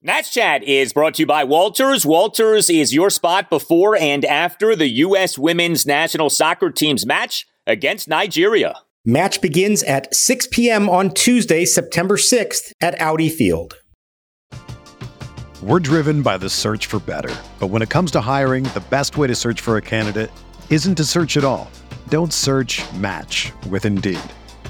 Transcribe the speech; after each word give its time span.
Nats 0.00 0.32
Chat 0.32 0.62
is 0.62 0.92
brought 0.92 1.14
to 1.14 1.22
you 1.22 1.26
by 1.26 1.42
Walters. 1.42 2.06
Walters 2.06 2.70
is 2.70 2.94
your 2.94 3.10
spot 3.10 3.50
before 3.50 3.96
and 3.96 4.24
after 4.24 4.76
the 4.76 4.86
U.S. 4.88 5.36
women's 5.36 5.86
national 5.86 6.30
soccer 6.30 6.70
team's 6.70 7.04
match 7.04 7.48
against 7.66 8.06
Nigeria. 8.06 8.76
Match 9.04 9.40
begins 9.40 9.82
at 9.82 10.14
6 10.14 10.46
p.m. 10.52 10.88
on 10.88 11.10
Tuesday, 11.10 11.64
September 11.64 12.16
6th 12.16 12.72
at 12.80 13.00
Audi 13.00 13.28
Field. 13.28 13.74
We're 15.64 15.80
driven 15.80 16.22
by 16.22 16.36
the 16.36 16.48
search 16.48 16.86
for 16.86 17.00
better. 17.00 17.34
But 17.58 17.66
when 17.66 17.82
it 17.82 17.90
comes 17.90 18.12
to 18.12 18.20
hiring, 18.20 18.62
the 18.74 18.84
best 18.90 19.16
way 19.16 19.26
to 19.26 19.34
search 19.34 19.60
for 19.60 19.78
a 19.78 19.82
candidate 19.82 20.30
isn't 20.70 20.94
to 20.94 21.04
search 21.04 21.36
at 21.36 21.42
all. 21.42 21.68
Don't 22.08 22.32
search 22.32 22.84
match 22.92 23.50
with 23.68 23.84
Indeed. 23.84 24.20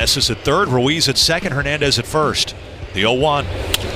Meneses 0.00 0.30
at 0.30 0.38
third, 0.38 0.68
Ruiz 0.68 1.10
at 1.10 1.18
second, 1.18 1.52
Hernandez 1.52 1.98
at 1.98 2.06
first. 2.06 2.56
The 2.94 3.02
0 3.02 3.12
1. 3.14 3.44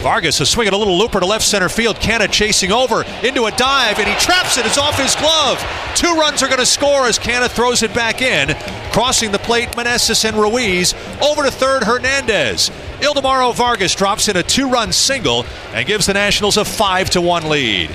Vargas 0.02 0.38
is 0.38 0.50
swinging 0.50 0.74
a 0.74 0.76
little 0.76 0.98
looper 0.98 1.18
to 1.18 1.24
left 1.24 1.44
center 1.44 1.70
field. 1.70 1.96
Canha 1.96 2.30
chasing 2.30 2.70
over 2.70 3.04
into 3.22 3.46
a 3.46 3.50
dive, 3.52 3.98
and 3.98 4.06
he 4.06 4.14
traps 4.16 4.58
it. 4.58 4.66
It's 4.66 4.76
off 4.76 4.98
his 4.98 5.14
glove. 5.16 5.58
Two 5.96 6.12
runs 6.14 6.42
are 6.42 6.46
going 6.46 6.58
to 6.58 6.66
score 6.66 7.06
as 7.06 7.18
Canha 7.18 7.48
throws 7.48 7.82
it 7.82 7.94
back 7.94 8.20
in. 8.20 8.54
Crossing 8.92 9.32
the 9.32 9.38
plate, 9.38 9.70
Meneses 9.70 10.26
and 10.26 10.36
Ruiz. 10.36 10.94
Over 11.22 11.42
to 11.42 11.50
third, 11.50 11.82
Hernandez. 11.82 12.70
Ildemaro 13.00 13.54
Vargas 13.54 13.94
drops 13.94 14.28
in 14.28 14.36
a 14.36 14.42
two 14.42 14.68
run 14.68 14.92
single 14.92 15.46
and 15.72 15.86
gives 15.86 16.04
the 16.04 16.12
Nationals 16.14 16.58
a 16.58 16.66
5 16.66 17.10
to 17.10 17.22
1 17.22 17.48
lead. 17.48 17.88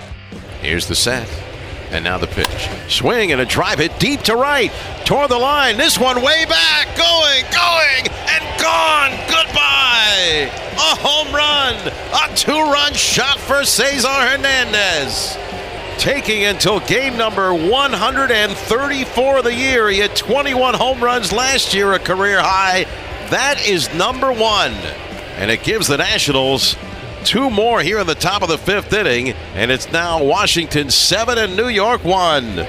Here's 0.62 0.88
the 0.88 0.96
set. 0.96 1.30
And 1.92 2.04
now 2.04 2.18
the 2.18 2.28
pitch. 2.28 2.70
Swing 2.88 3.32
and 3.32 3.42
a 3.42 3.46
drive 3.46 3.80
hit 3.80 3.98
deep 4.00 4.22
to 4.24 4.36
right. 4.36 4.72
Toward 5.06 5.32
the 5.32 5.40
line. 5.40 5.78
This 5.78 5.98
one 5.98 6.22
way 6.22 6.46
back. 6.46 6.86
Going, 6.96 7.44
going, 7.52 8.08
and 8.30 8.62
gone. 8.62 9.12
Goodbye. 9.28 10.52
A 10.76 10.96
home 10.96 11.34
run. 11.34 11.76
A 12.14 12.36
two 12.36 12.52
run 12.52 12.94
shot 12.94 13.40
for 13.40 13.64
Cesar 13.64 14.08
Hernandez. 14.08 15.38
Taking 15.98 16.46
until 16.46 16.80
game 16.80 17.18
number 17.18 17.54
134 17.54 19.38
of 19.38 19.44
the 19.44 19.54
year. 19.54 19.90
He 19.90 20.00
had 20.00 20.16
21 20.16 20.76
home 20.76 21.04
runs 21.04 21.34
last 21.34 21.74
year, 21.74 21.92
a 21.94 22.00
career 22.00 22.40
high. 22.40 22.86
That 23.32 23.68
is 23.68 23.94
number 23.96 24.32
one. 24.32 24.74
And 25.38 25.50
it 25.50 25.64
gives 25.64 25.88
the 25.88 25.98
Nationals 25.98 26.76
Two 27.26 27.50
more 27.50 27.82
here 27.82 28.00
in 28.00 28.08
the 28.08 28.16
top 28.16 28.42
of 28.42 28.50
the 28.50 28.58
fifth 28.58 28.94
inning, 28.94 29.32
and 29.54 29.70
it's 29.70 29.92
now 29.92 30.24
Washington 30.24 30.90
7 30.90 31.38
and 31.38 31.56
New 31.56 31.68
York 31.68 32.04
1. 32.04 32.66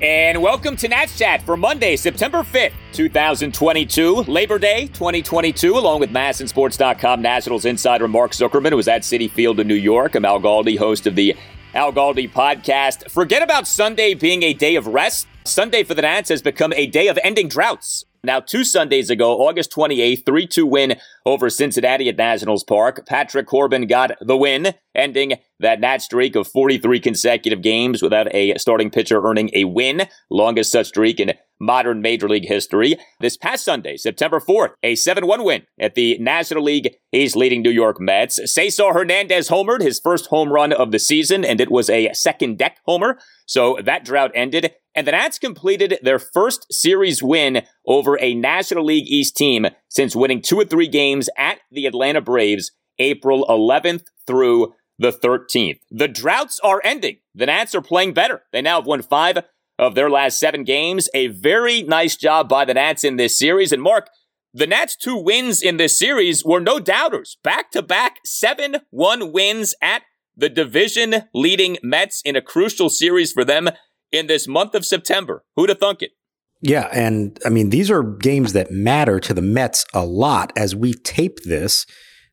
And 0.00 0.40
welcome 0.40 0.76
to 0.76 0.88
Nats 0.88 1.18
Chat 1.18 1.42
for 1.42 1.56
Monday, 1.56 1.96
September 1.96 2.38
5th, 2.38 2.72
2022, 2.92 4.22
Labor 4.22 4.58
Day 4.58 4.86
2022, 4.88 5.76
along 5.76 6.00
with 6.00 6.10
MASNsports.com 6.10 7.20
Nationals 7.20 7.64
insider 7.64 8.08
Mark 8.08 8.30
Zuckerman, 8.32 8.70
who 8.70 8.76
was 8.76 8.88
at 8.88 9.02
Citi 9.02 9.30
Field 9.30 9.60
in 9.60 9.68
New 9.68 9.74
York. 9.74 10.14
I'm 10.14 10.24
Al 10.24 10.40
Galdi, 10.40 10.78
host 10.78 11.06
of 11.06 11.16
the 11.16 11.36
Al 11.74 11.92
Galdi 11.92 12.30
podcast. 12.30 13.10
Forget 13.10 13.42
about 13.42 13.66
Sunday 13.66 14.14
being 14.14 14.42
a 14.44 14.54
day 14.54 14.76
of 14.76 14.86
rest. 14.86 15.26
Sunday 15.44 15.82
for 15.82 15.94
the 15.94 16.02
Nats 16.02 16.28
has 16.30 16.40
become 16.40 16.72
a 16.74 16.86
day 16.86 17.08
of 17.08 17.18
ending 17.24 17.48
droughts. 17.48 18.04
Now, 18.24 18.38
two 18.38 18.62
Sundays 18.62 19.10
ago, 19.10 19.48
August 19.48 19.72
28th, 19.72 20.24
3 20.24 20.46
2 20.46 20.64
win 20.64 20.94
over 21.26 21.50
Cincinnati 21.50 22.08
at 22.08 22.16
Nationals 22.16 22.62
Park. 22.62 23.04
Patrick 23.04 23.48
Corbin 23.48 23.88
got 23.88 24.12
the 24.20 24.36
win, 24.36 24.74
ending 24.94 25.34
that 25.58 25.80
Nat 25.80 26.02
streak 26.02 26.36
of 26.36 26.46
43 26.46 27.00
consecutive 27.00 27.62
games 27.62 28.00
without 28.00 28.32
a 28.32 28.56
starting 28.58 28.90
pitcher 28.90 29.20
earning 29.24 29.50
a 29.54 29.64
win, 29.64 30.06
longest 30.30 30.70
such 30.70 30.86
streak 30.86 31.18
in 31.18 31.32
modern 31.58 32.00
Major 32.00 32.28
League 32.28 32.46
history. 32.46 32.96
This 33.18 33.36
past 33.36 33.64
Sunday, 33.64 33.96
September 33.96 34.38
4th, 34.38 34.74
a 34.84 34.94
7 34.94 35.26
1 35.26 35.42
win 35.42 35.62
at 35.80 35.96
the 35.96 36.16
National 36.18 36.62
League 36.62 36.94
East 37.12 37.34
leading 37.34 37.60
New 37.62 37.70
York 37.70 38.00
Mets. 38.00 38.38
Cesar 38.44 38.92
Hernandez 38.92 39.48
homered 39.48 39.82
his 39.82 39.98
first 39.98 40.26
home 40.26 40.52
run 40.52 40.72
of 40.72 40.92
the 40.92 41.00
season, 41.00 41.44
and 41.44 41.60
it 41.60 41.72
was 41.72 41.90
a 41.90 42.12
second 42.12 42.56
deck 42.56 42.78
homer. 42.86 43.18
So 43.46 43.78
that 43.84 44.04
drought 44.04 44.30
ended. 44.32 44.74
And 44.94 45.06
the 45.06 45.12
Nats 45.12 45.38
completed 45.38 45.98
their 46.02 46.18
first 46.18 46.72
series 46.72 47.22
win 47.22 47.62
over 47.86 48.18
a 48.20 48.34
National 48.34 48.84
League 48.84 49.08
East 49.08 49.36
team 49.36 49.66
since 49.88 50.14
winning 50.14 50.42
two 50.42 50.60
or 50.60 50.64
three 50.64 50.88
games 50.88 51.30
at 51.38 51.58
the 51.70 51.86
Atlanta 51.86 52.20
Braves 52.20 52.72
April 52.98 53.46
11th 53.48 54.04
through 54.26 54.74
the 54.98 55.12
13th. 55.12 55.80
The 55.90 56.08
droughts 56.08 56.60
are 56.62 56.80
ending. 56.84 57.18
The 57.34 57.46
Nats 57.46 57.74
are 57.74 57.80
playing 57.80 58.12
better. 58.12 58.42
They 58.52 58.60
now 58.60 58.76
have 58.76 58.86
won 58.86 59.02
five 59.02 59.38
of 59.78 59.94
their 59.94 60.10
last 60.10 60.38
seven 60.38 60.64
games. 60.64 61.08
A 61.14 61.28
very 61.28 61.82
nice 61.82 62.16
job 62.16 62.48
by 62.48 62.64
the 62.64 62.74
Nats 62.74 63.02
in 63.02 63.16
this 63.16 63.38
series. 63.38 63.72
And 63.72 63.82
Mark, 63.82 64.08
the 64.52 64.66
Nats' 64.66 64.96
two 64.96 65.16
wins 65.16 65.62
in 65.62 65.78
this 65.78 65.98
series 65.98 66.44
were 66.44 66.60
no 66.60 66.78
doubters. 66.78 67.38
Back 67.42 67.70
to 67.70 67.80
back 67.82 68.18
7 68.24 68.76
1 68.90 69.32
wins 69.32 69.74
at 69.80 70.02
the 70.36 70.50
division 70.50 71.24
leading 71.34 71.78
Mets 71.82 72.20
in 72.24 72.36
a 72.36 72.42
crucial 72.42 72.90
series 72.90 73.32
for 73.32 73.44
them 73.44 73.70
in 74.12 74.26
this 74.26 74.46
month 74.46 74.74
of 74.74 74.86
September. 74.86 75.44
Who'd 75.56 75.70
have 75.70 75.78
thunk 75.78 76.02
it? 76.02 76.12
Yeah, 76.60 76.88
and 76.92 77.38
I 77.44 77.48
mean 77.48 77.70
these 77.70 77.90
are 77.90 78.02
games 78.02 78.52
that 78.52 78.70
matter 78.70 79.18
to 79.18 79.34
the 79.34 79.42
Mets 79.42 79.84
a 79.92 80.04
lot. 80.04 80.52
As 80.56 80.76
we 80.76 80.94
tape 80.94 81.42
this, 81.42 81.86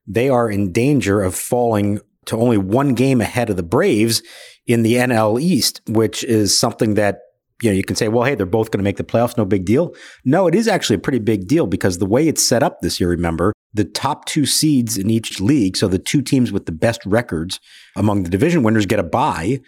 they 0.06 0.30
are 0.30 0.50
in 0.50 0.72
danger 0.72 1.22
of 1.22 1.34
falling 1.34 2.00
to 2.26 2.38
only 2.38 2.58
one 2.58 2.94
game 2.94 3.22
ahead 3.22 3.50
of 3.50 3.58
the 3.58 3.64
Braves 3.64 4.22
in 4.68 4.84
the 4.84 4.96
NL 4.96 5.42
East, 5.42 5.82
which 5.88 6.24
is 6.24 6.58
something 6.58 6.94
that 6.94 7.22
you 7.64 7.72
know 7.72 7.76
you 7.76 7.84
can 7.84 7.96
say, 7.96 8.08
well, 8.08 8.24
hey, 8.24 8.36
they're 8.36 8.46
both 8.46 8.70
going 8.70 8.80
to 8.80 8.84
make 8.84 8.98
the 8.98 9.04
playoffs, 9.04 9.36
no 9.36 9.46
big 9.46 9.66
deal. 9.66 9.96
No, 10.24 10.46
it 10.46 10.54
is 10.54 10.68
actually 10.68 10.98
a 10.98 11.00
pretty 11.00 11.20
big 11.20 11.48
deal 11.48 11.66
because 11.66 11.98
the 11.98 12.06
way 12.06 12.28
it's 12.28 12.48
set 12.48 12.62
up 12.62 12.82
this 12.82 13.00
year, 13.00 13.10
remember, 13.10 13.52
the 13.74 13.84
top 13.84 14.26
two 14.26 14.46
seeds 14.46 14.96
in 14.96 15.10
each 15.10 15.42
league, 15.42 15.76
so 15.76 15.88
the 15.88 15.98
two 15.98 16.22
teams 16.22 16.52
with 16.52 16.68
the 16.68 16.72
best 16.72 17.04
records 17.04 17.60
among 17.96 18.24
the 18.24 18.30
division 18.30 18.62
winners 18.62 18.86
get 18.86 19.00
a 19.00 19.04
bye 19.04 19.60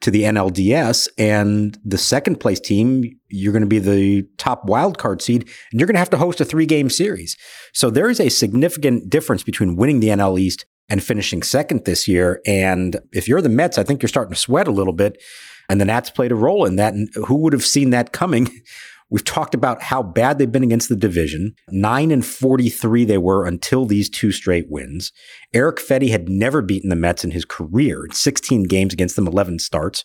to 0.00 0.10
the 0.10 0.22
NLDS, 0.22 1.08
and 1.18 1.78
the 1.84 1.98
second 1.98 2.40
place 2.40 2.60
team, 2.60 3.04
you're 3.28 3.52
going 3.52 3.62
to 3.62 3.68
be 3.68 3.78
the 3.78 4.26
top 4.38 4.64
wild 4.64 4.98
card 4.98 5.20
seed, 5.20 5.48
and 5.70 5.80
you're 5.80 5.86
going 5.86 5.94
to 5.94 6.00
have 6.00 6.10
to 6.10 6.16
host 6.16 6.40
a 6.40 6.44
three 6.44 6.66
game 6.66 6.88
series. 6.88 7.36
So 7.72 7.90
there 7.90 8.08
is 8.08 8.20
a 8.20 8.30
significant 8.30 9.10
difference 9.10 9.42
between 9.42 9.76
winning 9.76 10.00
the 10.00 10.08
NL 10.08 10.40
East 10.40 10.64
and 10.90 11.02
finishing 11.02 11.42
second 11.42 11.84
this 11.84 12.08
year. 12.08 12.42
And 12.46 12.96
if 13.12 13.28
you're 13.28 13.40
the 13.40 13.48
Mets, 13.48 13.78
I 13.78 13.84
think 13.84 14.02
you're 14.02 14.08
starting 14.08 14.34
to 14.34 14.40
sweat 14.40 14.68
a 14.68 14.72
little 14.72 14.92
bit. 14.92 15.22
And 15.68 15.80
the 15.80 15.84
Nats 15.84 16.10
played 16.10 16.32
a 16.32 16.36
role 16.36 16.64
in 16.64 16.76
that. 16.76 16.94
And 16.94 17.08
who 17.14 17.36
would 17.36 17.52
have 17.52 17.64
seen 17.64 17.90
that 17.90 18.12
coming 18.12 18.48
We've 19.10 19.24
talked 19.24 19.54
about 19.54 19.82
how 19.82 20.02
bad 20.02 20.38
they've 20.38 20.50
been 20.50 20.62
against 20.62 20.88
the 20.88 20.96
division. 20.96 21.54
9 21.70 22.10
and 22.10 22.24
43 22.24 23.04
they 23.04 23.18
were 23.18 23.46
until 23.46 23.84
these 23.84 24.08
two 24.08 24.30
straight 24.30 24.70
wins. 24.70 25.12
Eric 25.52 25.78
Fedde 25.78 26.10
had 26.10 26.28
never 26.28 26.62
beaten 26.62 26.90
the 26.90 26.96
Mets 26.96 27.24
in 27.24 27.32
his 27.32 27.44
career. 27.44 28.06
16 28.12 28.64
games 28.64 28.92
against 28.92 29.16
them, 29.16 29.26
11 29.26 29.58
starts. 29.58 30.04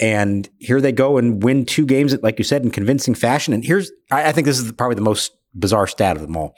And 0.00 0.48
here 0.58 0.80
they 0.80 0.92
go 0.92 1.16
and 1.16 1.42
win 1.42 1.64
two 1.64 1.86
games, 1.86 2.14
like 2.22 2.38
you 2.38 2.44
said, 2.44 2.62
in 2.62 2.70
convincing 2.70 3.14
fashion. 3.14 3.54
And 3.54 3.64
here's, 3.64 3.90
I, 4.10 4.28
I 4.28 4.32
think 4.32 4.46
this 4.46 4.58
is 4.58 4.70
probably 4.72 4.96
the 4.96 5.02
most 5.02 5.32
bizarre 5.54 5.86
stat 5.86 6.16
of 6.16 6.22
them 6.22 6.36
all. 6.36 6.54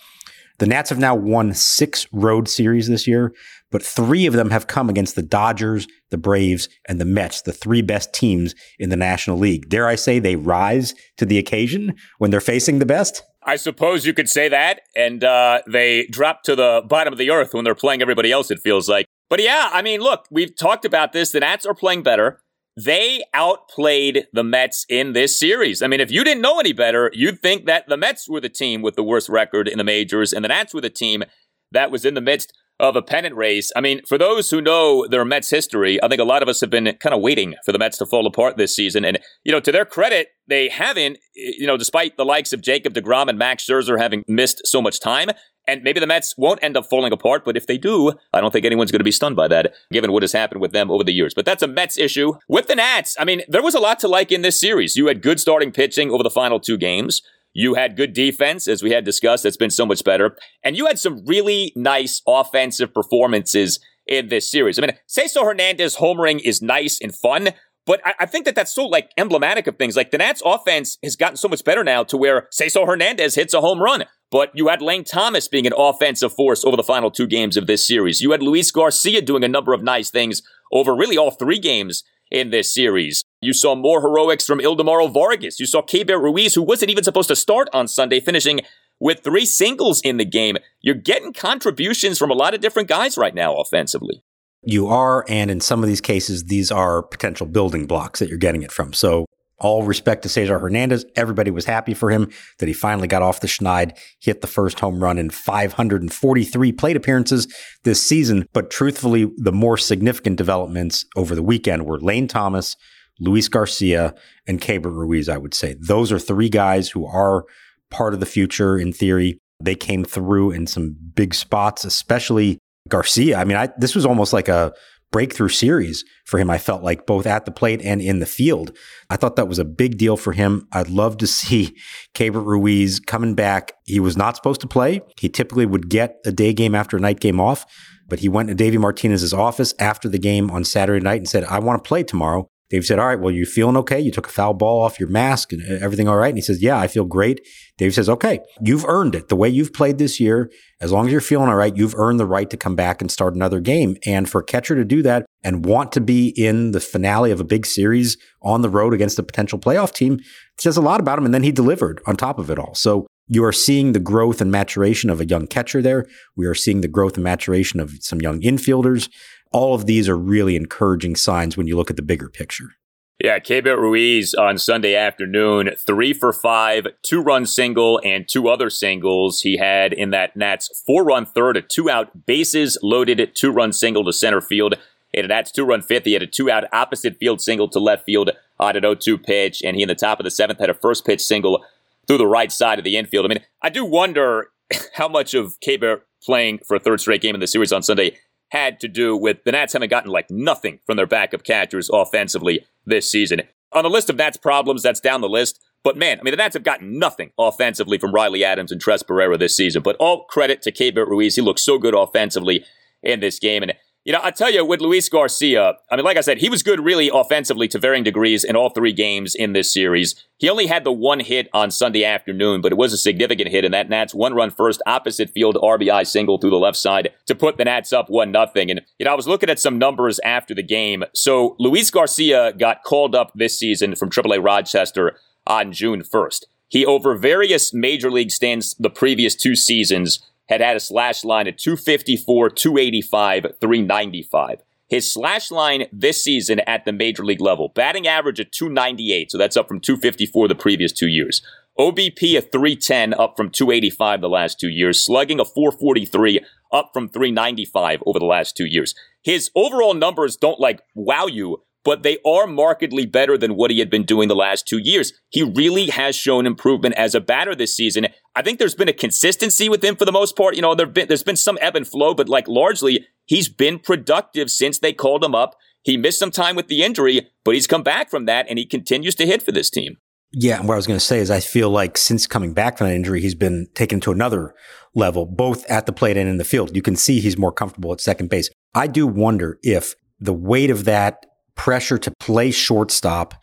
The 0.58 0.66
Nats 0.66 0.90
have 0.90 0.98
now 0.98 1.14
won 1.14 1.54
six 1.54 2.06
road 2.12 2.48
series 2.48 2.88
this 2.88 3.06
year 3.06 3.32
but 3.70 3.82
three 3.82 4.26
of 4.26 4.34
them 4.34 4.50
have 4.50 4.66
come 4.66 4.88
against 4.88 5.14
the 5.14 5.22
Dodgers, 5.22 5.86
the 6.10 6.18
Braves, 6.18 6.68
and 6.86 7.00
the 7.00 7.04
Mets, 7.04 7.42
the 7.42 7.52
three 7.52 7.82
best 7.82 8.12
teams 8.12 8.54
in 8.78 8.90
the 8.90 8.96
National 8.96 9.38
League. 9.38 9.68
Dare 9.68 9.86
I 9.86 9.94
say 9.94 10.18
they 10.18 10.36
rise 10.36 10.94
to 11.16 11.26
the 11.26 11.38
occasion 11.38 11.94
when 12.18 12.30
they're 12.30 12.40
facing 12.40 12.78
the 12.78 12.86
best? 12.86 13.22
I 13.42 13.56
suppose 13.56 14.04
you 14.04 14.12
could 14.12 14.28
say 14.28 14.48
that. 14.48 14.80
And 14.96 15.24
uh, 15.24 15.62
they 15.66 16.06
drop 16.06 16.42
to 16.44 16.56
the 16.56 16.82
bottom 16.86 17.12
of 17.12 17.18
the 17.18 17.30
earth 17.30 17.54
when 17.54 17.64
they're 17.64 17.74
playing 17.74 18.02
everybody 18.02 18.32
else, 18.32 18.50
it 18.50 18.60
feels 18.60 18.88
like. 18.88 19.06
But 19.30 19.42
yeah, 19.42 19.70
I 19.72 19.82
mean, 19.82 20.00
look, 20.00 20.26
we've 20.30 20.56
talked 20.56 20.84
about 20.84 21.12
this. 21.12 21.32
The 21.32 21.40
Nats 21.40 21.66
are 21.66 21.74
playing 21.74 22.02
better. 22.02 22.40
They 22.76 23.24
outplayed 23.34 24.26
the 24.32 24.44
Mets 24.44 24.86
in 24.88 25.12
this 25.12 25.38
series. 25.38 25.82
I 25.82 25.88
mean, 25.88 26.00
if 26.00 26.12
you 26.12 26.22
didn't 26.24 26.42
know 26.42 26.60
any 26.60 26.72
better, 26.72 27.10
you'd 27.12 27.40
think 27.40 27.66
that 27.66 27.88
the 27.88 27.96
Mets 27.96 28.28
were 28.28 28.40
the 28.40 28.48
team 28.48 28.82
with 28.82 28.94
the 28.94 29.02
worst 29.02 29.28
record 29.28 29.66
in 29.66 29.78
the 29.78 29.84
majors 29.84 30.32
and 30.32 30.44
the 30.44 30.48
Nats 30.48 30.72
were 30.72 30.80
the 30.80 30.90
team 30.90 31.24
that 31.72 31.90
was 31.90 32.04
in 32.04 32.14
the 32.14 32.20
midst 32.20 32.52
of 32.80 32.96
a 32.96 33.02
pennant 33.02 33.34
race. 33.34 33.72
I 33.75 33.80
mean, 33.80 34.02
for 34.06 34.19
those 34.19 34.50
who 34.50 34.60
know 34.60 35.06
their 35.06 35.25
Mets 35.25 35.50
history, 35.50 36.02
I 36.02 36.08
think 36.08 36.20
a 36.20 36.25
lot 36.25 36.42
of 36.42 36.48
us 36.48 36.60
have 36.60 36.70
been 36.70 36.96
kind 37.00 37.14
of 37.14 37.20
waiting 37.20 37.54
for 37.64 37.72
the 37.72 37.78
Mets 37.78 37.98
to 37.98 38.06
fall 38.06 38.26
apart 38.26 38.56
this 38.56 38.75
season. 38.75 39.04
And, 39.04 39.19
you 39.44 39.52
know, 39.52 39.60
to 39.60 39.72
their 39.72 39.84
credit, 39.84 40.28
they 40.46 40.69
haven't, 40.69 41.19
you 41.34 41.66
know, 41.66 41.76
despite 41.76 42.16
the 42.16 42.25
likes 42.25 42.52
of 42.52 42.60
Jacob 42.60 42.94
DeGrom 42.94 43.28
and 43.28 43.38
Max 43.38 43.66
Scherzer 43.66 43.98
having 43.98 44.22
missed 44.28 44.62
so 44.64 44.80
much 44.80 45.00
time. 45.00 45.28
And 45.66 45.82
maybe 45.82 46.00
the 46.00 46.06
Mets 46.06 46.34
won't 46.38 46.62
end 46.62 46.78
up 46.78 46.86
falling 46.88 47.12
apart, 47.12 47.44
but 47.44 47.54
if 47.54 47.66
they 47.66 47.76
do, 47.76 48.14
I 48.32 48.40
don't 48.40 48.52
think 48.52 48.64
anyone's 48.64 48.90
going 48.90 49.00
to 49.00 49.04
be 49.04 49.12
stunned 49.12 49.36
by 49.36 49.48
that, 49.48 49.75
given 49.92 50.12
what 50.12 50.22
has 50.22 50.32
happened 50.32 50.62
with 50.62 50.72
them 50.72 50.90
over 50.90 51.04
the 51.04 51.12
years. 51.12 51.34
But 51.34 51.44
that's 51.44 51.62
a 51.62 51.69
Mets 51.69 51.98
issue. 51.98 52.32
With 52.48 52.69
the 52.69 52.76
Nats, 52.76 53.16
I 53.20 53.26
mean, 53.26 53.42
there 53.48 53.62
was 53.62 53.75
a 53.75 53.80
lot 53.80 53.98
to 53.98 54.08
like 54.08 54.32
in 54.32 54.40
this 54.40 54.58
series. 54.58 54.96
You 54.96 55.08
had 55.08 55.20
good 55.20 55.38
starting 55.38 55.70
pitching 55.70 56.10
over 56.10 56.22
the 56.22 56.30
final 56.30 56.58
two 56.58 56.78
games. 56.78 57.20
You 57.54 57.74
had 57.74 57.96
good 57.96 58.12
defense, 58.12 58.68
as 58.68 58.82
we 58.82 58.92
had 58.92 59.04
discussed. 59.04 59.42
That's 59.42 59.56
been 59.56 59.70
so 59.70 59.86
much 59.86 60.04
better. 60.04 60.36
And 60.62 60.76
you 60.76 60.86
had 60.86 60.98
some 60.98 61.24
really 61.26 61.72
nice 61.74 62.22
offensive 62.26 62.94
performances 62.94 63.80
in 64.06 64.28
this 64.28 64.50
series. 64.50 64.78
I 64.78 64.82
mean, 64.82 64.96
Cesar 65.06 65.44
Hernandez 65.44 65.96
homering 65.96 66.40
is 66.42 66.62
nice 66.62 66.98
and 67.00 67.14
fun, 67.14 67.50
but 67.86 68.00
I, 68.04 68.14
I, 68.20 68.26
think 68.26 68.44
that 68.46 68.54
that's 68.54 68.74
so 68.74 68.86
like 68.86 69.10
emblematic 69.16 69.66
of 69.66 69.76
things. 69.76 69.96
Like 69.96 70.10
the 70.10 70.18
Nats 70.18 70.42
offense 70.44 70.98
has 71.02 71.16
gotten 71.16 71.36
so 71.36 71.48
much 71.48 71.64
better 71.64 71.84
now 71.84 72.04
to 72.04 72.16
where 72.16 72.48
Cesar 72.50 72.86
Hernandez 72.86 73.34
hits 73.34 73.54
a 73.54 73.60
home 73.60 73.80
run. 73.80 74.04
But 74.30 74.50
you 74.54 74.68
had 74.68 74.82
Lane 74.82 75.04
Thomas 75.04 75.48
being 75.48 75.66
an 75.66 75.72
offensive 75.76 76.34
force 76.34 76.64
over 76.64 76.76
the 76.76 76.82
final 76.82 77.10
two 77.10 77.26
games 77.26 77.56
of 77.56 77.66
this 77.66 77.86
series. 77.86 78.20
You 78.20 78.32
had 78.32 78.42
Luis 78.42 78.70
Garcia 78.70 79.22
doing 79.22 79.42
a 79.42 79.48
number 79.48 79.72
of 79.72 79.82
nice 79.82 80.10
things 80.10 80.42
over 80.70 80.94
really 80.94 81.16
all 81.16 81.30
three 81.30 81.58
games 81.58 82.04
in 82.30 82.50
this 82.50 82.74
series. 82.74 83.24
You 83.40 83.52
saw 83.52 83.76
more 83.76 84.00
heroics 84.00 84.46
from 84.46 84.58
Ildemaro 84.58 85.12
Vargas. 85.12 85.61
You 85.61 85.67
saw 85.67 85.81
Keibert 85.81 86.20
Ruiz, 86.20 86.55
who 86.55 86.62
wasn't 86.62 86.90
even 86.90 87.05
supposed 87.05 87.29
to 87.29 87.37
start 87.37 87.69
on 87.73 87.87
Sunday, 87.87 88.19
finishing 88.19 88.62
with 88.99 89.20
three 89.20 89.44
singles 89.44 90.00
in 90.00 90.17
the 90.17 90.25
game. 90.25 90.56
You're 90.81 90.96
getting 90.96 91.32
contributions 91.32 92.19
from 92.19 92.32
a 92.32 92.35
lot 92.35 92.55
of 92.55 92.61
different 92.61 92.88
guys 92.88 93.17
right 93.17 93.35
now 93.35 93.55
offensively. 93.55 94.25
You 94.64 94.88
are, 94.88 95.25
and 95.29 95.52
in 95.52 95.61
some 95.61 95.85
of 95.85 95.88
these 95.88 96.00
cases, 96.00 96.44
these 96.44 96.73
are 96.73 97.00
potential 97.00 97.46
building 97.46 97.87
blocks 97.87 98.19
that 98.19 98.29
you're 98.29 98.38
getting 98.38 98.62
it 98.62 98.73
from. 98.73 98.93
So 98.93 99.26
all 99.61 99.85
respect 99.85 100.23
to 100.23 100.29
Cesar 100.29 100.58
Hernandez. 100.58 101.05
Everybody 101.14 101.52
was 101.52 101.64
happy 101.64 101.94
for 101.94 102.11
him 102.11 102.31
that 102.58 102.67
he 102.67 102.73
finally 102.73 103.06
got 103.06 103.23
off 103.23 103.40
the 103.40 103.46
schneid, 103.46 103.96
hit 104.20 104.40
the 104.40 104.46
first 104.49 104.81
home 104.81 105.02
run 105.02 105.17
in 105.17 105.31
543 105.31 106.73
plate 106.73 106.96
appearances 106.96 107.46
this 107.85 108.06
season. 108.06 108.46
But 108.52 108.70
truthfully, 108.70 109.31
the 109.37 109.52
more 109.52 109.76
significant 109.76 110.38
developments 110.38 111.05
over 111.17 111.37
the 111.37 111.43
weekend 111.43 111.87
were 111.87 112.00
Lane 112.00 112.26
Thomas, 112.29 112.76
Luis 113.20 113.48
Garcia, 113.48 114.14
and 114.46 114.60
Keibert 114.60 114.94
Ruiz, 114.94 115.28
I 115.28 115.38
would 115.38 115.54
say. 115.54 115.76
Those 115.80 116.12
are 116.12 116.18
three 116.18 116.48
guys 116.48 116.88
who 116.88 117.06
are 117.06 117.44
part 117.90 118.14
of 118.14 118.20
the 118.20 118.26
future 118.26 118.78
in 118.78 118.92
theory. 118.92 119.38
They 119.60 119.74
came 119.74 120.04
through 120.04 120.52
in 120.52 120.66
some 120.66 120.96
big 121.14 121.34
spots, 121.34 121.84
especially 121.84 122.58
Garcia. 122.88 123.38
I 123.38 123.44
mean, 123.44 123.56
I, 123.56 123.68
this 123.78 123.94
was 123.94 124.06
almost 124.06 124.32
like 124.32 124.48
a 124.48 124.72
breakthrough 125.10 125.48
series 125.48 126.04
for 126.26 126.38
him. 126.38 126.50
I 126.50 126.58
felt 126.58 126.82
like 126.82 127.06
both 127.06 127.26
at 127.26 127.44
the 127.44 127.50
plate 127.50 127.80
and 127.82 128.00
in 128.00 128.20
the 128.20 128.26
field. 128.26 128.76
I 129.08 129.16
thought 129.16 129.36
that 129.36 129.48
was 129.48 129.58
a 129.58 129.64
big 129.64 129.96
deal 129.98 130.16
for 130.16 130.32
him. 130.32 130.68
I'd 130.72 130.90
love 130.90 131.16
to 131.18 131.26
see 131.38 131.76
Keibert 132.14 132.44
Ruiz 132.44 133.00
coming 133.00 133.34
back. 133.34 133.72
He 133.84 134.00
was 134.00 134.16
not 134.16 134.36
supposed 134.36 134.60
to 134.60 134.68
play. 134.68 135.00
He 135.18 135.28
typically 135.28 135.66
would 135.66 135.88
get 135.88 136.16
a 136.24 136.32
day 136.32 136.52
game 136.52 136.74
after 136.74 136.96
a 136.96 137.00
night 137.00 137.20
game 137.20 137.40
off, 137.40 137.64
but 138.06 138.20
he 138.20 138.28
went 138.28 138.48
to 138.48 138.54
Davey 138.54 138.78
Martinez's 138.78 139.34
office 139.34 139.74
after 139.78 140.08
the 140.08 140.18
game 140.18 140.50
on 140.50 140.64
Saturday 140.64 141.02
night 141.02 141.18
and 141.18 141.28
said, 141.28 141.44
I 141.44 141.58
want 141.58 141.82
to 141.82 141.88
play 141.88 142.02
tomorrow. 142.02 142.48
Dave 142.70 142.84
said, 142.84 142.98
All 142.98 143.06
right, 143.06 143.18
well, 143.18 143.32
you 143.32 143.46
feeling 143.46 143.76
okay? 143.78 143.98
You 143.98 144.10
took 144.10 144.26
a 144.26 144.30
foul 144.30 144.54
ball 144.54 144.80
off 144.80 145.00
your 145.00 145.08
mask 145.08 145.52
and 145.52 145.62
uh, 145.62 145.84
everything 145.84 146.08
all 146.08 146.16
right? 146.16 146.28
And 146.28 146.38
he 146.38 146.42
says, 146.42 146.62
Yeah, 146.62 146.78
I 146.78 146.86
feel 146.86 147.04
great. 147.04 147.46
Dave 147.76 147.94
says, 147.94 148.08
Okay, 148.08 148.40
you've 148.60 148.84
earned 148.86 149.14
it. 149.14 149.28
The 149.28 149.36
way 149.36 149.48
you've 149.48 149.72
played 149.72 149.98
this 149.98 150.20
year, 150.20 150.50
as 150.80 150.92
long 150.92 151.06
as 151.06 151.12
you're 151.12 151.20
feeling 151.20 151.48
all 151.48 151.56
right, 151.56 151.76
you've 151.76 151.94
earned 151.94 152.20
the 152.20 152.26
right 152.26 152.48
to 152.50 152.56
come 152.56 152.76
back 152.76 153.00
and 153.00 153.10
start 153.10 153.34
another 153.34 153.60
game. 153.60 153.96
And 154.06 154.28
for 154.28 154.40
a 154.40 154.44
catcher 154.44 154.74
to 154.74 154.84
do 154.84 155.02
that 155.02 155.26
and 155.42 155.64
want 155.64 155.92
to 155.92 156.00
be 156.00 156.28
in 156.36 156.72
the 156.72 156.80
finale 156.80 157.30
of 157.30 157.40
a 157.40 157.44
big 157.44 157.64
series 157.66 158.16
on 158.42 158.62
the 158.62 158.70
road 158.70 158.92
against 158.92 159.18
a 159.18 159.22
potential 159.22 159.58
playoff 159.58 159.92
team 159.92 160.20
says 160.58 160.76
a 160.76 160.82
lot 160.82 161.00
about 161.00 161.18
him. 161.18 161.24
And 161.24 161.34
then 161.34 161.42
he 161.42 161.52
delivered 161.52 162.00
on 162.06 162.16
top 162.16 162.38
of 162.38 162.50
it 162.50 162.58
all. 162.58 162.74
So 162.74 163.06
you 163.28 163.44
are 163.44 163.52
seeing 163.52 163.92
the 163.92 164.00
growth 164.00 164.40
and 164.40 164.50
maturation 164.50 165.10
of 165.10 165.20
a 165.20 165.26
young 165.26 165.46
catcher 165.46 165.82
there. 165.82 166.06
We 166.34 166.46
are 166.46 166.54
seeing 166.54 166.80
the 166.80 166.88
growth 166.88 167.14
and 167.14 167.24
maturation 167.24 167.78
of 167.78 167.92
some 168.00 168.20
young 168.20 168.40
infielders. 168.40 169.10
All 169.52 169.74
of 169.74 169.86
these 169.86 170.08
are 170.08 170.16
really 170.16 170.56
encouraging 170.56 171.16
signs 171.16 171.56
when 171.56 171.66
you 171.66 171.76
look 171.76 171.90
at 171.90 171.96
the 171.96 172.02
bigger 172.02 172.28
picture. 172.28 172.74
Yeah, 173.22 173.40
Keibert 173.40 173.78
Ruiz 173.78 174.32
on 174.34 174.58
Sunday 174.58 174.94
afternoon, 174.94 175.70
three 175.76 176.12
for 176.12 176.32
five, 176.32 176.86
two 177.02 177.20
run 177.20 177.46
single, 177.46 178.00
and 178.04 178.28
two 178.28 178.48
other 178.48 178.70
singles. 178.70 179.40
He 179.40 179.56
had 179.56 179.92
in 179.92 180.10
that 180.10 180.36
Nats 180.36 180.82
four 180.86 181.04
run 181.04 181.26
third, 181.26 181.56
a 181.56 181.62
two 181.62 181.90
out 181.90 182.26
bases 182.26 182.78
loaded 182.80 183.34
two 183.34 183.50
run 183.50 183.72
single 183.72 184.04
to 184.04 184.12
center 184.12 184.40
field. 184.40 184.76
In 185.12 185.24
a 185.24 185.28
Nats 185.28 185.50
two 185.50 185.64
run 185.64 185.82
fifth, 185.82 186.04
he 186.04 186.12
had 186.12 186.22
a 186.22 186.28
two 186.28 186.48
out 186.48 186.64
opposite 186.72 187.16
field 187.16 187.40
single 187.40 187.68
to 187.70 187.80
left 187.80 188.04
field 188.04 188.30
on 188.60 188.76
an 188.76 188.82
0 188.82 188.94
2 188.94 189.18
pitch. 189.18 189.62
And 189.64 189.76
he 189.76 189.82
in 189.82 189.88
the 189.88 189.94
top 189.96 190.20
of 190.20 190.24
the 190.24 190.30
seventh 190.30 190.60
had 190.60 190.70
a 190.70 190.74
first 190.74 191.04
pitch 191.04 191.20
single 191.20 191.64
through 192.06 192.18
the 192.18 192.26
right 192.26 192.52
side 192.52 192.78
of 192.78 192.84
the 192.84 192.96
infield. 192.96 193.26
I 193.26 193.28
mean, 193.28 193.44
I 193.62 193.68
do 193.68 193.84
wonder 193.84 194.50
how 194.94 195.08
much 195.08 195.34
of 195.34 195.58
Keibert 195.60 196.02
playing 196.22 196.60
for 196.66 196.76
a 196.76 196.80
third 196.80 197.00
straight 197.00 197.20
game 197.20 197.34
in 197.34 197.40
the 197.40 197.46
series 197.46 197.72
on 197.72 197.82
Sunday 197.82 198.16
had 198.50 198.80
to 198.80 198.88
do 198.88 199.16
with 199.16 199.44
the 199.44 199.52
Nats 199.52 199.72
having 199.72 199.88
gotten 199.88 200.10
like 200.10 200.30
nothing 200.30 200.80
from 200.86 200.96
their 200.96 201.06
backup 201.06 201.44
catchers 201.44 201.90
offensively 201.92 202.64
this 202.86 203.10
season. 203.10 203.42
On 203.72 203.82
the 203.82 203.90
list 203.90 204.08
of 204.08 204.16
Nats 204.16 204.36
problems, 204.36 204.82
that's 204.82 205.00
down 205.00 205.20
the 205.20 205.28
list. 205.28 205.60
But 205.84 205.96
man, 205.96 206.18
I 206.18 206.22
mean, 206.22 206.32
the 206.32 206.38
Nats 206.38 206.54
have 206.54 206.64
gotten 206.64 206.98
nothing 206.98 207.30
offensively 207.38 207.98
from 207.98 208.12
Riley 208.12 208.44
Adams 208.44 208.72
and 208.72 208.80
Tres 208.80 209.02
Barrera 209.02 209.38
this 209.38 209.56
season. 209.56 209.82
But 209.82 209.96
all 209.96 210.24
credit 210.24 210.62
to 210.62 210.72
Keibert 210.72 211.08
Ruiz. 211.08 211.36
He 211.36 211.42
looks 211.42 211.62
so 211.62 211.78
good 211.78 211.94
offensively 211.94 212.64
in 213.02 213.20
this 213.20 213.38
game. 213.38 213.62
And 213.62 213.74
you 214.08 214.14
know, 214.14 214.20
I 214.22 214.31
tell 214.31 214.50
you, 214.50 214.64
with 214.64 214.81
Luis 214.81 215.06
Garcia, 215.10 215.75
I 215.90 215.96
mean, 215.96 216.05
like 216.06 216.16
I 216.16 216.22
said, 216.22 216.38
he 216.38 216.49
was 216.49 216.62
good 216.62 216.82
really 216.82 217.10
offensively 217.12 217.69
to 217.69 217.78
varying 217.78 218.05
degrees 218.05 218.43
in 218.43 218.56
all 218.56 218.70
three 218.70 218.94
games 218.94 219.34
in 219.34 219.52
this 219.52 219.70
series. 219.70 220.14
He 220.38 220.49
only 220.49 220.66
had 220.66 220.84
the 220.84 220.93
one 220.93 221.20
hit 221.20 221.50
on 221.52 221.70
Sunday 221.70 222.05
afternoon, 222.05 222.62
but 222.62 222.72
it 222.72 222.78
was 222.78 222.94
a 222.94 222.96
significant 222.96 223.50
hit, 223.50 223.66
and 223.66 223.75
that 223.75 223.90
Nats 223.90 224.14
one 224.14 224.32
run 224.32 224.50
first 224.50 224.81
opposite 224.87 225.28
field 225.28 225.56
RBI 225.56 226.06
single 226.06 226.38
through 226.38 226.49
the 226.49 226.56
left 226.56 226.78
side 226.78 227.12
to 227.26 227.34
put 227.34 227.58
the 227.58 227.66
Nats 227.66 227.93
up 227.93 228.08
one 228.08 228.32
nothing. 228.32 228.70
And 228.70 228.81
you 228.99 229.05
know, 229.05 229.12
I 229.12 229.14
was 229.14 229.28
looking 229.28 229.50
at 229.50 229.60
some 229.60 229.78
numbers 229.78 230.18
after 230.21 230.54
the 230.54 230.62
game. 230.62 231.04
So 231.14 231.54
Luis 231.59 231.90
Garcia 231.90 232.54
got 232.54 232.85
called 232.85 233.14
up 233.14 233.32
this 233.35 233.59
season 233.59 233.94
from 233.94 234.09
AAA 234.09 234.42
Rochester 234.42 235.18
on 235.47 235.71
June 235.71 236.00
1st. 236.00 236.44
He 236.68 236.87
over 236.87 237.14
various 237.14 237.75
major 237.75 238.11
league 238.11 238.30
stands 238.30 238.75
the 238.78 238.88
previous 238.88 239.35
two 239.35 239.54
seasons 239.54 240.26
had 240.49 240.61
had 240.61 240.76
a 240.76 240.81
slash 240.81 241.25
line 241.25 241.47
at 241.47 241.59
254, 241.59 242.50
285, 242.50 243.43
395. 243.61 244.62
His 244.88 245.12
slash 245.12 245.50
line 245.50 245.85
this 245.93 246.25
season 246.25 246.61
at 246.61 246.87
the 246.87 246.93
major 246.93 247.25
league 247.25 247.43
level, 247.43 247.69
batting 247.75 248.07
average 248.07 248.40
at 248.40 248.52
298, 248.52 249.31
so 249.31 249.37
that's 249.37 249.57
up 249.57 249.69
from 249.69 249.81
254 249.81 250.49
the 250.49 250.55
previous 250.55 250.93
two 250.93 251.09
years. 251.09 251.43
OBP 251.78 252.35
at 252.35 252.50
310, 252.50 253.14
up 253.14 253.37
from 253.37 253.50
285 253.50 254.21
the 254.21 254.28
last 254.28 254.59
two 254.59 254.71
years. 254.71 255.05
Slugging 255.05 255.38
a 255.38 255.45
443, 255.45 256.40
up 256.73 256.90
from 256.93 257.09
395 257.09 258.02
over 258.07 258.19
the 258.19 258.25
last 258.25 258.57
two 258.57 258.64
years. 258.64 258.95
His 259.23 259.50
overall 259.55 259.95
numbers 259.95 260.37
don't 260.37 260.59
like 260.59 260.81
wow 260.95 261.26
you, 261.26 261.62
but 261.88 262.02
they 262.02 262.18
are 262.23 262.47
markedly 262.47 263.07
better 263.07 263.38
than 263.38 263.57
what 263.57 263.71
he 263.71 263.78
had 263.78 263.88
been 263.88 264.04
doing 264.04 264.28
the 264.28 264.37
last 264.37 264.68
two 264.68 264.76
years. 264.76 265.14
He 265.30 265.42
really 265.42 265.87
has 265.87 266.14
shown 266.14 266.45
improvement 266.45 266.95
as 266.97 267.14
a 267.14 267.21
batter 267.21 267.54
this 267.54 267.75
season. 267.75 268.09
I 268.37 268.42
think 268.42 268.59
there's 268.59 268.75
been 268.75 268.90
a 268.90 268.92
consistency 268.92 269.71
with 269.71 269.83
him 269.83 269.97
for 269.97 270.04
the 270.04 270.12
most 270.12 270.37
part. 270.37 270.54
You 270.54 270.61
know, 270.61 270.75
there've 270.75 270.92
been, 270.92 271.09
there's 271.09 271.23
been 271.23 271.35
some 271.35 271.57
ebb 271.62 271.76
and 271.76 271.88
flow, 271.88 272.12
but 272.12 272.28
like 272.28 272.47
largely, 272.47 273.07
he's 273.25 273.49
been 273.49 273.78
productive 273.78 274.50
since 274.50 274.78
they 274.78 274.92
called 274.92 275.25
him 275.25 275.35
up. 275.35 275.54
He 275.83 275.97
missed 275.97 276.18
some 276.18 276.30
time 276.30 276.57
with 276.57 276.68
the 276.68 276.83
injury, 276.83 277.30
but 277.42 277.54
he's 277.54 277.66
come 277.66 277.83
back 277.83 278.11
from 278.11 278.26
that 278.26 278.45
and 278.50 278.59
he 278.59 278.66
continues 278.66 279.14
to 279.14 279.25
hit 279.25 279.42
for 279.42 279.52
this 279.52 279.71
team. 279.71 279.97
Yeah, 280.33 280.59
and 280.59 280.68
what 280.68 280.75
I 280.75 280.76
was 280.76 280.87
going 280.87 281.00
to 281.00 281.04
say 281.04 281.21
is 281.21 281.30
I 281.30 281.40
feel 281.40 281.71
like 281.71 281.97
since 281.97 282.26
coming 282.26 282.52
back 282.52 282.76
from 282.76 282.88
that 282.88 282.97
injury, 282.97 283.23
he's 283.23 283.35
been 283.35 283.66
taken 283.75 283.99
to 284.00 284.12
another 284.12 284.54
level, 284.95 285.25
both 285.25 285.64
at 285.71 285.87
the 285.87 285.92
plate 285.95 286.18
and 286.18 286.28
in 286.28 286.37
the 286.37 286.45
field. 286.45 286.76
You 286.76 286.83
can 286.83 286.97
see 286.97 287.21
he's 287.21 287.38
more 287.38 287.50
comfortable 287.50 287.95
at 287.95 288.02
second 288.02 288.28
base. 288.28 288.50
I 288.75 288.88
do 288.88 289.07
wonder 289.07 289.59
if 289.62 289.95
the 290.21 290.35
weight 290.35 290.68
of 290.68 290.85
that 290.85 291.25
pressure 291.58 291.98
to 291.98 292.10
play 292.18 292.50
shortstop 292.50 293.34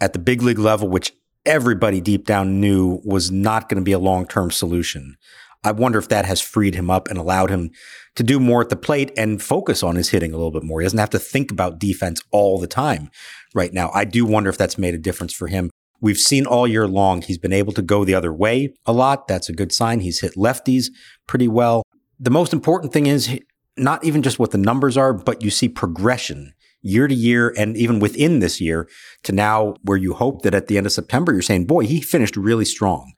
at 0.00 0.12
the 0.12 0.20
big 0.20 0.42
league 0.42 0.58
level, 0.58 0.88
which 0.88 1.12
everybody 1.44 2.00
deep 2.00 2.26
down 2.26 2.60
knew 2.60 3.00
was 3.04 3.32
not 3.32 3.68
going 3.68 3.80
to 3.80 3.84
be 3.84 3.92
a 3.92 3.98
long 3.98 4.26
term 4.26 4.52
solution. 4.52 5.16
I 5.64 5.72
wonder 5.72 5.98
if 5.98 6.08
that 6.10 6.26
has 6.26 6.40
freed 6.40 6.76
him 6.76 6.90
up 6.90 7.08
and 7.08 7.18
allowed 7.18 7.50
him 7.50 7.70
to 8.14 8.22
do 8.22 8.38
more 8.38 8.60
at 8.60 8.68
the 8.68 8.76
plate 8.76 9.10
and 9.16 9.42
focus 9.42 9.82
on 9.82 9.96
his 9.96 10.10
hitting 10.10 10.32
a 10.32 10.36
little 10.36 10.52
bit 10.52 10.62
more. 10.62 10.80
He 10.80 10.84
doesn't 10.84 10.98
have 10.98 11.10
to 11.10 11.18
think 11.18 11.50
about 11.50 11.80
defense 11.80 12.20
all 12.30 12.60
the 12.60 12.68
time 12.68 13.10
right 13.52 13.72
now. 13.72 13.90
I 13.92 14.04
do 14.04 14.24
wonder 14.24 14.48
if 14.48 14.58
that's 14.58 14.78
made 14.78 14.94
a 14.94 14.98
difference 14.98 15.32
for 15.32 15.48
him. 15.48 15.70
We've 16.00 16.18
seen 16.18 16.46
all 16.46 16.68
year 16.68 16.86
long 16.86 17.22
he's 17.22 17.38
been 17.38 17.54
able 17.54 17.72
to 17.72 17.82
go 17.82 18.04
the 18.04 18.14
other 18.14 18.32
way 18.32 18.74
a 18.84 18.92
lot. 18.92 19.26
That's 19.26 19.48
a 19.48 19.54
good 19.54 19.72
sign. 19.72 20.00
He's 20.00 20.20
hit 20.20 20.34
lefties 20.34 20.90
pretty 21.26 21.48
well. 21.48 21.82
The 22.20 22.30
most 22.30 22.52
important 22.52 22.92
thing 22.92 23.06
is 23.06 23.40
not 23.76 24.04
even 24.04 24.22
just 24.22 24.38
what 24.38 24.50
the 24.50 24.58
numbers 24.58 24.96
are, 24.96 25.12
but 25.12 25.42
you 25.42 25.50
see 25.50 25.68
progression 25.68 26.54
year 26.86 27.08
to 27.08 27.14
year 27.14 27.52
and 27.56 27.76
even 27.76 27.98
within 27.98 28.38
this 28.38 28.60
year 28.60 28.88
to 29.24 29.32
now 29.32 29.74
where 29.82 29.98
you 29.98 30.14
hope 30.14 30.42
that 30.42 30.54
at 30.54 30.68
the 30.68 30.76
end 30.76 30.86
of 30.86 30.92
September, 30.92 31.32
you're 31.32 31.42
saying, 31.42 31.66
boy, 31.66 31.86
he 31.86 32.00
finished 32.00 32.36
really 32.36 32.64
strong. 32.64 33.12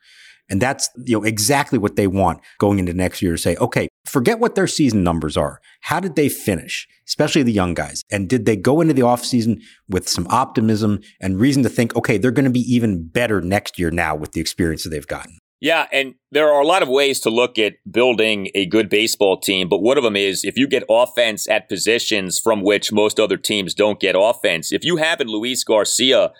And 0.50 0.62
that's, 0.62 0.88
you 1.04 1.18
know, 1.18 1.24
exactly 1.24 1.78
what 1.78 1.96
they 1.96 2.06
want 2.06 2.40
going 2.58 2.78
into 2.78 2.94
next 2.94 3.20
year 3.20 3.32
to 3.32 3.38
say, 3.38 3.56
okay, 3.56 3.86
forget 4.06 4.38
what 4.38 4.54
their 4.54 4.66
season 4.66 5.04
numbers 5.04 5.36
are. 5.36 5.60
How 5.82 6.00
did 6.00 6.16
they 6.16 6.30
finish, 6.30 6.88
especially 7.06 7.42
the 7.42 7.52
young 7.52 7.74
guys? 7.74 8.02
And 8.10 8.28
did 8.28 8.46
they 8.46 8.56
go 8.56 8.80
into 8.80 8.94
the 8.94 9.02
offseason 9.02 9.60
with 9.88 10.08
some 10.08 10.26
optimism 10.28 11.00
and 11.20 11.38
reason 11.38 11.62
to 11.64 11.68
think, 11.68 11.94
okay, 11.96 12.16
they're 12.16 12.30
going 12.30 12.46
to 12.46 12.50
be 12.50 12.60
even 12.60 13.06
better 13.06 13.42
next 13.42 13.78
year 13.78 13.90
now 13.90 14.16
with 14.16 14.32
the 14.32 14.40
experience 14.40 14.84
that 14.84 14.90
they've 14.90 15.06
gotten? 15.06 15.38
Yeah, 15.60 15.86
and 15.90 16.14
there 16.30 16.52
are 16.52 16.60
a 16.60 16.66
lot 16.66 16.82
of 16.82 16.88
ways 16.88 17.18
to 17.20 17.30
look 17.30 17.58
at 17.58 17.74
building 17.90 18.48
a 18.54 18.66
good 18.66 18.88
baseball 18.88 19.40
team, 19.40 19.68
but 19.68 19.82
one 19.82 19.98
of 19.98 20.04
them 20.04 20.14
is 20.14 20.44
if 20.44 20.56
you 20.56 20.68
get 20.68 20.84
offense 20.88 21.48
at 21.48 21.68
positions 21.68 22.38
from 22.38 22.62
which 22.62 22.92
most 22.92 23.18
other 23.18 23.36
teams 23.36 23.74
don't 23.74 23.98
get 23.98 24.14
offense. 24.16 24.70
If 24.72 24.84
you 24.84 24.96
have 24.96 25.20
in 25.20 25.26
Luis 25.26 25.64
Garcia 25.64 26.30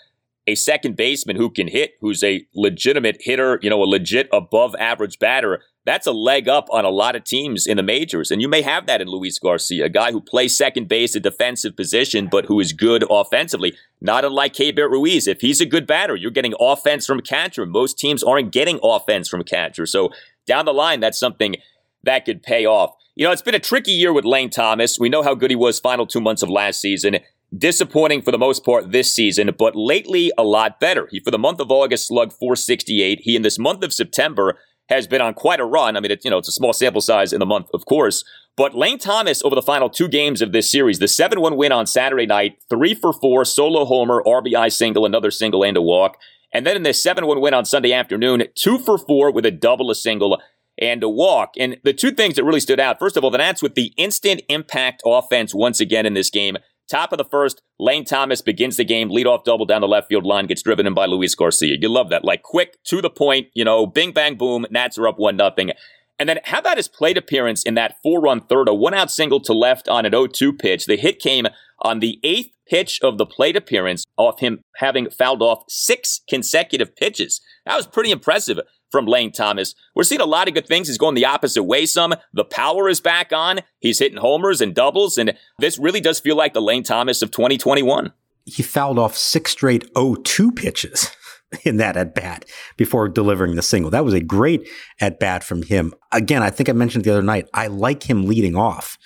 a 0.49 0.55
second 0.55 0.95
baseman 0.95 1.35
who 1.35 1.51
can 1.51 1.67
hit, 1.67 1.91
who's 2.01 2.23
a 2.23 2.43
legitimate 2.55 3.17
hitter, 3.19 3.59
you 3.61 3.69
know, 3.69 3.83
a 3.83 3.85
legit 3.85 4.27
above 4.33 4.75
average 4.79 5.19
batter, 5.19 5.61
that's 5.85 6.07
a 6.07 6.11
leg 6.11 6.49
up 6.49 6.65
on 6.71 6.85
a 6.85 6.89
lot 6.89 7.15
of 7.15 7.23
teams 7.23 7.67
in 7.67 7.77
the 7.77 7.83
majors. 7.83 8.31
And 8.31 8.41
you 8.41 8.47
may 8.47 8.63
have 8.63 8.87
that 8.87 8.99
in 8.99 9.07
Luis 9.07 9.37
Garcia, 9.37 9.85
a 9.85 9.89
guy 9.89 10.11
who 10.11 10.19
plays 10.19 10.57
second 10.57 10.87
base, 10.87 11.15
a 11.15 11.19
defensive 11.19 11.75
position, 11.75 12.27
but 12.31 12.45
who 12.45 12.59
is 12.59 12.73
good 12.73 13.03
offensively. 13.11 13.75
Not 14.01 14.25
unlike 14.25 14.53
Keibert 14.53 14.89
Ruiz. 14.89 15.27
If 15.27 15.41
he's 15.41 15.61
a 15.61 15.67
good 15.67 15.85
batter, 15.85 16.15
you're 16.15 16.31
getting 16.31 16.55
offense 16.59 17.05
from 17.05 17.21
catcher. 17.21 17.67
Most 17.67 17.99
teams 17.99 18.23
aren't 18.23 18.51
getting 18.51 18.79
offense 18.81 19.29
from 19.29 19.43
catcher. 19.43 19.85
So 19.85 20.09
down 20.47 20.65
the 20.65 20.73
line, 20.73 20.99
that's 20.99 21.19
something 21.19 21.57
that 22.03 22.25
could 22.25 22.41
pay 22.41 22.65
off. 22.65 22.95
You 23.15 23.25
know, 23.25 23.31
it's 23.31 23.43
been 23.43 23.55
a 23.55 23.59
tricky 23.59 23.91
year 23.91 24.13
with 24.13 24.25
Lane 24.25 24.49
Thomas. 24.49 24.99
We 24.99 25.09
know 25.09 25.21
how 25.21 25.35
good 25.35 25.51
he 25.51 25.55
was 25.55 25.79
final 25.79 26.07
two 26.07 26.21
months 26.21 26.41
of 26.41 26.49
last 26.49 26.81
season. 26.81 27.19
Disappointing 27.57 28.21
for 28.21 28.31
the 28.31 28.37
most 28.37 28.63
part 28.63 28.91
this 28.91 29.13
season, 29.13 29.49
but 29.57 29.75
lately 29.75 30.31
a 30.37 30.43
lot 30.43 30.79
better. 30.79 31.07
He, 31.09 31.19
for 31.19 31.31
the 31.31 31.39
month 31.39 31.59
of 31.59 31.71
August, 31.71 32.07
slugged 32.07 32.33
468. 32.33 33.21
He, 33.23 33.35
in 33.35 33.41
this 33.41 33.57
month 33.57 33.83
of 33.83 33.91
September, 33.91 34.59
has 34.89 35.07
been 35.07 35.21
on 35.21 35.33
quite 35.33 35.59
a 35.59 35.65
run. 35.65 35.97
I 35.97 35.99
mean, 35.99 36.15
you 36.23 36.29
know, 36.29 36.37
it's 36.37 36.47
a 36.47 36.51
small 36.51 36.73
sample 36.73 37.01
size 37.01 37.33
in 37.33 37.39
the 37.39 37.45
month, 37.45 37.67
of 37.73 37.85
course. 37.85 38.23
But 38.55 38.75
Lane 38.75 38.99
Thomas, 38.99 39.41
over 39.43 39.55
the 39.55 39.61
final 39.61 39.89
two 39.89 40.07
games 40.07 40.41
of 40.41 40.51
this 40.51 40.69
series, 40.69 40.99
the 40.99 41.07
7 41.07 41.39
1 41.39 41.55
win 41.55 41.71
on 41.71 41.87
Saturday 41.87 42.25
night, 42.25 42.57
three 42.69 42.93
for 42.93 43.13
four, 43.13 43.45
solo 43.45 43.85
homer, 43.85 44.21
RBI 44.27 44.71
single, 44.71 45.05
another 45.05 45.31
single, 45.31 45.63
and 45.63 45.77
a 45.77 45.81
walk. 45.81 46.17
And 46.53 46.67
then 46.67 46.75
in 46.75 46.83
this 46.83 47.01
7 47.01 47.25
1 47.25 47.39
win 47.39 47.53
on 47.53 47.65
Sunday 47.65 47.93
afternoon, 47.93 48.43
two 48.55 48.77
for 48.77 48.97
four 48.97 49.31
with 49.31 49.45
a 49.45 49.51
double, 49.51 49.89
a 49.89 49.95
single, 49.95 50.41
and 50.77 51.03
a 51.03 51.09
walk. 51.09 51.53
And 51.57 51.77
the 51.83 51.93
two 51.93 52.11
things 52.11 52.35
that 52.35 52.43
really 52.43 52.59
stood 52.59 52.79
out, 52.79 52.99
first 52.99 53.17
of 53.17 53.23
all, 53.23 53.31
the 53.31 53.37
Nats 53.37 53.61
with 53.61 53.75
the 53.75 53.93
instant 53.97 54.41
impact 54.49 55.03
offense 55.05 55.53
once 55.53 55.79
again 55.79 56.05
in 56.05 56.13
this 56.13 56.29
game. 56.29 56.57
Top 56.89 57.11
of 57.11 57.17
the 57.17 57.25
first, 57.25 57.61
Lane 57.77 58.03
Thomas 58.03 58.41
begins 58.41 58.77
the 58.77 58.83
game, 58.83 59.09
leadoff 59.09 59.43
double 59.43 59.65
down 59.65 59.81
the 59.81 59.87
left 59.87 60.07
field 60.09 60.25
line, 60.25 60.47
gets 60.47 60.63
driven 60.63 60.87
in 60.87 60.93
by 60.93 61.05
Luis 61.05 61.35
Garcia. 61.35 61.77
You 61.79 61.87
love 61.87 62.09
that. 62.09 62.25
Like 62.25 62.41
quick, 62.41 62.77
to 62.85 63.01
the 63.01 63.09
point, 63.09 63.47
you 63.53 63.63
know, 63.63 63.85
bing, 63.85 64.11
bang, 64.11 64.35
boom, 64.35 64.65
Nats 64.71 64.97
are 64.97 65.07
up 65.07 65.19
1 65.19 65.35
nothing. 65.35 65.71
And 66.17 66.27
then 66.27 66.39
how 66.43 66.59
about 66.59 66.77
his 66.77 66.87
plate 66.87 67.17
appearance 67.17 67.63
in 67.63 67.75
that 67.75 67.95
four 68.03 68.19
run 68.19 68.41
third, 68.41 68.67
a 68.67 68.73
one 68.73 68.93
out 68.93 69.09
single 69.09 69.39
to 69.41 69.53
left 69.53 69.87
on 69.87 70.05
an 70.05 70.11
0 70.11 70.27
2 70.27 70.53
pitch? 70.53 70.85
The 70.85 70.97
hit 70.97 71.19
came 71.19 71.45
on 71.81 71.99
the 71.99 72.19
eighth 72.23 72.49
pitch 72.67 72.99
of 73.01 73.17
the 73.17 73.25
plate 73.25 73.55
appearance 73.55 74.03
off 74.17 74.39
him 74.39 74.61
having 74.77 75.09
fouled 75.09 75.41
off 75.41 75.63
six 75.69 76.21
consecutive 76.27 76.95
pitches. 76.95 77.39
That 77.65 77.77
was 77.77 77.87
pretty 77.87 78.11
impressive 78.11 78.59
from 78.91 79.05
Lane 79.05 79.31
Thomas. 79.31 79.75
We're 79.95 80.03
seeing 80.03 80.21
a 80.21 80.25
lot 80.25 80.47
of 80.47 80.53
good 80.53 80.67
things. 80.67 80.87
He's 80.87 80.97
going 80.97 81.15
the 81.15 81.25
opposite 81.25 81.63
way 81.63 81.85
some. 81.85 82.15
The 82.33 82.45
power 82.45 82.89
is 82.89 83.01
back 83.01 83.31
on. 83.31 83.59
He's 83.79 83.99
hitting 83.99 84.17
homers 84.17 84.61
and 84.61 84.73
doubles. 84.73 85.17
And 85.17 85.35
this 85.59 85.77
really 85.77 86.01
does 86.01 86.19
feel 86.19 86.35
like 86.35 86.53
the 86.53 86.61
Lane 86.61 86.83
Thomas 86.83 87.21
of 87.21 87.31
2021. 87.31 88.13
He 88.45 88.63
fouled 88.63 88.97
off 88.97 89.15
six 89.15 89.51
straight 89.51 89.93
0-2 89.93 90.55
pitches 90.55 91.11
in 91.63 91.77
that 91.77 91.97
at 91.97 92.15
bat 92.15 92.45
before 92.77 93.07
delivering 93.07 93.55
the 93.55 93.61
single. 93.61 93.91
That 93.91 94.05
was 94.05 94.13
a 94.13 94.21
great 94.21 94.67
at 94.99 95.19
bat 95.19 95.43
from 95.43 95.63
him. 95.63 95.93
Again, 96.11 96.41
I 96.41 96.49
think 96.49 96.69
I 96.69 96.73
mentioned 96.73 97.03
the 97.03 97.11
other 97.11 97.21
night, 97.21 97.47
I 97.53 97.67
like 97.67 98.09
him 98.09 98.25
leading 98.25 98.55
off. 98.55 98.97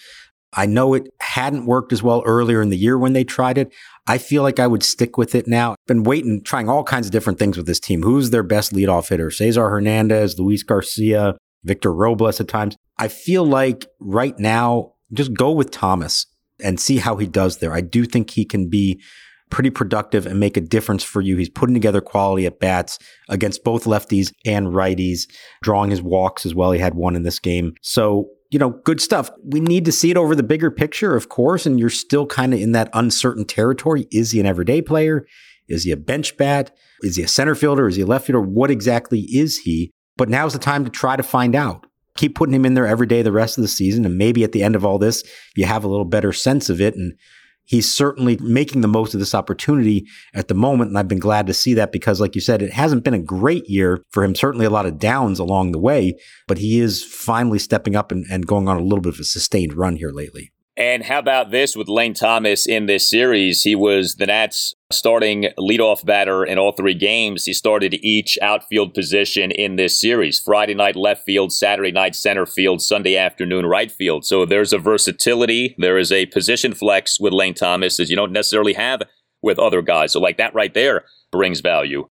I 0.55 0.65
know 0.65 0.93
it 0.93 1.09
hadn't 1.19 1.65
worked 1.65 1.91
as 1.91 2.03
well 2.03 2.21
earlier 2.25 2.61
in 2.61 2.69
the 2.69 2.77
year 2.77 2.97
when 2.97 3.13
they 3.13 3.23
tried 3.23 3.57
it. 3.57 3.73
I 4.05 4.17
feel 4.17 4.43
like 4.43 4.59
I 4.59 4.67
would 4.67 4.83
stick 4.83 5.17
with 5.17 5.33
it 5.33 5.47
now. 5.47 5.75
Been 5.87 6.03
waiting, 6.03 6.43
trying 6.43 6.69
all 6.69 6.83
kinds 6.83 7.05
of 7.05 7.11
different 7.11 7.39
things 7.39 7.57
with 7.57 7.65
this 7.65 7.79
team. 7.79 8.03
Who's 8.03 8.31
their 8.31 8.43
best 8.43 8.73
leadoff 8.73 9.09
hitter? 9.09 9.31
Cesar 9.31 9.69
Hernandez, 9.69 10.37
Luis 10.37 10.63
Garcia, 10.63 11.35
Victor 11.63 11.93
Robles 11.93 12.41
at 12.41 12.47
times. 12.47 12.75
I 12.97 13.07
feel 13.07 13.45
like 13.45 13.87
right 13.99 14.37
now, 14.37 14.93
just 15.13 15.33
go 15.33 15.51
with 15.51 15.71
Thomas 15.71 16.25
and 16.61 16.79
see 16.79 16.97
how 16.97 17.15
he 17.17 17.27
does 17.27 17.57
there. 17.57 17.73
I 17.73 17.81
do 17.81 18.05
think 18.05 18.31
he 18.31 18.45
can 18.45 18.69
be 18.69 19.01
pretty 19.49 19.69
productive 19.69 20.25
and 20.25 20.39
make 20.39 20.57
a 20.57 20.61
difference 20.61 21.03
for 21.03 21.21
you. 21.21 21.37
He's 21.37 21.49
putting 21.49 21.75
together 21.75 22.01
quality 22.01 22.45
at 22.45 22.59
bats 22.59 22.97
against 23.29 23.63
both 23.63 23.85
lefties 23.85 24.31
and 24.45 24.67
righties, 24.67 25.29
drawing 25.61 25.91
his 25.91 26.01
walks 26.01 26.45
as 26.45 26.55
well. 26.55 26.71
He 26.71 26.79
had 26.79 26.95
one 26.95 27.15
in 27.15 27.23
this 27.23 27.39
game. 27.39 27.73
So 27.81 28.29
you 28.53 28.59
know, 28.59 28.69
good 28.69 29.01
stuff. 29.01 29.31
We 29.43 29.59
need 29.59 29.83
to 29.85 29.91
see 29.91 30.11
it 30.11 30.17
over 30.17 30.35
the 30.35 30.43
bigger 30.43 30.69
picture, 30.69 31.15
of 31.15 31.27
course, 31.27 31.65
and 31.65 31.79
you're 31.79 31.89
still 31.89 32.27
kind 32.27 32.53
of 32.53 32.61
in 32.61 32.71
that 32.73 32.91
uncertain 32.93 33.45
territory. 33.45 34.05
Is 34.11 34.29
he 34.29 34.39
an 34.39 34.45
everyday 34.45 34.79
player? 34.79 35.25
Is 35.67 35.85
he 35.85 35.91
a 35.91 35.97
bench 35.97 36.37
bat? 36.37 36.77
Is 37.01 37.15
he 37.15 37.23
a 37.23 37.27
center 37.27 37.55
fielder? 37.55 37.87
Is 37.87 37.95
he 37.95 38.03
a 38.03 38.05
left 38.05 38.27
fielder? 38.27 38.41
What 38.41 38.69
exactly 38.69 39.21
is 39.21 39.57
he? 39.57 39.91
But 40.17 40.29
now's 40.29 40.53
the 40.53 40.59
time 40.59 40.85
to 40.85 40.91
try 40.91 41.15
to 41.15 41.23
find 41.23 41.55
out. 41.55 41.87
Keep 42.15 42.35
putting 42.35 42.53
him 42.53 42.63
in 42.63 42.75
there 42.75 42.85
every 42.85 43.07
day 43.07 43.23
the 43.23 43.31
rest 43.31 43.57
of 43.57 43.63
the 43.63 43.67
season, 43.67 44.05
and 44.05 44.19
maybe 44.19 44.43
at 44.43 44.51
the 44.51 44.61
end 44.61 44.75
of 44.75 44.85
all 44.85 44.99
this, 44.99 45.23
you 45.55 45.65
have 45.65 45.83
a 45.83 45.87
little 45.87 46.05
better 46.05 46.31
sense 46.31 46.69
of 46.69 46.79
it 46.79 46.93
and 46.93 47.17
he's 47.65 47.89
certainly 47.91 48.37
making 48.37 48.81
the 48.81 48.87
most 48.87 49.13
of 49.13 49.19
this 49.19 49.35
opportunity 49.35 50.05
at 50.33 50.47
the 50.47 50.53
moment. 50.53 50.89
And 50.89 50.97
I've 50.97 51.07
been 51.07 51.19
glad 51.19 51.47
to 51.47 51.53
see 51.53 51.73
that 51.75 51.91
because, 51.91 52.19
like 52.19 52.35
you 52.35 52.41
said, 52.41 52.61
it 52.61 52.73
hasn't 52.73 53.03
been 53.03 53.13
a 53.13 53.19
great 53.19 53.69
year 53.69 54.03
for 54.09 54.23
him. 54.23 54.35
Certainly 54.35 54.65
a 54.65 54.69
lot 54.69 54.85
of 54.85 54.99
downs 54.99 55.39
along 55.39 55.71
the 55.71 55.79
way, 55.79 56.17
but 56.47 56.57
he 56.57 56.79
is 56.79 57.03
finally 57.03 57.59
stepping 57.59 57.95
up 57.95 58.11
and, 58.11 58.25
and 58.29 58.47
going 58.47 58.67
on 58.67 58.77
a 58.77 58.83
little 58.83 59.01
bit 59.01 59.13
of 59.13 59.19
a 59.19 59.23
sustained 59.23 59.73
run 59.73 59.95
here 59.95 60.11
lately. 60.11 60.51
And 60.75 61.03
how 61.03 61.19
about 61.19 61.51
this 61.51 61.75
with 61.75 61.87
Lane 61.87 62.15
Thomas 62.15 62.65
in 62.65 62.87
this 62.87 63.07
series? 63.07 63.61
He 63.61 63.75
was 63.75 64.15
the 64.15 64.25
Nats 64.25 64.73
starting 64.91 65.49
leadoff 65.59 66.03
batter 66.03 66.43
in 66.43 66.57
all 66.57 66.71
three 66.71 66.95
games. 66.95 67.45
He 67.45 67.53
started 67.53 67.93
each 68.01 68.39
outfield 68.41 68.95
position 68.95 69.51
in 69.51 69.75
this 69.75 69.99
series 69.99 70.39
Friday 70.39 70.73
night 70.73 70.95
left 70.95 71.25
field, 71.25 71.53
Saturday 71.53 71.91
night 71.91 72.15
center 72.15 72.47
field, 72.47 72.81
Sunday 72.81 73.15
afternoon 73.15 73.67
right 73.67 73.91
field. 73.91 74.25
So 74.25 74.45
there's 74.45 74.73
a 74.73 74.79
versatility. 74.79 75.75
There 75.77 75.99
is 75.99 76.11
a 76.11 76.25
position 76.27 76.73
flex 76.73 77.19
with 77.19 77.33
Lane 77.33 77.53
Thomas 77.53 77.97
that 77.97 78.09
you 78.09 78.15
don't 78.15 78.31
necessarily 78.31 78.73
have 78.73 79.03
with 79.43 79.59
other 79.59 79.83
guys. 79.83 80.13
So, 80.13 80.19
like 80.19 80.37
that 80.37 80.55
right 80.55 80.73
there 80.73 81.05
brings 81.31 81.59
value. 81.59 82.07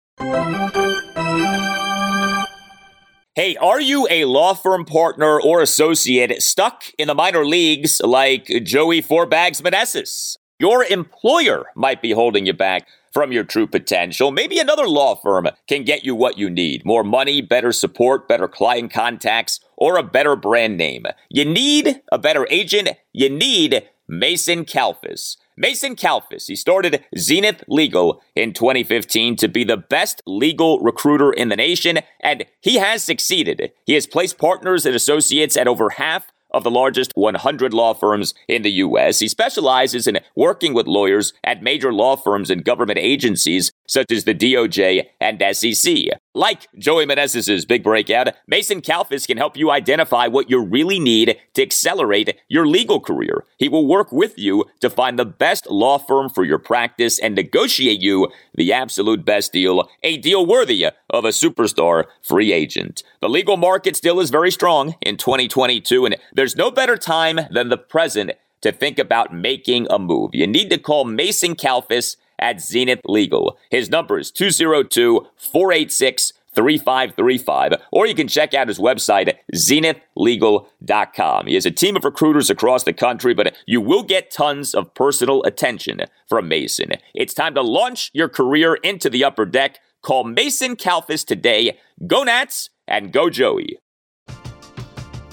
Hey, 3.39 3.55
are 3.55 3.79
you 3.79 4.05
a 4.11 4.25
law 4.25 4.53
firm 4.53 4.83
partner 4.83 5.39
or 5.39 5.61
associate 5.61 6.41
stuck 6.41 6.83
in 6.97 7.07
the 7.07 7.15
minor 7.15 7.45
leagues 7.45 8.01
like 8.01 8.47
Joey 8.65 8.99
Four 8.99 9.25
Bags 9.27 9.61
Meneses? 9.61 10.35
Your 10.59 10.83
employer 10.83 11.63
might 11.73 12.01
be 12.01 12.11
holding 12.11 12.45
you 12.45 12.51
back 12.51 12.89
from 13.13 13.31
your 13.31 13.45
true 13.45 13.65
potential. 13.65 14.31
Maybe 14.31 14.59
another 14.59 14.89
law 14.89 15.15
firm 15.15 15.47
can 15.69 15.85
get 15.85 16.03
you 16.03 16.15
what 16.15 16.37
you 16.37 16.49
need 16.49 16.83
more 16.83 17.05
money, 17.05 17.41
better 17.41 17.71
support, 17.71 18.27
better 18.27 18.49
client 18.49 18.91
contacts, 18.91 19.61
or 19.77 19.95
a 19.95 20.03
better 20.03 20.35
brand 20.35 20.75
name. 20.75 21.05
You 21.29 21.45
need 21.45 22.01
a 22.11 22.17
better 22.17 22.45
agent. 22.49 22.89
You 23.13 23.29
need 23.29 23.87
Mason 24.05 24.65
Kalfas. 24.65 25.37
Mason 25.61 25.97
Kalfas, 25.97 26.47
he 26.47 26.55
started 26.55 27.03
Zenith 27.17 27.65
Legal 27.67 28.21
in 28.33 28.53
2015 28.53 29.35
to 29.35 29.49
be 29.49 29.65
the 29.65 29.75
best 29.75 30.21
legal 30.25 30.79
recruiter 30.79 31.33
in 31.33 31.49
the 31.49 31.57
nation, 31.57 31.99
and 32.21 32.45
he 32.61 32.75
has 32.75 33.03
succeeded. 33.03 33.73
He 33.85 33.95
has 33.95 34.07
placed 34.07 34.37
partners 34.37 34.85
and 34.85 34.95
associates 34.95 35.57
at 35.57 35.67
over 35.67 35.89
half 35.89 36.31
of 36.51 36.63
the 36.63 36.71
largest 36.71 37.11
100 37.15 37.73
law 37.73 37.93
firms 37.93 38.33
in 38.47 38.61
the 38.61 38.71
U.S. 38.71 39.19
He 39.19 39.27
specializes 39.27 40.07
in 40.07 40.19
working 40.33 40.73
with 40.73 40.87
lawyers 40.87 41.33
at 41.43 41.61
major 41.61 41.91
law 41.91 42.15
firms 42.15 42.49
and 42.49 42.63
government 42.63 42.99
agencies 42.99 43.73
such 43.85 44.13
as 44.13 44.23
the 44.23 44.33
DOJ 44.33 45.07
and 45.19 45.43
SEC. 45.53 46.05
Like 46.35 46.67
Joey 46.77 47.07
Meneses' 47.07 47.67
big 47.67 47.83
breakout, 47.83 48.27
Mason 48.45 48.81
Kalfas 48.81 49.25
can 49.25 49.37
help 49.37 49.57
you 49.57 49.71
identify 49.71 50.27
what 50.27 50.47
you 50.47 50.63
really 50.63 50.99
need 50.99 51.35
to 51.55 51.61
accelerate 51.63 52.37
your 52.47 52.67
legal 52.67 52.99
career. 52.99 53.45
He 53.57 53.67
will 53.67 53.87
work 53.87 54.11
with 54.11 54.37
you 54.37 54.65
to 54.79 54.91
find 54.91 55.17
the 55.17 55.25
best 55.25 55.65
law 55.71 55.97
firm 55.97 56.29
for 56.29 56.45
your 56.45 56.59
practice 56.59 57.17
and 57.17 57.33
negotiate 57.33 57.99
you 57.99 58.27
the 58.53 58.71
absolute 58.71 59.25
best 59.25 59.51
deal, 59.53 59.89
a 60.03 60.17
deal 60.17 60.45
worthy 60.45 60.85
of 61.09 61.25
a 61.25 61.29
superstar 61.29 62.05
free 62.21 62.53
agent. 62.53 63.01
The 63.21 63.29
legal 63.29 63.57
market 63.57 63.95
still 63.95 64.19
is 64.19 64.29
very 64.29 64.51
strong 64.51 64.95
in 65.01 65.17
2022, 65.17 66.05
and 66.05 66.15
there's 66.31 66.55
no 66.55 66.69
better 66.69 66.95
time 66.95 67.39
than 67.49 67.69
the 67.69 67.77
present 67.77 68.33
to 68.61 68.71
think 68.71 68.99
about 68.99 69.33
making 69.33 69.87
a 69.89 69.97
move. 69.97 70.35
You 70.35 70.45
need 70.45 70.69
to 70.69 70.77
call 70.77 71.05
Mason 71.05 71.55
Kalfas 71.55 72.17
at 72.39 72.61
Zenith 72.61 73.01
Legal. 73.05 73.57
His 73.69 73.89
number 73.89 74.19
is 74.19 74.31
202 74.31 75.27
486 75.37 76.33
3535, 76.55 77.73
or 77.91 78.05
you 78.07 78.15
can 78.15 78.27
check 78.27 78.53
out 78.53 78.67
his 78.67 78.79
website 78.79 79.33
zenithlegal.com. 79.53 81.47
He 81.47 81.53
has 81.53 81.65
a 81.65 81.71
team 81.71 81.95
of 81.95 82.03
recruiters 82.03 82.49
across 82.49 82.83
the 82.83 82.93
country, 82.93 83.33
but 83.33 83.55
you 83.65 83.79
will 83.81 84.03
get 84.03 84.31
tons 84.31 84.73
of 84.73 84.93
personal 84.93 85.43
attention 85.43 86.01
from 86.27 86.47
Mason. 86.47 86.91
It's 87.13 87.33
time 87.33 87.53
to 87.55 87.61
launch 87.61 88.09
your 88.13 88.29
career 88.29 88.75
into 88.75 89.09
the 89.09 89.23
upper 89.23 89.45
deck. 89.45 89.79
Call 90.01 90.23
Mason 90.23 90.75
Kalfas 90.75 91.25
today. 91.25 91.77
Go 92.07 92.23
Nats 92.23 92.69
and 92.87 93.11
go 93.11 93.29
Joey. 93.29 93.77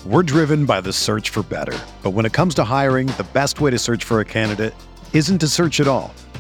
We're 0.05 0.23
driven 0.23 0.67
by 0.67 0.81
the 0.81 0.93
search 0.93 1.31
for 1.31 1.43
better. 1.43 1.77
But 2.03 2.11
when 2.11 2.27
it 2.27 2.33
comes 2.33 2.55
to 2.57 2.65
hiring, 2.65 3.09
the 3.09 3.27
best 3.33 3.61
way 3.61 3.73
to 3.73 3.79
search 3.79 4.05
for 4.05 4.21
a 4.21 4.25
candidate 4.25 4.75
isn't 5.13 5.39
to 5.39 5.49
search 5.49 5.81
at 5.81 5.89
all. 5.89 6.15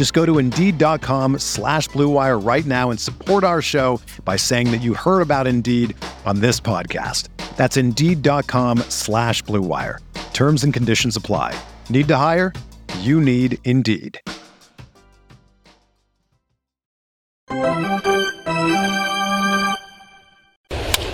Just 0.00 0.14
go 0.14 0.24
to 0.24 0.38
Indeed.com 0.38 1.40
slash 1.40 1.90
BlueWire 1.90 2.42
right 2.42 2.64
now 2.64 2.90
and 2.90 2.98
support 2.98 3.44
our 3.44 3.60
show 3.60 4.00
by 4.24 4.36
saying 4.36 4.70
that 4.70 4.80
you 4.80 4.94
heard 4.94 5.20
about 5.20 5.46
Indeed 5.46 5.94
on 6.24 6.40
this 6.40 6.58
podcast. 6.58 7.28
That's 7.58 7.76
Indeed.com 7.76 8.78
slash 8.88 9.42
BlueWire. 9.42 9.98
Terms 10.32 10.64
and 10.64 10.72
conditions 10.72 11.16
apply. 11.16 11.54
Need 11.90 12.08
to 12.08 12.16
hire? 12.16 12.54
You 13.00 13.20
need 13.20 13.58
Indeed. 13.64 14.18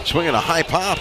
Swinging 0.06 0.36
a 0.36 0.38
high 0.38 0.62
pop. 0.62 1.00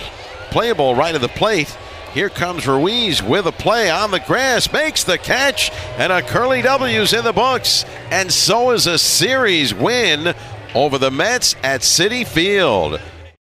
Playable 0.50 0.96
right 0.96 1.14
of 1.14 1.22
the 1.22 1.28
plate. 1.36 1.78
Here 2.16 2.30
comes 2.30 2.66
Ruiz 2.66 3.22
with 3.22 3.46
a 3.46 3.52
play 3.52 3.90
on 3.90 4.10
the 4.10 4.22
grass, 4.22 4.72
makes 4.72 5.04
the 5.04 5.18
catch, 5.18 5.70
and 5.98 6.14
a 6.14 6.22
curly 6.22 6.62
W's 6.62 7.12
in 7.12 7.26
the 7.26 7.34
books. 7.34 7.84
And 8.10 8.32
so 8.32 8.72
is 8.72 8.88
a 8.88 8.98
series 8.98 9.74
win 9.74 10.34
over 10.74 10.98
the 10.98 11.12
Mets 11.12 11.56
at 11.62 11.82
Citi 11.82 12.26
Field. 12.26 13.02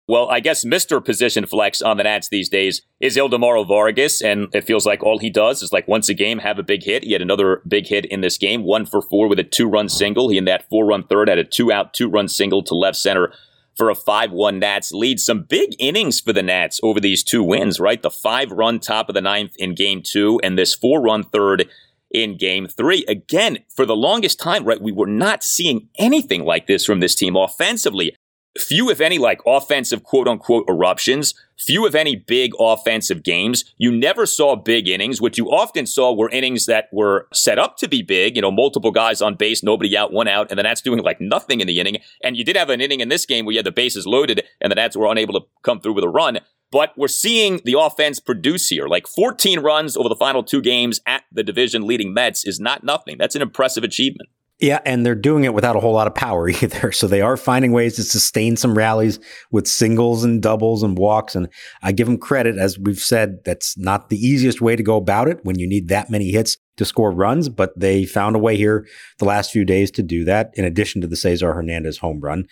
Well, 0.09 0.31
I 0.31 0.41
guess 0.41 0.65
Mr. 0.65 1.05
Position 1.05 1.45
Flex 1.45 1.83
on 1.83 1.99
the 1.99 2.05
Nats 2.05 2.31
these 2.31 2.49
days 2.49 2.81
is 3.01 3.19
Ildemaro 3.19 3.69
Vargas, 3.69 4.23
and 4.23 4.49
it 4.55 4.65
feels 4.65 4.87
like 4.87 5.03
all 5.03 5.19
he 5.19 5.29
does 5.29 5.63
is 5.63 5.71
like 5.71 5.87
once 5.87 6.09
a 6.09 6.15
game 6.15 6.39
have 6.39 6.59
a 6.59 6.63
big 6.63 6.85
hit. 6.85 7.05
He 7.05 7.13
had 7.13 7.21
another 7.21 7.61
big 7.69 7.89
hit 7.89 8.07
in 8.07 8.23
this 8.23 8.39
game, 8.39 8.63
one 8.63 8.87
for 8.87 9.03
four 9.03 9.29
with 9.29 9.39
a 9.39 9.45
two 9.45 9.69
run 9.69 9.91
single. 9.91 10.31
He 10.31 10.39
in 10.39 10.47
that 10.47 10.71
four 10.71 10.87
run 10.87 11.03
third 11.03 11.29
had 11.29 11.37
a 11.37 11.45
two 11.45 11.71
out, 11.71 11.93
two 11.93 12.09
run 12.09 12.29
single 12.29 12.63
to 12.63 12.75
left 12.75 12.97
center 12.97 13.31
for 13.77 13.91
a 13.91 13.95
5 13.95 14.33
1 14.33 14.59
Nats 14.59 14.93
lead. 14.93 15.21
Some 15.21 15.43
big 15.43 15.75
innings 15.79 16.21
for 16.21 16.33
the 16.33 16.43
Nats 16.43 16.81
over 16.83 17.01
these 17.01 17.23
two 17.23 17.43
wins, 17.43 17.81
right? 17.81 18.03
The 18.03 18.11
five 18.11 18.51
run 18.51 18.81
top 18.81 19.09
of 19.09 19.15
the 19.15 19.21
ninth 19.21 19.55
in 19.59 19.75
game 19.75 20.03
two, 20.03 20.41
and 20.43 20.59
this 20.59 20.75
four 20.75 21.01
run 21.01 21.23
third 21.23 21.69
in 22.11 22.37
game 22.37 22.67
three. 22.67 23.05
Again, 23.09 23.59
for 23.75 23.85
the 23.85 23.97
longest 23.97 24.39
time, 24.39 24.65
right, 24.65 24.81
we 24.81 24.93
were 24.93 25.07
not 25.07 25.43
seeing 25.43 25.89
anything 25.99 26.45
like 26.45 26.67
this 26.67 26.85
from 26.85 27.01
this 27.01 27.15
team 27.15 27.37
offensively 27.37 28.15
few, 28.59 28.91
if 28.91 29.01
any, 29.01 29.19
like 29.19 29.41
offensive 29.47 30.03
quote 30.05 30.29
unquote 30.29 30.65
eruptions, 30.69 31.35
few, 31.59 31.87
if 31.87 31.95
any, 31.95 32.17
big 32.17 32.53
offensive 32.59 33.23
games. 33.23 33.65
You 33.79 33.91
never 33.93 34.27
saw 34.27 34.57
big 34.57 34.89
innings. 34.89 35.21
What 35.21 35.39
you 35.39 35.51
often 35.51 35.87
saw 35.87 36.13
were 36.13 36.31
innings 36.31 36.67
that 36.67 36.89
were 36.93 37.29
set 37.33 37.59
up 37.59 37.77
to 37.79 37.89
be 37.89 38.03
big, 38.03 38.37
you 38.37 38.43
know, 38.43 38.51
multiple 38.51 38.91
guys 38.91 39.21
on 39.23 39.35
base, 39.35 39.63
nobody 39.63 39.97
out, 39.97 40.13
one 40.13 40.29
out, 40.29 40.51
and 40.51 40.59
the 40.59 40.63
Nats 40.63 40.81
doing 40.81 41.03
like 41.03 41.21
nothing 41.21 41.61
in 41.61 41.67
the 41.67 41.81
inning. 41.81 41.99
And 42.23 42.37
you 42.37 42.45
did 42.45 42.57
have 42.57 42.71
an 42.71 42.81
inning 42.81 43.01
in 43.01 43.09
this 43.09 43.27
game 43.27 43.45
where 43.45 43.53
you 43.53 43.59
had 43.59 43.67
the 43.67 43.73
bases 43.73 44.07
loaded 44.07 44.45
and 44.61 44.71
the 44.71 44.77
Nats 44.77 44.97
were 44.97 45.11
unable 45.11 45.35
to 45.41 45.47
come 45.63 45.81
through 45.81 45.95
with 45.95 46.05
a 46.05 46.09
run. 46.09 46.41
But 46.71 46.93
we're 46.97 47.09
seeing 47.09 47.61
the 47.65 47.79
offense 47.79 48.19
produce 48.19 48.69
here. 48.69 48.89
Like 48.89 49.07
14 49.07 49.61
runs 49.61 49.97
over 49.97 50.09
the 50.09 50.17
final 50.17 50.43
two 50.43 50.61
games 50.61 51.01
at 51.07 51.23
the 51.31 51.45
division 51.45 51.87
leading 51.87 52.13
Mets 52.13 52.45
is 52.45 52.59
not 52.59 52.83
nothing. 52.83 53.17
That's 53.17 53.37
an 53.37 53.43
impressive 53.43 53.85
achievement. 53.85 54.29
Yeah, 54.61 54.79
and 54.87 55.05
they're 55.05 55.17
doing 55.17 55.45
it 55.45 55.53
without 55.53 55.75
a 55.75 55.81
whole 55.81 55.95
lot 55.95 56.07
of 56.07 56.15
power 56.15 56.49
either. 56.63 56.93
So 56.93 57.07
they 57.07 57.21
are 57.21 57.37
finding 57.37 57.73
ways 57.73 57.97
to 57.97 58.03
sustain 58.03 58.57
some 58.57 58.77
rallies 58.77 59.19
with 59.51 59.67
singles 59.67 60.25
and 60.25 60.41
doubles 60.41 60.83
and 60.83 60.97
walks. 60.97 61.35
And 61.35 61.49
I 61.83 61.93
give 61.93 62.07
them 62.07 62.19
credit, 62.19 62.57
as 62.57 62.79
we've 62.79 62.99
said, 62.99 63.39
that's 63.45 63.77
not 63.77 64.09
the 64.11 64.19
easiest 64.19 64.61
way 64.61 64.77
to 64.77 64.83
go 64.83 64.97
about 64.97 65.29
it 65.29 65.41
when 65.43 65.59
you 65.59 65.69
need 65.69 65.89
that 65.89 66.09
many 66.09 66.31
hits 66.31 66.57
to 66.77 66.85
score 66.85 67.13
runs, 67.13 67.49
but 67.49 67.79
they 67.79 68.05
found 68.05 68.37
a 68.37 68.39
way 68.39 68.57
here 68.57 68.87
the 69.19 69.25
last 69.25 69.53
few 69.53 69.65
days 69.65 69.91
to 69.93 70.03
do 70.03 70.25
that, 70.25 70.51
in 70.55 70.65
addition 70.65 71.01
to 71.01 71.07
the 71.07 71.17
Cesar 71.17 71.53
Hernandez 71.55 71.99
home 71.99 72.21
run. 72.21 72.47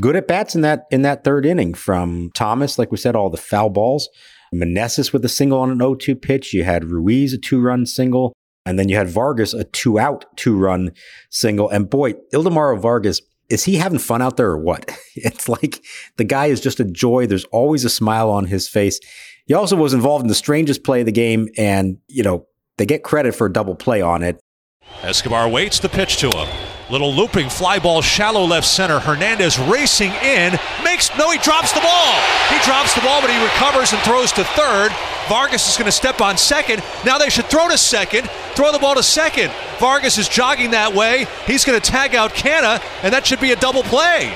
Good 0.00 0.16
at 0.16 0.28
bats 0.28 0.54
in 0.54 0.60
that 0.60 0.84
in 0.90 1.02
that 1.02 1.24
third 1.24 1.46
inning 1.46 1.74
from 1.74 2.30
Thomas, 2.34 2.78
like 2.78 2.90
we 2.90 2.96
said, 2.96 3.16
all 3.16 3.30
the 3.30 3.36
foul 3.36 3.70
balls. 3.70 4.08
Meneses 4.54 5.12
with 5.12 5.24
a 5.24 5.28
single 5.28 5.58
on 5.58 5.70
an 5.70 5.78
0-2 5.78 6.20
pitch. 6.20 6.54
You 6.54 6.64
had 6.64 6.84
Ruiz 6.84 7.32
a 7.32 7.38
two-run 7.38 7.84
single. 7.84 8.32
And 8.66 8.78
then 8.78 8.88
you 8.88 8.96
had 8.96 9.08
Vargas, 9.08 9.54
a 9.54 9.64
two 9.64 9.98
out, 9.98 10.24
two 10.36 10.56
run 10.56 10.92
single. 11.30 11.70
And 11.70 11.88
boy, 11.88 12.14
Ildemaro 12.34 12.78
Vargas, 12.78 13.22
is 13.48 13.64
he 13.64 13.76
having 13.76 13.98
fun 13.98 14.20
out 14.20 14.36
there 14.36 14.50
or 14.50 14.58
what? 14.58 14.90
It's 15.18 15.48
like 15.48 15.82
the 16.18 16.24
guy 16.24 16.46
is 16.46 16.60
just 16.60 16.78
a 16.78 16.84
joy. 16.84 17.26
There's 17.26 17.46
always 17.46 17.86
a 17.86 17.90
smile 17.90 18.28
on 18.30 18.44
his 18.44 18.68
face. 18.68 19.00
He 19.46 19.54
also 19.54 19.74
was 19.74 19.94
involved 19.94 20.24
in 20.24 20.28
the 20.28 20.34
strangest 20.34 20.84
play 20.84 21.00
of 21.00 21.06
the 21.06 21.12
game. 21.12 21.48
And, 21.56 21.96
you 22.06 22.22
know, 22.22 22.46
they 22.76 22.84
get 22.84 23.02
credit 23.02 23.34
for 23.34 23.46
a 23.46 23.52
double 23.52 23.74
play 23.74 24.02
on 24.02 24.22
it. 24.22 24.38
Escobar 25.02 25.48
waits 25.48 25.78
the 25.78 25.88
pitch 25.88 26.18
to 26.18 26.28
him. 26.28 26.75
Little 26.88 27.12
looping 27.12 27.48
fly 27.48 27.80
ball, 27.80 28.00
shallow 28.00 28.44
left 28.44 28.66
center. 28.66 29.00
Hernandez 29.00 29.58
racing 29.58 30.12
in, 30.22 30.56
makes 30.84 31.10
no, 31.18 31.32
he 31.32 31.38
drops 31.38 31.72
the 31.72 31.80
ball. 31.80 32.14
He 32.48 32.64
drops 32.64 32.94
the 32.94 33.00
ball, 33.00 33.20
but 33.20 33.28
he 33.28 33.42
recovers 33.42 33.92
and 33.92 34.00
throws 34.02 34.30
to 34.32 34.44
third. 34.44 34.92
Vargas 35.28 35.68
is 35.68 35.76
going 35.76 35.86
to 35.86 35.92
step 35.92 36.20
on 36.20 36.38
second. 36.38 36.84
Now 37.04 37.18
they 37.18 37.28
should 37.28 37.46
throw 37.46 37.68
to 37.68 37.76
second, 37.76 38.30
throw 38.54 38.70
the 38.70 38.78
ball 38.78 38.94
to 38.94 39.02
second. 39.02 39.50
Vargas 39.80 40.16
is 40.16 40.28
jogging 40.28 40.70
that 40.70 40.94
way. 40.94 41.26
He's 41.44 41.64
going 41.64 41.80
to 41.80 41.90
tag 41.90 42.14
out 42.14 42.30
Canha, 42.30 42.80
and 43.02 43.12
that 43.12 43.26
should 43.26 43.40
be 43.40 43.50
a 43.50 43.56
double 43.56 43.82
play. 43.82 44.32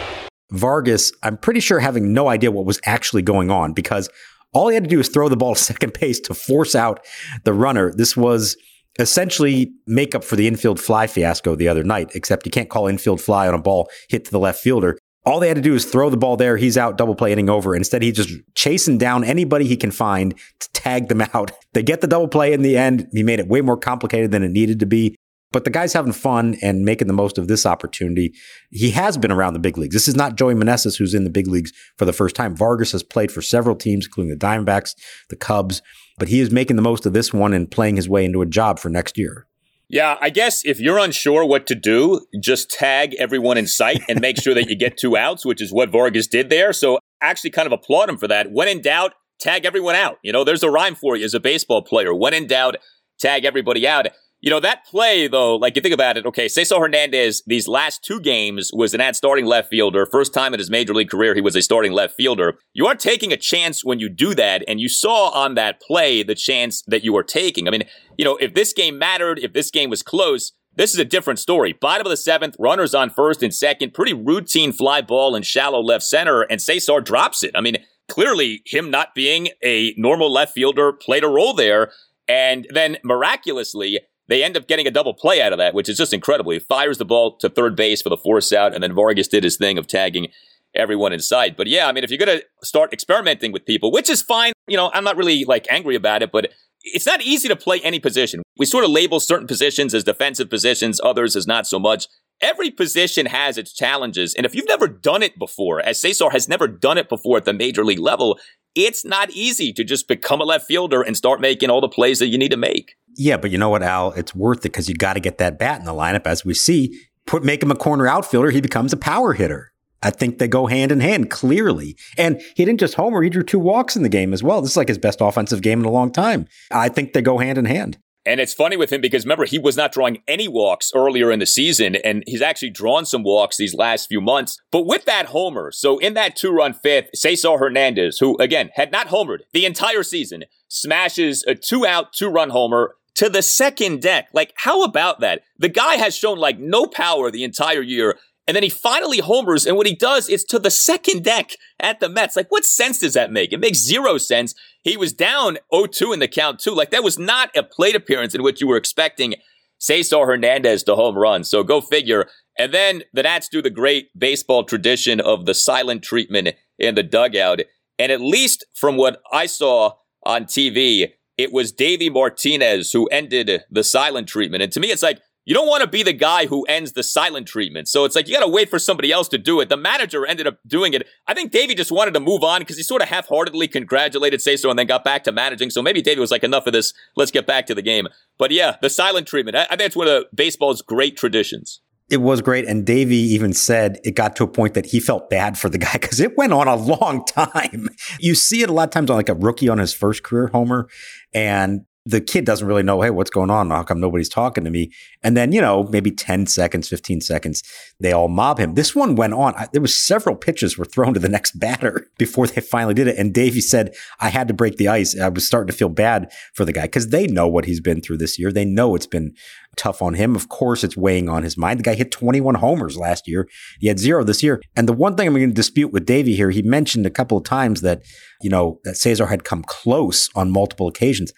Vargas, 0.51 1.13
I'm 1.23 1.37
pretty 1.37 1.61
sure 1.61 1.79
having 1.79 2.13
no 2.13 2.29
idea 2.29 2.51
what 2.51 2.65
was 2.65 2.81
actually 2.85 3.23
going 3.23 3.53
on 3.53 3.75
because 3.75 4.11
all 4.53 4.67
he 4.67 4.75
had 4.75 4.83
to 4.83 4.91
do 4.91 4.99
was 4.99 5.09
throw 5.09 5.29
the 5.29 5.37
ball 5.37 5.55
to 5.55 5.61
second 5.61 5.97
base 6.01 6.19
to 6.21 6.35
force 6.35 6.75
out 6.75 6.99
the 7.45 7.53
runner. 7.53 7.93
This 7.93 8.17
was 8.17 8.57
essentially 9.01 9.73
make 9.87 10.15
up 10.15 10.25
for 10.25 10.37
the 10.37 10.47
infield 10.47 10.81
fly 10.81 11.07
fiasco 11.07 11.55
the 11.55 11.69
other 11.69 11.85
night, 11.85 12.11
except 12.15 12.47
you 12.47 12.53
can't 12.53 12.69
call 12.69 12.87
infield 12.87 13.21
fly 13.21 13.49
on 13.49 13.55
a 13.55 13.59
ball 13.59 13.89
hit 14.09 14.25
to 14.27 14.31
the 14.31 14.39
left 14.39 14.61
fielder. 14.61 14.99
All 15.27 15.39
they 15.39 15.49
had 15.49 15.57
to 15.57 15.63
do 15.63 15.75
is 15.75 15.85
throw 15.85 16.09
the 16.09 16.17
ball 16.17 16.37
there. 16.37 16.57
He's 16.57 16.79
out, 16.79 16.97
double 16.97 17.15
play 17.15 17.33
inning 17.33 17.51
over. 17.51 17.77
Instead, 17.77 18.03
he's 18.03 18.17
just 18.17 18.31
chasing 18.55 18.97
down 18.97 19.23
anybody 19.23 19.67
he 19.67 19.77
can 19.77 19.91
find 19.91 20.35
to 20.61 20.73
tag 20.73 21.09
them 21.09 21.23
out. 21.35 21.53
They 21.73 21.85
get 21.85 22.01
the 22.01 22.09
double 22.09 22.27
play 22.27 22.53
in 22.53 22.63
the 22.63 22.77
end. 22.77 23.07
He 23.13 23.23
made 23.23 23.39
it 23.39 23.47
way 23.47 23.61
more 23.61 23.77
complicated 23.77 24.33
than 24.33 24.43
it 24.43 24.51
needed 24.51 24.81
to 24.81 24.87
be. 24.87 25.15
But 25.53 25.63
the 25.63 25.71
guy's 25.71 25.93
having 25.93 26.13
fun 26.13 26.57
and 26.63 26.85
making 26.85 27.07
the 27.07 27.15
most 27.15 27.39
of 27.39 27.47
this 27.47 27.65
opportunity. 27.65 28.35
He 28.71 28.91
has 28.91 29.17
been 29.17 29.31
around 29.31 29.53
the 29.53 29.61
big 29.61 29.79
leagues. 29.79 29.95
This 29.95 30.09
is 30.09 30.17
not 30.17 30.35
Joey 30.35 30.55
Meneses 30.55 30.99
who's 30.99 31.15
in 31.15 31.23
the 31.23 31.31
big 31.31 31.47
leagues 31.47 31.73
for 31.97 32.07
the 32.07 32.13
first 32.13 32.35
time. 32.35 32.57
Vargas 32.57 32.91
has 32.91 33.05
played 33.05 33.31
for 33.31 33.41
several 33.41 33.77
teams, 33.77 34.07
including 34.07 34.31
the 34.31 34.45
Diamondbacks, 34.45 34.97
the 35.29 35.37
Cubs, 35.37 35.81
but 36.21 36.29
he 36.29 36.39
is 36.39 36.53
making 36.53 36.77
the 36.77 36.83
most 36.83 37.07
of 37.07 37.15
this 37.15 37.33
one 37.33 37.53
and 37.53 37.69
playing 37.69 37.97
his 37.97 38.09
way 38.09 38.25
into 38.25 38.43
a 38.43 38.47
job 38.47 38.79
for 38.79 38.91
next 38.91 39.19
year. 39.19 39.47
Yeah, 39.89 40.17
I 40.21 40.31
guess 40.31 40.65
if 40.65 40.79
you're 40.79 40.99
unsure 40.99 41.45
what 41.45 41.67
to 41.67 41.75
do, 41.75 42.25
just 42.41 42.71
tag 42.71 43.17
everyone 43.19 43.57
in 43.57 43.67
sight 43.67 44.03
and 44.09 44.21
make 44.21 44.41
sure 44.41 44.55
that 44.55 44.69
you 44.69 44.77
get 44.77 44.97
two 44.97 45.17
outs, 45.17 45.45
which 45.45 45.61
is 45.61 45.73
what 45.73 45.91
Vargas 45.91 46.29
did 46.29 46.49
there. 46.49 46.73
So 46.73 46.99
actually 47.21 47.51
kind 47.51 47.67
of 47.67 47.73
applaud 47.73 48.09
him 48.09 48.19
for 48.19 48.29
that. 48.29 48.53
When 48.53 48.69
in 48.69 48.83
doubt, 48.83 49.15
tag 49.41 49.65
everyone 49.65 49.97
out. 49.97 50.19
You 50.23 50.33
know, 50.33 50.45
there's 50.45 50.63
a 50.63 50.71
rhyme 50.71 50.95
for 50.95 51.17
you 51.17 51.25
as 51.25 51.35
a 51.35 51.41
baseball 51.41 51.83
player. 51.83 52.15
When 52.15 52.35
in 52.35 52.47
doubt, 52.47 52.77
tag 53.19 53.45
everybody 53.45 53.89
out. 53.89 54.07
You 54.43 54.49
know, 54.49 54.61
that 54.61 54.87
play, 54.87 55.29
though, 55.29 55.57
like 55.57 55.77
you 55.77 55.83
think 55.83 55.93
about 55.93 56.17
it, 56.17 56.25
okay, 56.25 56.49
Cesar 56.49 56.81
Hernandez, 56.81 57.43
these 57.47 57.69
last 57.69 58.03
two 58.03 58.21
games 58.21 58.71
was 58.73 58.95
an 58.95 59.01
ad 59.01 59.15
starting 59.15 59.45
left 59.45 59.69
fielder. 59.69 60.07
First 60.07 60.33
time 60.33 60.55
in 60.55 60.59
his 60.61 60.71
major 60.71 60.95
league 60.95 61.11
career, 61.11 61.35
he 61.35 61.43
was 61.43 61.55
a 61.55 61.61
starting 61.61 61.93
left 61.93 62.15
fielder. 62.15 62.57
You 62.73 62.87
are 62.87 62.95
taking 62.95 63.33
a 63.33 63.37
chance 63.37 63.85
when 63.85 64.01
you 64.01 64.09
do 64.09 64.35
that, 64.37 64.65
and 64.67 64.81
you 64.81 64.89
saw 64.89 65.29
on 65.31 65.57
that 65.57 65.83
play 65.83 66.23
the 66.23 66.35
chance 66.35 66.83
that 66.87 67.05
you 67.05 67.13
were 67.13 67.23
taking. 67.23 67.69
I 67.69 67.71
mean, 67.71 67.83
you 68.17 68.25
know, 68.25 68.39
if 68.39 68.55
this 68.55 68.73
game 68.73 68.99
mattered, 68.99 69.39
if 69.41 69.53
this 69.53 69.71
game 69.71 69.91
was 69.91 70.03
close, 70.03 70.53
This 70.77 70.95
is 70.95 71.01
a 71.01 71.05
different 71.05 71.39
story. 71.39 71.73
Bottom 71.73 72.07
of 72.07 72.11
the 72.11 72.17
seventh, 72.17 72.57
runners 72.59 72.95
on 72.95 73.11
first 73.11 73.43
and 73.43 73.53
second, 73.53 73.93
pretty 73.93 74.15
routine 74.15 74.73
fly 74.73 75.03
ball 75.03 75.35
in 75.35 75.43
shallow 75.43 75.83
left 75.83 76.05
center, 76.05 76.43
and 76.43 76.63
Cesar 76.63 77.01
drops 77.01 77.43
it. 77.43 77.51
I 77.55 77.61
mean, 77.61 77.79
clearly 78.09 78.63
him 78.65 78.91
not 78.91 79.15
being 79.15 79.49
a 79.65 79.95
normal 79.97 80.33
left 80.33 80.55
fielder 80.55 80.93
played 80.93 81.25
a 81.25 81.29
role 81.29 81.55
there. 81.55 81.93
And 82.29 82.69
then 82.71 82.99
miraculously, 83.03 83.99
they 84.31 84.45
end 84.45 84.57
up 84.57 84.69
getting 84.69 84.87
a 84.87 84.91
double 84.93 85.13
play 85.13 85.43
out 85.43 85.53
of 85.53 85.59
that, 85.59 85.75
which 85.75 85.89
is 85.89 85.99
just 85.99 86.15
incredible. 86.15 86.53
He 86.53 86.61
fires 86.61 86.99
the 86.99 87.05
ball 87.05 87.37
to 87.39 87.49
third 87.49 87.75
base 87.75 88.01
for 88.01 88.09
the 88.09 88.17
force 88.17 88.53
out, 88.53 88.73
and 88.73 88.83
then 88.83 88.95
Vargas 88.95 89.29
did 89.29 89.43
his 89.43 89.57
thing 89.57 89.77
of 89.77 89.89
tagging 89.89 90.29
everyone 90.75 91.13
in 91.13 91.19
sight. 91.19 91.57
But 91.57 91.67
yeah, 91.67 91.89
I 91.89 91.93
mean, 91.93 92.05
if 92.05 92.11
you're 92.11 92.25
going 92.25 92.39
to 92.39 92.45
start 92.63 92.93
experimenting 92.93 93.51
with 93.51 93.67
people, 93.67 93.91
which 93.91 94.09
is 94.09 94.23
fine, 94.23 94.53
you 94.69 94.77
know, 94.77 94.89
I'm 94.95 95.03
not 95.03 95.17
really 95.17 95.45
like 95.45 95.67
angry 95.69 95.97
about 95.97 96.23
it, 96.23 96.31
but 96.31 96.53
it's 96.83 97.07
not 97.07 97.21
easy 97.23 97.49
to 97.49 97.57
play 97.57 97.81
any 97.81 97.99
position. 97.99 98.41
We 98.57 98.67
sort 98.67 98.85
of 98.85 98.91
label 98.91 99.19
certain 99.19 99.49
positions 99.49 99.95
as 99.95 100.05
defensive 100.05 100.49
positions, 100.49 101.01
others 101.03 101.35
as 101.35 101.49
not 101.49 101.67
so 101.67 101.81
much. 101.81 102.07
Every 102.41 102.71
position 102.71 103.27
has 103.27 103.59
its 103.59 103.75
challenges. 103.75 104.35
And 104.35 104.47
if 104.47 104.55
you've 104.55 104.69
never 104.69 104.87
done 104.87 105.23
it 105.25 105.39
before, 105.39 105.81
as 105.81 106.01
Cesar 106.01 106.31
has 106.31 106.49
never 106.49 106.69
done 106.69 106.97
it 106.99 107.09
before 107.09 107.37
at 107.37 107.45
the 107.45 107.53
major 107.53 107.85
league 107.85 107.99
level, 107.99 108.39
it's 108.75 109.05
not 109.05 109.31
easy 109.31 109.73
to 109.73 109.85
just 109.85 110.09
become 110.09 110.41
a 110.41 110.45
left 110.45 110.67
fielder 110.67 111.03
and 111.03 111.17
start 111.17 111.41
making 111.41 111.69
all 111.69 111.81
the 111.81 111.89
plays 111.89 112.21
that 112.21 112.29
you 112.29 112.39
need 112.39 112.53
to 112.53 112.57
make. 112.57 112.95
Yeah, 113.23 113.37
but 113.37 113.51
you 113.51 113.59
know 113.59 113.69
what, 113.69 113.83
Al? 113.83 114.13
It's 114.13 114.35
worth 114.35 114.61
it 114.61 114.73
because 114.73 114.89
you 114.89 114.95
got 114.95 115.13
to 115.13 115.21
get 115.21 115.37
that 115.37 115.59
bat 115.59 115.79
in 115.79 115.85
the 115.85 115.93
lineup. 115.93 116.27
As 116.27 116.43
we 116.43 116.55
see, 116.55 116.99
put 117.27 117.45
make 117.45 117.63
him 117.63 117.71
a 117.71 117.77
corner 117.77 118.07
outfielder, 118.07 118.51
he 118.51 118.63
becomes 118.63 118.95
a 118.95 118.97
power 118.97 119.35
hitter. 119.35 119.73
I 120.03 120.09
think 120.09 120.39
they 120.39 120.49
go 120.49 120.65
hand 120.65 120.91
in 120.91 121.01
hand 121.01 121.29
clearly. 121.29 121.99
And 122.17 122.41
he 122.57 122.65
didn't 122.65 122.81
just 122.81 122.95
homer, 122.95 123.21
he 123.21 123.29
drew 123.29 123.43
two 123.43 123.59
walks 123.59 123.95
in 123.95 124.03
the 124.03 124.09
game 124.09 124.33
as 124.33 124.43
well. 124.43 124.63
This 124.63 124.71
is 124.71 124.77
like 124.79 124.89
his 124.89 124.97
best 124.97 125.21
offensive 125.21 125.61
game 125.61 125.81
in 125.81 125.85
a 125.85 125.91
long 125.91 126.11
time. 126.11 126.49
I 126.71 126.89
think 126.89 127.13
they 127.13 127.21
go 127.21 127.37
hand 127.37 127.59
in 127.59 127.67
hand. 127.67 127.99
And 128.25 128.41
it's 128.41 128.55
funny 128.55 128.79
with 128.79 128.91
him 128.91 129.03
because 129.03 129.27
remember, 129.27 129.45
he 129.45 129.59
was 129.59 129.77
not 129.77 129.93
drawing 129.93 130.23
any 130.27 130.49
walks 130.49 130.91
earlier 130.95 131.31
in 131.31 131.41
the 131.41 131.47
season, 131.47 131.97
and 131.97 132.23
he's 132.27 132.43
actually 132.43 132.71
drawn 132.71 133.05
some 133.05 133.23
walks 133.23 133.57
these 133.59 133.75
last 133.75 134.09
few 134.09 134.21
months. 134.21 134.59
But 134.71 134.87
with 134.87 135.05
that 135.07 135.27
homer, 135.27 135.71
so 135.73 135.99
in 135.99 136.15
that 136.15 136.37
two 136.37 136.53
run 136.53 136.73
fifth, 136.73 137.11
Cesar 137.15 137.59
Hernandez, 137.59 138.19
who 138.19 138.39
again 138.39 138.71
had 138.75 138.93
not 138.93 139.09
homered 139.09 139.41
the 139.53 139.67
entire 139.67 140.03
season, 140.03 140.45
smashes 140.69 141.45
a 141.47 141.55
two 141.55 141.87
out, 141.87 142.13
two 142.13 142.29
run 142.29 142.51
homer 142.51 142.95
to 143.17 143.29
the 143.29 143.43
second 143.43 144.03
deck. 144.03 144.29
Like, 144.33 144.53
how 144.57 144.83
about 144.83 145.21
that? 145.21 145.43
The 145.59 145.69
guy 145.69 145.97
has 145.97 146.17
shown 146.17 146.39
like 146.39 146.59
no 146.59 146.87
power 146.87 147.31
the 147.31 147.45
entire 147.45 147.83
year. 147.83 148.19
And 148.47 148.57
then 148.57 148.65
he 148.65 148.71
finally 148.71 149.19
homers, 149.19 149.65
and 149.65 149.77
what 149.77 149.87
he 149.87 149.95
does 149.95 150.29
is 150.29 150.43
to 150.45 150.59
the 150.59 150.73
second 150.73 151.23
deck 151.23 151.51
at 151.79 152.01
the 152.01 152.09
Mets. 152.09 152.35
Like, 152.35 152.51
what 152.51 152.65
sense 152.65 152.99
does 152.99 153.15
that 153.15 153.31
make? 153.31 153.53
It 153.53 153.61
makes 153.61 153.79
zero 153.79 154.19
sense. 154.19 154.55
He 154.83 154.97
was 154.97 155.13
down 155.13 155.59
0-2 155.73 156.15
in 156.15 156.19
the 156.19 156.27
count, 156.27 156.59
too. 156.59 156.75
Like, 156.75 156.91
that 156.91 157.05
was 157.05 157.17
not 157.17 157.57
a 157.57 157.63
plate 157.63 157.95
appearance 157.95 158.35
in 158.35 158.43
which 158.43 158.61
you 158.61 158.67
were 158.67 158.79
expecting 158.79 159.37
Cesar 159.79 160.27
Hernandez 160.27 160.83
to 160.85 160.97
home 160.97 161.17
run. 161.17 161.45
So 161.45 161.63
go 161.63 161.81
figure. 161.81 162.27
And 162.59 162.75
then 162.75 163.05
the 163.13 163.23
Nats 163.23 163.49
do 163.49 163.63
the 163.63 163.71
great 163.71 164.09
baseball 164.19 164.65
tradition 164.65 165.21
of 165.21 165.47
the 165.47 165.55
silent 165.55 166.03
treatment 166.03 166.57
in 166.77 166.97
the 166.97 167.05
dugout. 167.05 167.61
And 168.01 168.11
at 168.11 168.21
least 168.21 168.67
from 168.75 168.97
what 168.97 169.23
I 169.33 169.47
saw 169.47 169.93
on 170.25 170.47
TV, 170.47 171.13
it 171.43 171.53
was 171.53 171.73
Davey 171.73 172.11
Martinez 172.11 172.93
who 172.93 173.07
ended 173.07 173.65
the 173.71 173.83
silent 173.83 174.29
treatment. 174.29 174.63
And 174.63 174.73
to 174.73 174.81
me, 174.81 174.89
it's 174.89 175.03
like, 175.03 175.21
you 175.47 175.55
don't 175.55 175.67
want 175.67 175.81
to 175.83 175.89
be 175.89 176.03
the 176.03 176.13
guy 176.13 176.47
who 176.47 176.65
ends 176.65 176.93
the 176.93 177.03
silent 177.03 177.49
treatment. 177.49 177.89
So 177.89 178.05
it's 178.05 178.15
like 178.15 178.29
you 178.29 178.35
got 178.35 178.45
to 178.45 178.53
wait 178.53 178.69
for 178.69 178.79
somebody 178.79 179.11
else 179.11 179.27
to 179.29 179.39
do 179.39 179.61
it. 179.61 179.71
The 179.71 179.77
manager 179.77 180.27
ended 180.27 180.47
up 180.47 180.59
doing 180.67 180.93
it. 180.93 181.07
I 181.27 181.33
think 181.33 181.51
Davey 181.51 181.75
just 181.75 181.91
wanted 181.91 182.13
to 182.15 182.21
move 182.21 182.45
on 182.45 182.61
because 182.61 182.77
he 182.77 182.83
sort 182.83 183.01
of 183.01 183.09
half 183.09 183.27
heartedly 183.27 183.67
congratulated 183.67 184.43
Say 184.43 184.57
so 184.57 184.69
and 184.69 184.79
then 184.79 184.87
got 184.87 185.03
back 185.03 185.25
to 185.25 185.33
managing. 185.33 185.71
So 185.71 185.81
maybe 185.81 186.03
Davey 186.03 186.21
was 186.21 186.31
like, 186.31 186.45
enough 186.45 186.67
of 186.67 186.75
this. 186.75 186.93
Let's 187.17 187.31
get 187.31 187.47
back 187.47 187.67
to 187.67 187.75
the 187.75 187.83
game. 187.83 188.07
But 188.39 188.51
yeah, 188.51 188.77
the 188.83 188.91
silent 188.91 189.27
treatment. 189.27 189.57
I, 189.57 189.63
I 189.63 189.77
think 189.77 189.83
it's 189.83 189.97
one 189.97 190.09
of 190.09 190.25
baseball's 190.35 190.83
great 190.83 191.17
traditions. 191.17 191.81
It 192.11 192.21
was 192.21 192.41
great. 192.43 192.67
And 192.67 192.85
Davey 192.85 193.17
even 193.17 193.53
said 193.53 194.01
it 194.03 194.17
got 194.17 194.35
to 194.37 194.45
a 194.45 194.49
point 194.49 194.75
that 194.75 194.87
he 194.87 194.99
felt 194.99 195.31
bad 195.31 195.57
for 195.57 195.69
the 195.69 195.79
guy 195.79 195.93
because 195.93 196.19
it 196.19 196.37
went 196.37 196.53
on 196.53 196.67
a 196.67 196.75
long 196.75 197.25
time. 197.29 197.89
You 198.19 198.35
see 198.35 198.63
it 198.63 198.69
a 198.69 198.73
lot 198.73 198.89
of 198.89 198.91
times 198.91 199.11
on 199.11 199.17
like 199.17 199.29
a 199.29 199.35
rookie 199.35 199.69
on 199.69 199.79
his 199.79 199.95
first 199.95 200.25
career 200.25 200.49
homer. 200.49 200.89
And 201.33 201.87
the 202.11 202.21
kid 202.21 202.45
doesn't 202.45 202.67
really 202.67 202.83
know, 202.83 203.01
hey, 203.01 203.11
what's 203.11 203.31
going 203.31 203.51
on? 203.51 203.71
How 203.71 203.83
come 203.83 204.01
nobody's 204.01 204.29
talking 204.29 204.65
to 204.65 204.71
me? 204.71 204.91
And 205.23 205.37
then, 205.37 205.53
you 205.53 205.61
know, 205.61 205.85
maybe 205.85 206.11
10 206.11 206.47
seconds, 206.47 206.89
15 206.89 207.21
seconds, 207.21 207.63
they 208.01 208.13
all 208.13 208.29
mob 208.29 208.59
him. 208.59 208.75
This 208.75 208.95
one 208.95 209.15
went 209.15 209.35
on. 209.35 209.55
I, 209.55 209.69
there 209.73 209.81
was 209.81 209.97
several 209.97 210.35
pitches 210.35 210.77
were 210.77 210.85
thrown 210.85 211.15
to 211.15 211.21
the 211.21 211.29
next 211.29 211.59
batter 211.59 212.09
before 212.19 212.47
they 212.47 212.61
finally 212.61 212.95
did 212.95 213.07
it. 213.07 213.17
And 213.17 213.33
Davey 213.33 213.61
said, 213.61 213.95
I 214.21 214.29
had 214.29 214.49
to 214.49 214.55
break 214.55 214.77
the 214.77 214.89
ice. 214.89 215.19
I 215.19 215.29
was 215.29 215.47
starting 215.47 215.71
to 215.71 215.77
feel 215.77 215.89
bad 215.89 216.33
for 216.55 216.65
the 216.65 216.73
guy 216.73 216.83
because 216.83 217.09
they 217.09 217.27
know 217.27 217.47
what 217.47 217.65
he's 217.65 217.81
been 217.81 218.01
through 218.01 218.19
this 218.19 218.39
year. 218.39 218.53
They 218.53 218.65
know 218.65 218.95
it's 218.95 219.07
been 219.07 219.35
tough 219.77 220.03
on 220.03 220.15
him. 220.15 220.35
Of 220.35 220.49
course, 220.49 220.83
it's 220.83 220.97
weighing 220.97 221.29
on 221.29 221.43
his 221.43 221.57
mind. 221.57 221.79
The 221.79 221.85
guy 221.85 221.95
hit 221.95 222.11
21 222.11 222.57
homers 222.57 222.97
last 222.97 223.29
year. 223.29 223.49
He 223.79 223.89
had 223.89 223.99
zero 223.99 224.25
this 224.25 224.43
year. 224.43 224.61
And 224.77 224.89
the 224.89 224.93
one 224.93 225.17
thing 225.17 225.27
I'm 225.27 225.35
going 225.35 225.49
to 225.49 225.55
dispute 225.55 225.93
with 225.93 226.07
Davey 226.07 226.35
here, 226.35 226.51
he 226.51 226.63
mentioned 226.63 227.07
a 227.07 227.11
couple 227.11 227.39
of 227.39 227.45
times 227.45 227.81
that, 227.83 228.03
you 228.43 228.51
know, 228.51 228.81
that 228.85 228.97
Cesar 228.97 229.27
had 229.27 229.45
come 229.45 229.63
close 229.63 230.29
on 230.35 230.51
multiple 230.51 230.89
occasions. 230.89 231.33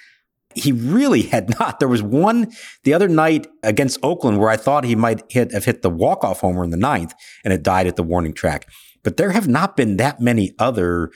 He 0.55 0.73
really 0.73 1.23
had 1.23 1.59
not. 1.59 1.79
There 1.79 1.89
was 1.89 2.03
one 2.03 2.53
the 2.85 2.95
other 2.95 3.09
night 3.09 3.47
against 3.63 3.99
Oakland 4.03 4.39
where 4.39 4.51
I 4.51 4.57
thought 4.57 4.85
he 4.85 4.97
might 4.97 5.23
hit, 5.31 5.53
have 5.53 5.65
hit 5.65 5.83
the 5.83 5.91
walk-off 5.91 6.41
homer 6.41 6.65
in 6.65 6.71
the 6.71 6.77
ninth 6.77 7.15
and 7.45 7.53
it 7.53 7.63
died 7.63 7.87
at 7.87 7.97
the 7.97 8.03
warning 8.03 8.33
track. 8.33 8.69
But 9.03 9.17
there 9.17 9.31
have 9.31 9.49
not 9.49 9.77
been 9.77 9.97
that 9.97 10.21
many 10.21 10.53
other 10.59 11.11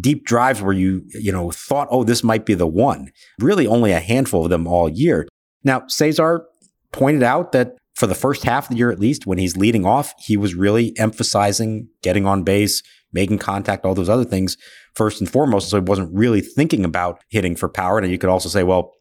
deep 0.00 0.24
drives 0.24 0.62
where 0.62 0.72
you, 0.72 1.02
you 1.08 1.32
know, 1.32 1.50
thought, 1.50 1.88
oh, 1.90 2.04
this 2.04 2.22
might 2.22 2.46
be 2.46 2.54
the 2.54 2.66
one. 2.66 3.10
Really 3.40 3.66
only 3.66 3.92
a 3.92 4.00
handful 4.00 4.44
of 4.44 4.50
them 4.50 4.66
all 4.66 4.88
year. 4.88 5.26
Now, 5.64 5.86
Cesar 5.86 6.46
pointed 6.92 7.22
out 7.22 7.52
that 7.52 7.76
for 7.94 8.06
the 8.06 8.14
first 8.14 8.44
half 8.44 8.66
of 8.66 8.70
the 8.70 8.76
year, 8.76 8.90
at 8.90 9.00
least, 9.00 9.26
when 9.26 9.38
he's 9.38 9.56
leading 9.56 9.84
off, 9.84 10.14
he 10.18 10.36
was 10.36 10.54
really 10.54 10.96
emphasizing 10.98 11.88
getting 12.02 12.26
on 12.26 12.44
base, 12.44 12.82
making 13.12 13.38
contact, 13.38 13.84
all 13.84 13.94
those 13.94 14.08
other 14.08 14.24
things 14.24 14.56
first 14.98 15.20
and 15.20 15.30
foremost. 15.30 15.70
So 15.70 15.78
he 15.78 15.84
wasn't 15.84 16.12
really 16.12 16.42
thinking 16.42 16.84
about 16.84 17.22
hitting 17.28 17.56
for 17.56 17.68
power. 17.68 17.98
And 17.98 18.10
you 18.10 18.18
could 18.18 18.28
also 18.28 18.50
say, 18.50 18.64
well, 18.64 18.92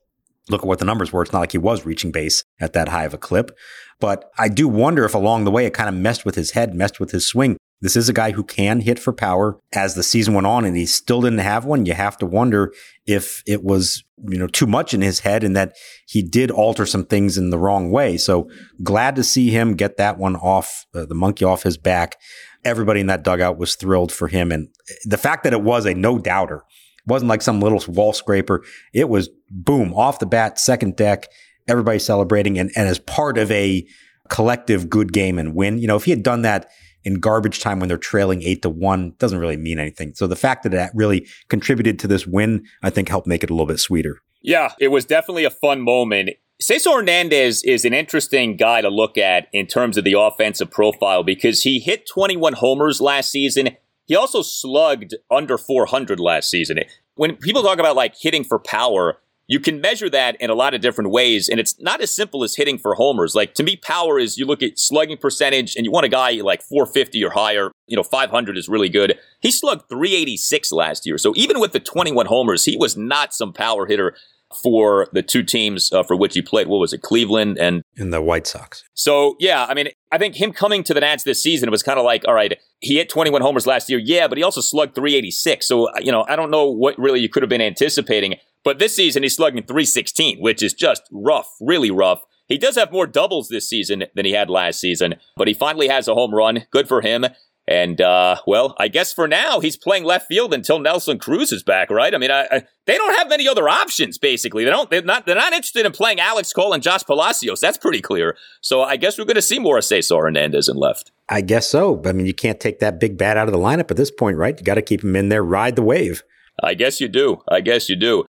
look 0.49 0.61
at 0.61 0.67
what 0.67 0.79
the 0.79 0.85
numbers 0.85 1.11
were. 1.11 1.23
It's 1.23 1.33
not 1.33 1.39
like 1.39 1.51
he 1.51 1.57
was 1.57 1.85
reaching 1.85 2.11
base 2.11 2.45
at 2.61 2.73
that 2.73 2.87
high 2.87 3.03
of 3.03 3.13
a 3.13 3.17
clip. 3.17 3.51
But 3.99 4.31
I 4.37 4.47
do 4.47 4.67
wonder 4.67 5.03
if 5.03 5.15
along 5.15 5.43
the 5.43 5.51
way 5.51 5.65
it 5.65 5.73
kind 5.73 5.89
of 5.89 5.95
messed 5.95 6.23
with 6.23 6.35
his 6.35 6.51
head, 6.51 6.75
messed 6.75 6.99
with 6.99 7.11
his 7.11 7.27
swing. 7.27 7.57
This 7.81 7.95
is 7.95 8.09
a 8.09 8.13
guy 8.13 8.31
who 8.31 8.43
can 8.43 8.79
hit 8.79 8.97
for 8.97 9.13
power 9.13 9.59
as 9.73 9.93
the 9.93 10.03
season 10.03 10.33
went 10.33 10.47
on 10.47 10.65
and 10.65 10.75
he 10.75 10.85
still 10.85 11.21
didn't 11.21 11.39
have 11.39 11.65
one. 11.65 11.85
You 11.85 11.93
have 11.93 12.17
to 12.19 12.25
wonder 12.25 12.73
if 13.05 13.43
it 13.45 13.63
was, 13.63 14.03
you 14.27 14.39
know, 14.39 14.47
too 14.47 14.65
much 14.65 14.95
in 14.95 15.01
his 15.01 15.19
head 15.19 15.43
and 15.43 15.55
that 15.55 15.75
he 16.07 16.23
did 16.23 16.49
alter 16.49 16.87
some 16.87 17.05
things 17.05 17.37
in 17.37 17.51
the 17.51 17.59
wrong 17.59 17.91
way. 17.91 18.17
So 18.17 18.49
glad 18.81 19.15
to 19.15 19.23
see 19.23 19.51
him 19.51 19.75
get 19.75 19.97
that 19.97 20.17
one 20.17 20.35
off, 20.35 20.87
uh, 20.95 21.05
the 21.05 21.13
monkey 21.13 21.45
off 21.45 21.63
his 21.63 21.77
back. 21.77 22.17
Everybody 22.65 22.99
in 22.99 23.07
that 23.07 23.23
dugout 23.23 23.57
was 23.57 23.75
thrilled 23.75 24.11
for 24.11 24.27
him. 24.27 24.51
And 24.51 24.69
the 25.05 25.17
fact 25.17 25.43
that 25.43 25.53
it 25.53 25.61
was 25.61 25.85
a 25.85 25.93
no 25.93 26.17
doubter 26.17 26.63
wasn't 27.05 27.29
like 27.29 27.41
some 27.41 27.61
little 27.61 27.81
wall 27.87 28.13
scraper. 28.13 28.63
It 28.93 29.09
was 29.09 29.29
boom 29.49 29.93
off 29.93 30.19
the 30.19 30.25
bat, 30.25 30.59
second 30.59 30.95
deck, 30.95 31.27
everybody 31.67 31.99
celebrating 31.99 32.59
and, 32.59 32.71
and 32.75 32.87
as 32.87 32.99
part 32.99 33.37
of 33.37 33.49
a 33.51 33.85
collective 34.29 34.89
good 34.89 35.13
game 35.13 35.39
and 35.39 35.55
win. 35.55 35.79
You 35.79 35.87
know, 35.87 35.95
if 35.95 36.03
he 36.03 36.11
had 36.11 36.23
done 36.23 36.41
that 36.41 36.69
in 37.03 37.15
garbage 37.15 37.61
time 37.61 37.79
when 37.79 37.87
they're 37.87 37.97
trailing 37.97 38.43
eight 38.43 38.61
to 38.63 38.69
one 38.69 39.13
doesn't 39.17 39.39
really 39.39 39.55
mean 39.55 39.79
anything. 39.79 40.13
So 40.15 40.27
the 40.27 40.35
fact 40.35 40.63
that 40.63 40.73
that 40.73 40.91
really 40.93 41.25
contributed 41.47 41.99
to 41.99 42.07
this 42.07 42.27
win, 42.27 42.65
I 42.83 42.89
think 42.89 43.07
helped 43.07 43.27
make 43.27 43.43
it 43.43 43.49
a 43.49 43.53
little 43.53 43.65
bit 43.65 43.79
sweeter. 43.79 44.17
Yeah, 44.41 44.73
it 44.79 44.89
was 44.89 45.05
definitely 45.05 45.45
a 45.45 45.49
fun 45.49 45.81
moment. 45.81 46.31
Cesar 46.59 46.89
Hernandez 46.89 47.61
is 47.63 47.85
an 47.85 47.93
interesting 47.93 48.57
guy 48.57 48.81
to 48.81 48.89
look 48.89 49.15
at 49.15 49.47
in 49.53 49.67
terms 49.67 49.95
of 49.95 50.03
the 50.03 50.19
offensive 50.19 50.71
profile 50.71 51.21
because 51.21 51.61
he 51.61 51.79
hit 51.79 52.07
21 52.11 52.53
homers 52.53 52.99
last 52.99 53.29
season. 53.29 53.77
He 54.05 54.15
also 54.15 54.41
slugged 54.41 55.13
under 55.29 55.59
400 55.59 56.19
last 56.19 56.49
season. 56.49 56.79
When 57.13 57.35
people 57.35 57.61
talk 57.61 57.77
about 57.77 57.95
like 57.95 58.15
hitting 58.19 58.43
for 58.43 58.57
power, 58.57 59.19
you 59.45 59.59
can 59.59 59.79
measure 59.79 60.09
that 60.09 60.35
in 60.41 60.49
a 60.49 60.55
lot 60.55 60.73
of 60.73 60.81
different 60.81 61.11
ways, 61.11 61.47
and 61.47 61.59
it's 61.59 61.79
not 61.79 62.01
as 62.01 62.13
simple 62.13 62.43
as 62.43 62.55
hitting 62.55 62.79
for 62.79 62.95
homers. 62.95 63.35
Like 63.35 63.53
to 63.53 63.63
me, 63.63 63.75
power 63.75 64.17
is 64.17 64.39
you 64.39 64.45
look 64.45 64.63
at 64.63 64.79
slugging 64.79 65.17
percentage, 65.17 65.75
and 65.75 65.85
you 65.85 65.91
want 65.91 66.07
a 66.07 66.09
guy 66.09 66.31
like 66.41 66.63
450 66.63 67.23
or 67.23 67.29
higher. 67.29 67.71
You 67.85 67.95
know, 67.95 68.03
500 68.03 68.57
is 68.57 68.67
really 68.67 68.89
good. 68.89 69.17
He 69.41 69.51
slugged 69.51 69.87
386 69.89 70.71
last 70.71 71.05
year, 71.05 71.19
so 71.19 71.33
even 71.35 71.59
with 71.59 71.71
the 71.71 71.79
21 71.79 72.25
homers, 72.25 72.65
he 72.65 72.75
was 72.75 72.97
not 72.97 73.33
some 73.33 73.53
power 73.53 73.85
hitter 73.85 74.15
for 74.61 75.07
the 75.13 75.21
two 75.21 75.43
teams 75.43 75.91
uh, 75.91 76.03
for 76.03 76.15
which 76.15 76.33
he 76.33 76.41
played. 76.41 76.67
What 76.67 76.79
was 76.79 76.93
it, 76.93 77.01
Cleveland 77.01 77.57
and 77.57 77.83
in 77.95 78.11
the 78.11 78.21
White 78.21 78.47
Sox? 78.47 78.83
So 78.93 79.35
yeah, 79.39 79.65
I 79.67 79.73
mean, 79.73 79.89
I 80.11 80.17
think 80.17 80.35
him 80.35 80.53
coming 80.53 80.83
to 80.83 80.93
the 80.93 81.01
Nats 81.01 81.23
this 81.23 81.41
season, 81.41 81.67
it 81.67 81.71
was 81.71 81.83
kind 81.83 81.99
of 81.99 82.05
like, 82.05 82.27
all 82.27 82.33
right, 82.33 82.57
he 82.79 82.95
hit 82.95 83.09
21 83.09 83.41
homers 83.41 83.67
last 83.67 83.89
year, 83.89 83.99
yeah, 83.99 84.27
but 84.27 84.37
he 84.37 84.43
also 84.43 84.61
slugged 84.61 84.95
386. 84.95 85.67
So 85.67 85.87
you 85.99 86.11
know, 86.11 86.25
I 86.27 86.35
don't 86.35 86.51
know 86.51 86.69
what 86.69 86.97
really 86.97 87.19
you 87.19 87.29
could 87.29 87.43
have 87.43 87.49
been 87.49 87.61
anticipating. 87.61 88.35
But 88.63 88.79
this 88.79 88.95
season, 88.95 89.23
he's 89.23 89.35
slugging 89.35 89.63
316, 89.63 90.39
which 90.39 90.61
is 90.61 90.73
just 90.73 91.03
rough, 91.11 91.49
really 91.61 91.91
rough. 91.91 92.21
He 92.47 92.57
does 92.57 92.75
have 92.75 92.91
more 92.91 93.07
doubles 93.07 93.49
this 93.49 93.69
season 93.69 94.05
than 94.15 94.25
he 94.25 94.31
had 94.31 94.49
last 94.49 94.79
season, 94.79 95.15
but 95.35 95.47
he 95.47 95.53
finally 95.53 95.89
has 95.89 96.07
a 96.07 96.13
home 96.13 96.33
run. 96.33 96.65
Good 96.71 96.87
for 96.87 97.01
him. 97.01 97.25
And 97.67 97.99
uh, 97.99 98.37
well, 98.47 98.75
I 98.79 98.87
guess 98.87 99.11
for 99.11 99.27
now 99.27 99.59
he's 99.59 99.75
playing 99.75 100.05
left 100.05 100.27
field 100.27 100.53
until 100.53 100.79
Nelson 100.79 101.19
Cruz 101.19 101.51
is 101.51 101.63
back, 101.63 101.89
right? 101.91 102.15
I 102.15 102.17
mean, 102.17 102.31
I, 102.31 102.47
I, 102.49 102.63
they 102.85 102.95
don't 102.95 103.15
have 103.17 103.27
many 103.27 103.47
other 103.47 103.67
options. 103.67 104.17
Basically, 104.17 104.63
they 104.63 104.69
don't. 104.69 104.89
They're 104.89 105.01
not. 105.01 105.25
They're 105.25 105.35
not 105.35 105.51
interested 105.51 105.85
in 105.85 105.91
playing 105.91 106.21
Alex 106.21 106.53
Call 106.53 106.73
and 106.73 106.81
Josh 106.81 107.03
Palacios. 107.03 107.59
That's 107.59 107.77
pretty 107.77 108.01
clear. 108.01 108.37
So 108.61 108.83
I 108.83 108.95
guess 108.95 109.17
we're 109.17 109.25
going 109.25 109.35
to 109.35 109.41
see 109.41 109.59
more 109.59 109.77
of 109.77 109.83
Cesar 109.83 110.15
Hernandez 110.15 110.69
in 110.69 110.77
left. 110.77 111.11
I 111.27 111.41
guess 111.41 111.67
so. 111.67 112.01
I 112.05 112.13
mean, 112.13 112.25
you 112.25 112.33
can't 112.33 112.59
take 112.59 112.79
that 112.79 113.01
big 113.01 113.17
bat 113.17 113.35
out 113.35 113.49
of 113.49 113.51
the 113.51 113.59
lineup 113.59 113.91
at 113.91 113.97
this 113.97 114.11
point, 114.11 114.37
right? 114.37 114.57
You 114.57 114.63
got 114.63 114.75
to 114.75 114.81
keep 114.81 115.03
him 115.03 115.15
in 115.17 115.27
there, 115.27 115.43
ride 115.43 115.75
the 115.75 115.81
wave. 115.81 116.23
I 116.63 116.73
guess 116.73 117.01
you 117.01 117.09
do. 117.09 117.43
I 117.49 117.59
guess 117.59 117.89
you 117.89 117.97
do. 117.97 118.25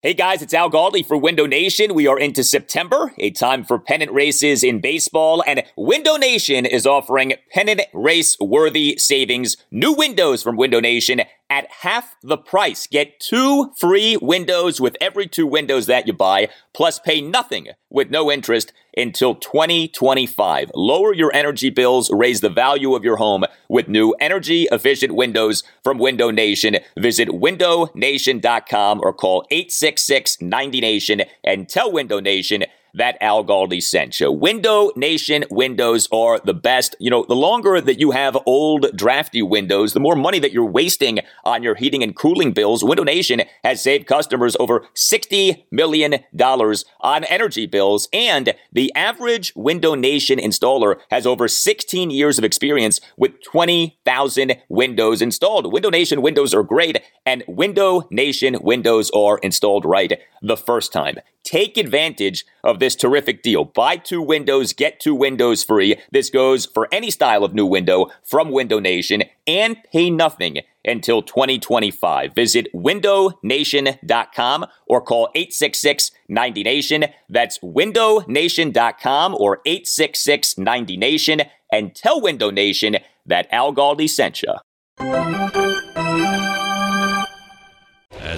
Hey 0.00 0.14
guys, 0.14 0.42
it's 0.42 0.54
Al 0.54 0.70
Galdi 0.70 1.04
for 1.04 1.16
Window 1.16 1.44
Nation. 1.44 1.92
We 1.92 2.06
are 2.06 2.16
into 2.16 2.44
September, 2.44 3.12
a 3.18 3.32
time 3.32 3.64
for 3.64 3.80
pennant 3.80 4.12
races 4.12 4.62
in 4.62 4.80
baseball, 4.80 5.42
and 5.44 5.64
Window 5.76 6.14
Nation 6.14 6.64
is 6.64 6.86
offering 6.86 7.32
pennant 7.50 7.80
race 7.92 8.38
worthy 8.38 8.96
savings. 8.96 9.56
New 9.72 9.92
windows 9.92 10.40
from 10.40 10.56
Window 10.56 10.78
Nation 10.78 11.22
at 11.50 11.70
half 11.80 12.16
the 12.22 12.36
price. 12.36 12.86
Get 12.86 13.20
two 13.20 13.72
free 13.76 14.16
windows 14.16 14.80
with 14.80 14.96
every 15.00 15.26
two 15.26 15.46
windows 15.46 15.86
that 15.86 16.06
you 16.06 16.12
buy, 16.12 16.48
plus 16.72 16.98
pay 16.98 17.20
nothing 17.20 17.68
with 17.90 18.10
no 18.10 18.30
interest 18.30 18.72
until 18.96 19.34
2025. 19.34 20.70
Lower 20.74 21.14
your 21.14 21.32
energy 21.34 21.70
bills, 21.70 22.10
raise 22.12 22.40
the 22.40 22.48
value 22.48 22.94
of 22.94 23.04
your 23.04 23.16
home 23.16 23.44
with 23.68 23.88
new 23.88 24.14
energy 24.20 24.66
efficient 24.70 25.14
windows 25.14 25.62
from 25.82 25.98
Window 25.98 26.30
Nation. 26.30 26.78
Visit 26.98 27.28
windownation.com 27.28 29.00
or 29.02 29.12
call 29.12 29.46
866 29.50 30.42
90 30.42 30.80
Nation 30.80 31.22
and 31.44 31.68
tell 31.68 31.92
Window 31.92 32.20
Nation 32.20 32.64
that 32.94 33.16
Al 33.20 33.44
Galdi 33.44 33.82
sent 33.82 34.20
you. 34.20 34.30
Window 34.30 34.90
Nation 34.96 35.44
windows 35.50 36.08
are 36.12 36.38
the 36.38 36.54
best. 36.54 36.96
You 36.98 37.10
know, 37.10 37.24
the 37.28 37.36
longer 37.36 37.80
that 37.80 37.98
you 37.98 38.12
have 38.12 38.36
old 38.46 38.86
drafty 38.96 39.42
windows, 39.42 39.92
the 39.92 40.00
more 40.00 40.16
money 40.16 40.38
that 40.38 40.52
you're 40.52 40.64
wasting 40.64 41.20
on 41.44 41.62
your 41.62 41.74
heating 41.74 42.02
and 42.02 42.14
cooling 42.14 42.52
bills. 42.52 42.84
Window 42.84 43.04
Nation 43.04 43.42
has 43.64 43.82
saved 43.82 44.06
customers 44.06 44.56
over 44.60 44.86
$60 44.94 45.64
million 45.70 46.24
on 47.00 47.24
energy 47.24 47.66
bills, 47.66 48.08
and 48.12 48.54
the 48.72 48.92
average 48.94 49.52
Window 49.54 49.94
Nation 49.94 50.38
installer 50.38 50.96
has 51.10 51.26
over 51.26 51.48
16 51.48 52.10
years 52.10 52.38
of 52.38 52.44
experience 52.44 53.00
with 53.16 53.42
20,000 53.44 54.56
windows 54.68 55.22
installed. 55.22 55.72
Window 55.72 55.90
Nation 55.90 56.22
windows 56.22 56.54
are 56.54 56.62
great, 56.62 57.00
and 57.24 57.44
Window 57.46 58.06
Nation 58.10 58.56
windows 58.60 59.10
are 59.10 59.38
installed 59.38 59.84
right 59.84 60.20
the 60.42 60.56
first 60.56 60.92
time. 60.92 61.18
Take 61.48 61.78
advantage 61.78 62.44
of 62.62 62.78
this 62.78 62.94
terrific 62.94 63.42
deal. 63.42 63.64
Buy 63.64 63.96
two 63.96 64.20
windows, 64.20 64.74
get 64.74 65.00
two 65.00 65.14
windows 65.14 65.64
free. 65.64 65.96
This 66.12 66.28
goes 66.28 66.66
for 66.66 66.88
any 66.92 67.10
style 67.10 67.42
of 67.42 67.54
new 67.54 67.64
window 67.64 68.10
from 68.22 68.50
Window 68.50 68.78
Nation 68.80 69.22
and 69.46 69.78
pay 69.90 70.10
nothing 70.10 70.58
until 70.84 71.22
2025. 71.22 72.34
Visit 72.34 72.70
windownation.com 72.74 74.66
or 74.86 75.00
call 75.00 75.30
866 75.34 76.10
90 76.28 76.62
Nation. 76.64 77.06
That's 77.30 77.58
windownation.com 77.60 79.34
or 79.34 79.62
866 79.64 80.58
90 80.58 80.96
Nation 80.98 81.40
and 81.72 81.94
tell 81.94 82.20
Window 82.20 82.50
Nation 82.50 82.98
that 83.24 83.48
Al 83.50 83.74
Galdi 83.74 84.10
sent 84.10 84.42
you. 84.42 84.52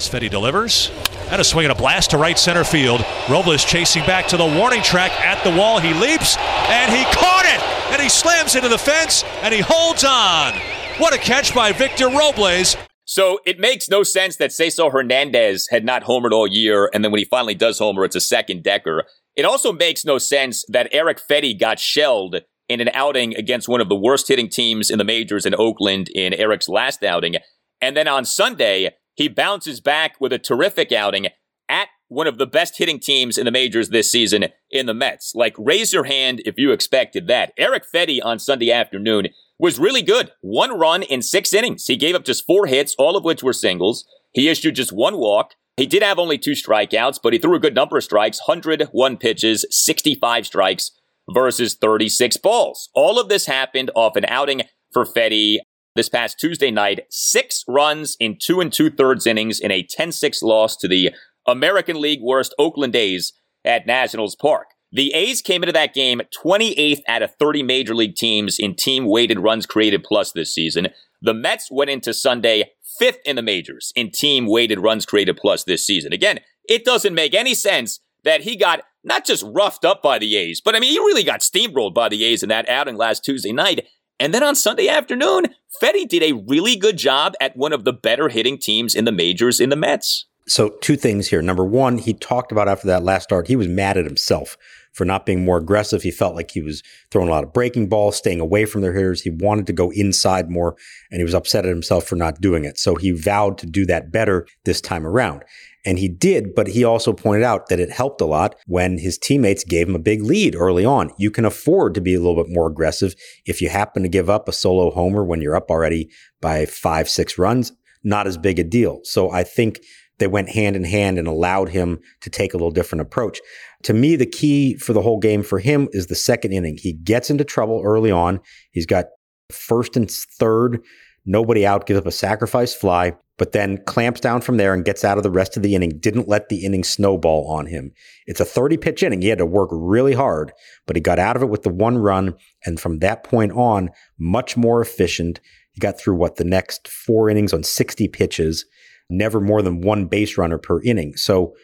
As 0.01 0.09
Fedde 0.09 0.31
delivers, 0.31 0.91
and 1.29 1.43
a 1.43 1.45
swing 1.45 1.67
and 1.67 1.73
a 1.73 1.75
blast 1.75 2.13
to 2.13 2.17
right 2.17 2.39
center 2.39 2.65
field. 2.65 3.05
Robles 3.29 3.67
chasing 3.67 4.03
back 4.07 4.27
to 4.29 4.39
the 4.39 4.47
warning 4.47 4.83
track 4.83 5.13
at 5.21 5.45
the 5.45 5.55
wall. 5.55 5.79
He 5.79 5.93
leaps 5.93 6.39
and 6.39 6.91
he 6.91 7.05
caught 7.13 7.45
it 7.45 7.63
and 7.93 8.01
he 8.01 8.09
slams 8.09 8.55
into 8.55 8.71
the 8.71 8.79
fence 8.79 9.25
and 9.43 9.53
he 9.53 9.61
holds 9.63 10.03
on. 10.03 10.55
What 10.97 11.13
a 11.13 11.19
catch 11.19 11.55
by 11.55 11.73
Victor 11.73 12.09
Robles. 12.09 12.79
So 13.05 13.41
it 13.45 13.59
makes 13.59 13.91
no 13.91 14.03
sense 14.03 14.37
that 14.37 14.53
Cesar 14.53 14.89
Hernandez 14.89 15.69
had 15.71 15.85
not 15.85 16.05
homered 16.05 16.33
all 16.33 16.47
year, 16.47 16.89
and 16.95 17.05
then 17.05 17.13
when 17.13 17.19
he 17.19 17.27
finally 17.27 17.55
does 17.55 17.79
homer, 17.79 18.07
it's 18.07 18.17
a 18.17 18.23
second 18.23 18.63
decker. 18.63 19.05
It 19.37 19.45
also 19.45 19.71
makes 19.71 20.07
no 20.07 20.17
sense 20.17 20.65
that 20.71 20.89
Eric 20.93 21.21
Fedde 21.31 21.61
got 21.61 21.79
shelled 21.79 22.37
in 22.71 22.81
an 22.81 22.89
outing 22.95 23.37
against 23.37 23.69
one 23.69 23.83
of 23.83 23.91
the 23.91 23.97
worst 23.97 24.29
hitting 24.29 24.49
teams 24.49 24.89
in 24.89 24.97
the 24.97 25.05
majors 25.05 25.45
in 25.45 25.55
Oakland 25.55 26.09
in 26.15 26.33
Eric's 26.33 26.71
last 26.71 27.05
outing. 27.05 27.35
And 27.83 27.97
then 27.97 28.09
on 28.09 28.25
Sunday, 28.25 28.95
he 29.21 29.29
bounces 29.29 29.83
back 29.83 30.19
with 30.19 30.33
a 30.33 30.39
terrific 30.39 30.93
outing 30.93 31.27
at 31.69 31.89
one 32.09 32.27
of 32.27 32.39
the 32.39 32.47
best 32.47 32.79
hitting 32.79 32.99
teams 32.99 33.37
in 33.37 33.45
the 33.45 33.51
majors 33.51 33.91
this 33.91 34.11
season 34.11 34.47
in 34.71 34.87
the 34.87 34.95
Mets. 34.95 35.35
Like, 35.35 35.55
raise 35.59 35.93
your 35.93 36.05
hand 36.05 36.41
if 36.47 36.55
you 36.57 36.73
expected 36.73 37.27
that. 37.27 37.53
Eric 37.59 37.85
Fedde 37.95 38.25
on 38.25 38.39
Sunday 38.39 38.73
afternoon 38.73 39.29
was 39.59 39.79
really 39.79 40.01
good. 40.01 40.33
One 40.41 40.79
run 40.79 41.03
in 41.03 41.21
six 41.21 41.53
innings. 41.53 41.87
He 41.87 41.99
gave 41.99 42.15
up 42.15 42.25
just 42.25 42.47
four 42.47 42.65
hits, 42.65 42.95
all 42.99 43.15
of 43.15 43.23
which 43.23 43.43
were 43.43 43.53
singles. 43.53 44.07
He 44.33 44.49
issued 44.49 44.77
just 44.77 44.91
one 44.91 45.19
walk. 45.19 45.51
He 45.77 45.85
did 45.85 46.03
have 46.03 46.19
only 46.19 46.39
two 46.39 46.53
strikeouts, 46.53 47.21
but 47.23 47.35
he 47.35 47.39
threw 47.39 47.57
a 47.57 47.61
good 47.61 47.75
number 47.75 47.99
of 47.99 48.05
strikes 48.05 48.41
101 48.47 49.19
pitches, 49.19 49.67
65 49.69 50.47
strikes 50.47 50.93
versus 51.35 51.75
36 51.75 52.39
balls. 52.39 52.89
All 52.95 53.21
of 53.21 53.29
this 53.29 53.45
happened 53.45 53.91
off 53.95 54.17
an 54.17 54.25
outing 54.29 54.63
for 54.95 55.05
Fedde 55.05 55.59
this 56.01 56.09
past 56.09 56.41
Tuesday 56.41 56.71
night, 56.71 57.01
six 57.11 57.63
runs 57.69 58.17
in 58.19 58.39
two 58.41 58.59
and 58.59 58.73
two 58.73 58.89
thirds 58.89 59.27
innings 59.27 59.61
in 59.61 59.71
a 59.71 59.83
10 59.83 60.13
6 60.13 60.43
loss 60.43 60.75
to 60.79 60.89
the 60.89 61.11
American 61.47 62.01
League 62.01 62.23
worst 62.23 62.55
Oakland 62.59 62.97
A's 62.97 63.35
at 63.67 63.87
Nationals 63.87 64.35
Park. 64.35 64.69
The 64.91 65.13
A's 65.13 65.43
came 65.43 65.63
into 65.63 65.75
that 65.75 65.93
game 65.93 66.23
28th 66.43 67.03
out 67.07 67.21
of 67.21 67.35
30 67.35 67.63
major 67.65 67.95
league 67.95 68.15
teams 68.15 68.59
in 68.59 68.77
team 68.77 69.05
weighted 69.05 69.41
runs 69.41 69.67
created 69.67 70.03
plus 70.03 70.33
this 70.33 70.55
season. 70.55 70.89
The 71.21 71.35
Mets 71.35 71.71
went 71.71 71.91
into 71.91 72.15
Sunday 72.15 72.71
fifth 72.99 73.19
in 73.27 73.37
the 73.37 73.43
majors 73.43 73.93
in 73.95 74.11
team 74.11 74.47
weighted 74.47 74.81
runs 74.81 75.05
created 75.05 75.37
plus 75.37 75.65
this 75.65 75.87
season. 75.87 76.15
Again, 76.15 76.41
it 76.67 76.83
doesn't 76.83 77.15
make 77.15 77.35
any 77.35 77.53
sense 77.53 78.01
that 78.25 78.41
he 78.41 78.57
got 78.57 78.85
not 79.05 79.27
just 79.27 79.45
roughed 79.47 79.85
up 79.85 80.03
by 80.03 80.19
the 80.19 80.35
A's, 80.35 80.63
but 80.63 80.75
I 80.75 80.81
mean, 80.81 80.93
he 80.93 80.99
really 80.99 81.25
got 81.25 81.41
steamrolled 81.41 81.93
by 81.93 82.09
the 82.09 82.25
A's 82.25 82.43
in 82.43 82.49
that 82.49 82.71
outing 82.71 82.97
last 82.97 83.23
Tuesday 83.23 83.53
night. 83.53 83.87
And 84.21 84.35
then 84.35 84.43
on 84.43 84.55
Sunday 84.55 84.87
afternoon, 84.87 85.47
Fedde 85.83 86.07
did 86.07 86.23
a 86.23 86.35
really 86.47 86.77
good 86.77 86.99
job 86.99 87.33
at 87.41 87.57
one 87.57 87.73
of 87.73 87.85
the 87.85 87.93
better 87.93 88.29
hitting 88.29 88.59
teams 88.59 88.95
in 88.95 89.07
the 89.07 89.13
majors 89.13 89.61
in 89.61 89.71
the 89.71 89.77
Mets. 89.77 90.27
So, 90.47 90.71
two 90.83 90.97
things 90.97 91.29
here. 91.29 91.41
Number 91.43 91.65
one, 91.65 91.97
he 91.97 92.13
talked 92.13 92.53
about 92.53 92.69
after 92.69 92.87
that 92.89 93.03
last 93.03 93.25
start, 93.25 93.47
he 93.47 93.57
was 93.57 93.69
mad 93.69 93.97
at 93.97 94.05
himself 94.05 94.59
for 94.93 95.05
not 95.05 95.25
being 95.25 95.45
more 95.45 95.59
aggressive. 95.59 96.03
He 96.03 96.11
felt 96.11 96.35
like 96.35 96.51
he 96.51 96.61
was 96.61 96.83
throwing 97.11 97.29
a 97.29 97.31
lot 97.31 97.45
of 97.45 97.53
breaking 97.53 97.89
balls, 97.89 98.17
staying 98.17 98.41
away 98.41 98.65
from 98.65 98.81
their 98.81 98.93
hitters. 98.93 99.23
He 99.23 99.31
wanted 99.31 99.67
to 99.69 99.73
go 99.73 99.91
inside 99.91 100.51
more, 100.51 100.77
and 101.11 101.21
he 101.21 101.25
was 101.25 101.35
upset 101.35 101.65
at 101.65 101.71
himself 101.71 102.05
for 102.05 102.17
not 102.17 102.41
doing 102.41 102.65
it. 102.65 102.79
So, 102.79 102.97
he 102.97 103.13
vowed 103.13 103.59
to 103.59 103.67
do 103.67 103.87
that 103.87 104.11
better 104.11 104.47
this 104.65 104.81
time 104.81 105.07
around. 105.07 105.45
And 105.85 105.99
he 105.99 106.09
did, 106.09 106.55
but 106.55 106.69
he 106.69 106.85
also 106.85 107.13
pointed 107.13 107.43
out 107.43 107.69
that 107.69 107.81
it 107.81 107.91
helped 107.91 108.21
a 108.21 108.27
lot 108.27 108.55
when 108.67 108.99
his 108.99 109.17
teammates 109.17 109.65
gave 109.65 109.89
him 109.89 109.95
a 109.95 110.01
big 110.01 110.23
lead 110.23 110.55
early 110.55 110.85
on. 110.85 111.11
You 111.19 111.31
can 111.31 111.45
afford 111.45 111.95
to 111.95 112.01
be 112.01 112.15
a 112.15 112.21
little 112.21 112.43
bit 112.43 112.53
more 112.53 112.67
aggressive 112.67 113.15
if 113.47 113.63
you 113.63 113.71
happen 113.71 114.03
to 114.03 114.09
give 114.09 114.29
up 114.29 114.49
a 114.49 114.53
solo 114.53 114.91
homer 114.91 115.25
when 115.25 115.41
you're 115.41 115.57
up 115.57 115.71
already 115.71 116.11
by 116.41 116.67
five, 116.67 117.09
six 117.09 117.39
runs. 117.39 117.73
Not 118.03 118.27
as 118.27 118.39
big 118.39 118.59
a 118.59 118.65
deal. 118.65 119.01
So 119.05 119.31
I 119.31 119.43
think 119.43 119.81
they 120.19 120.27
went 120.27 120.51
hand 120.51 120.77
in 120.77 120.85
hand 120.85 121.19
and 121.19 121.27
allowed 121.27 121.71
him 121.71 121.99
to 122.21 122.31
take 122.31 122.55
a 122.55 122.57
little 122.57 122.71
different 122.71 123.03
approach. 123.03 123.41
To 123.85 123.95
me, 123.95 124.17
the 124.17 124.27
key 124.27 124.77
for 124.77 124.93
the 124.93 125.03
whole 125.03 125.19
game 125.19 125.43
for 125.43 125.59
him 125.59 125.89
is 125.93 126.07
the 126.07 126.15
second 126.15 126.53
inning. 126.53 126.77
He 126.79 126.93
gets 126.93 127.31
into 127.31 127.45
trouble 127.45 127.83
early 127.85 128.11
on. 128.11 128.41
He's 128.71 128.87
got 128.87 129.07
first 129.51 129.97
and 129.97 130.11
third, 130.11 130.83
nobody 131.25 131.67
out, 131.67 131.87
gives 131.87 131.99
up 131.99 132.07
a 132.07 132.13
sacrifice 132.13 132.75
fly 132.75 133.15
but 133.41 133.53
then 133.53 133.79
clamps 133.87 134.21
down 134.21 134.43
from 134.43 134.59
there 134.59 134.75
and 134.75 134.85
gets 134.85 135.03
out 135.03 135.17
of 135.17 135.23
the 135.23 135.31
rest 135.31 135.57
of 135.57 135.63
the 135.63 135.75
inning. 135.75 135.99
Didn't 135.99 136.29
let 136.29 136.51
the 136.51 136.63
inning 136.63 136.85
snowball 136.85 137.51
on 137.51 137.65
him. 137.65 137.91
It's 138.27 138.39
a 138.39 138.45
30 138.45 138.77
pitch 138.77 139.03
inning. 139.03 139.23
He 139.23 139.29
had 139.29 139.39
to 139.39 139.47
work 139.47 139.71
really 139.73 140.13
hard, 140.13 140.53
but 140.87 140.95
he 140.95 141.01
got 141.01 141.19
out 141.19 141.37
of 141.37 141.43
it 141.43 141.49
with 141.49 141.63
the 141.63 141.71
one 141.71 141.97
run. 141.97 142.35
And 142.67 142.79
from 142.79 142.99
that 142.99 143.25
point 143.25 143.53
on, 143.53 143.89
much 144.19 144.59
more 144.59 144.83
efficient. 144.83 145.41
He 145.73 145.81
got 145.81 145.99
through 145.99 146.17
what 146.17 146.37
the 146.37 146.45
next 146.45 146.87
four 146.87 147.31
innings 147.31 147.55
on 147.55 147.63
60 147.63 148.09
pitches, 148.09 148.67
never 149.09 149.41
more 149.41 149.63
than 149.63 149.81
one 149.81 150.05
base 150.05 150.37
runner 150.37 150.59
per 150.59 150.83
inning. 150.83 151.17
So 151.17 151.55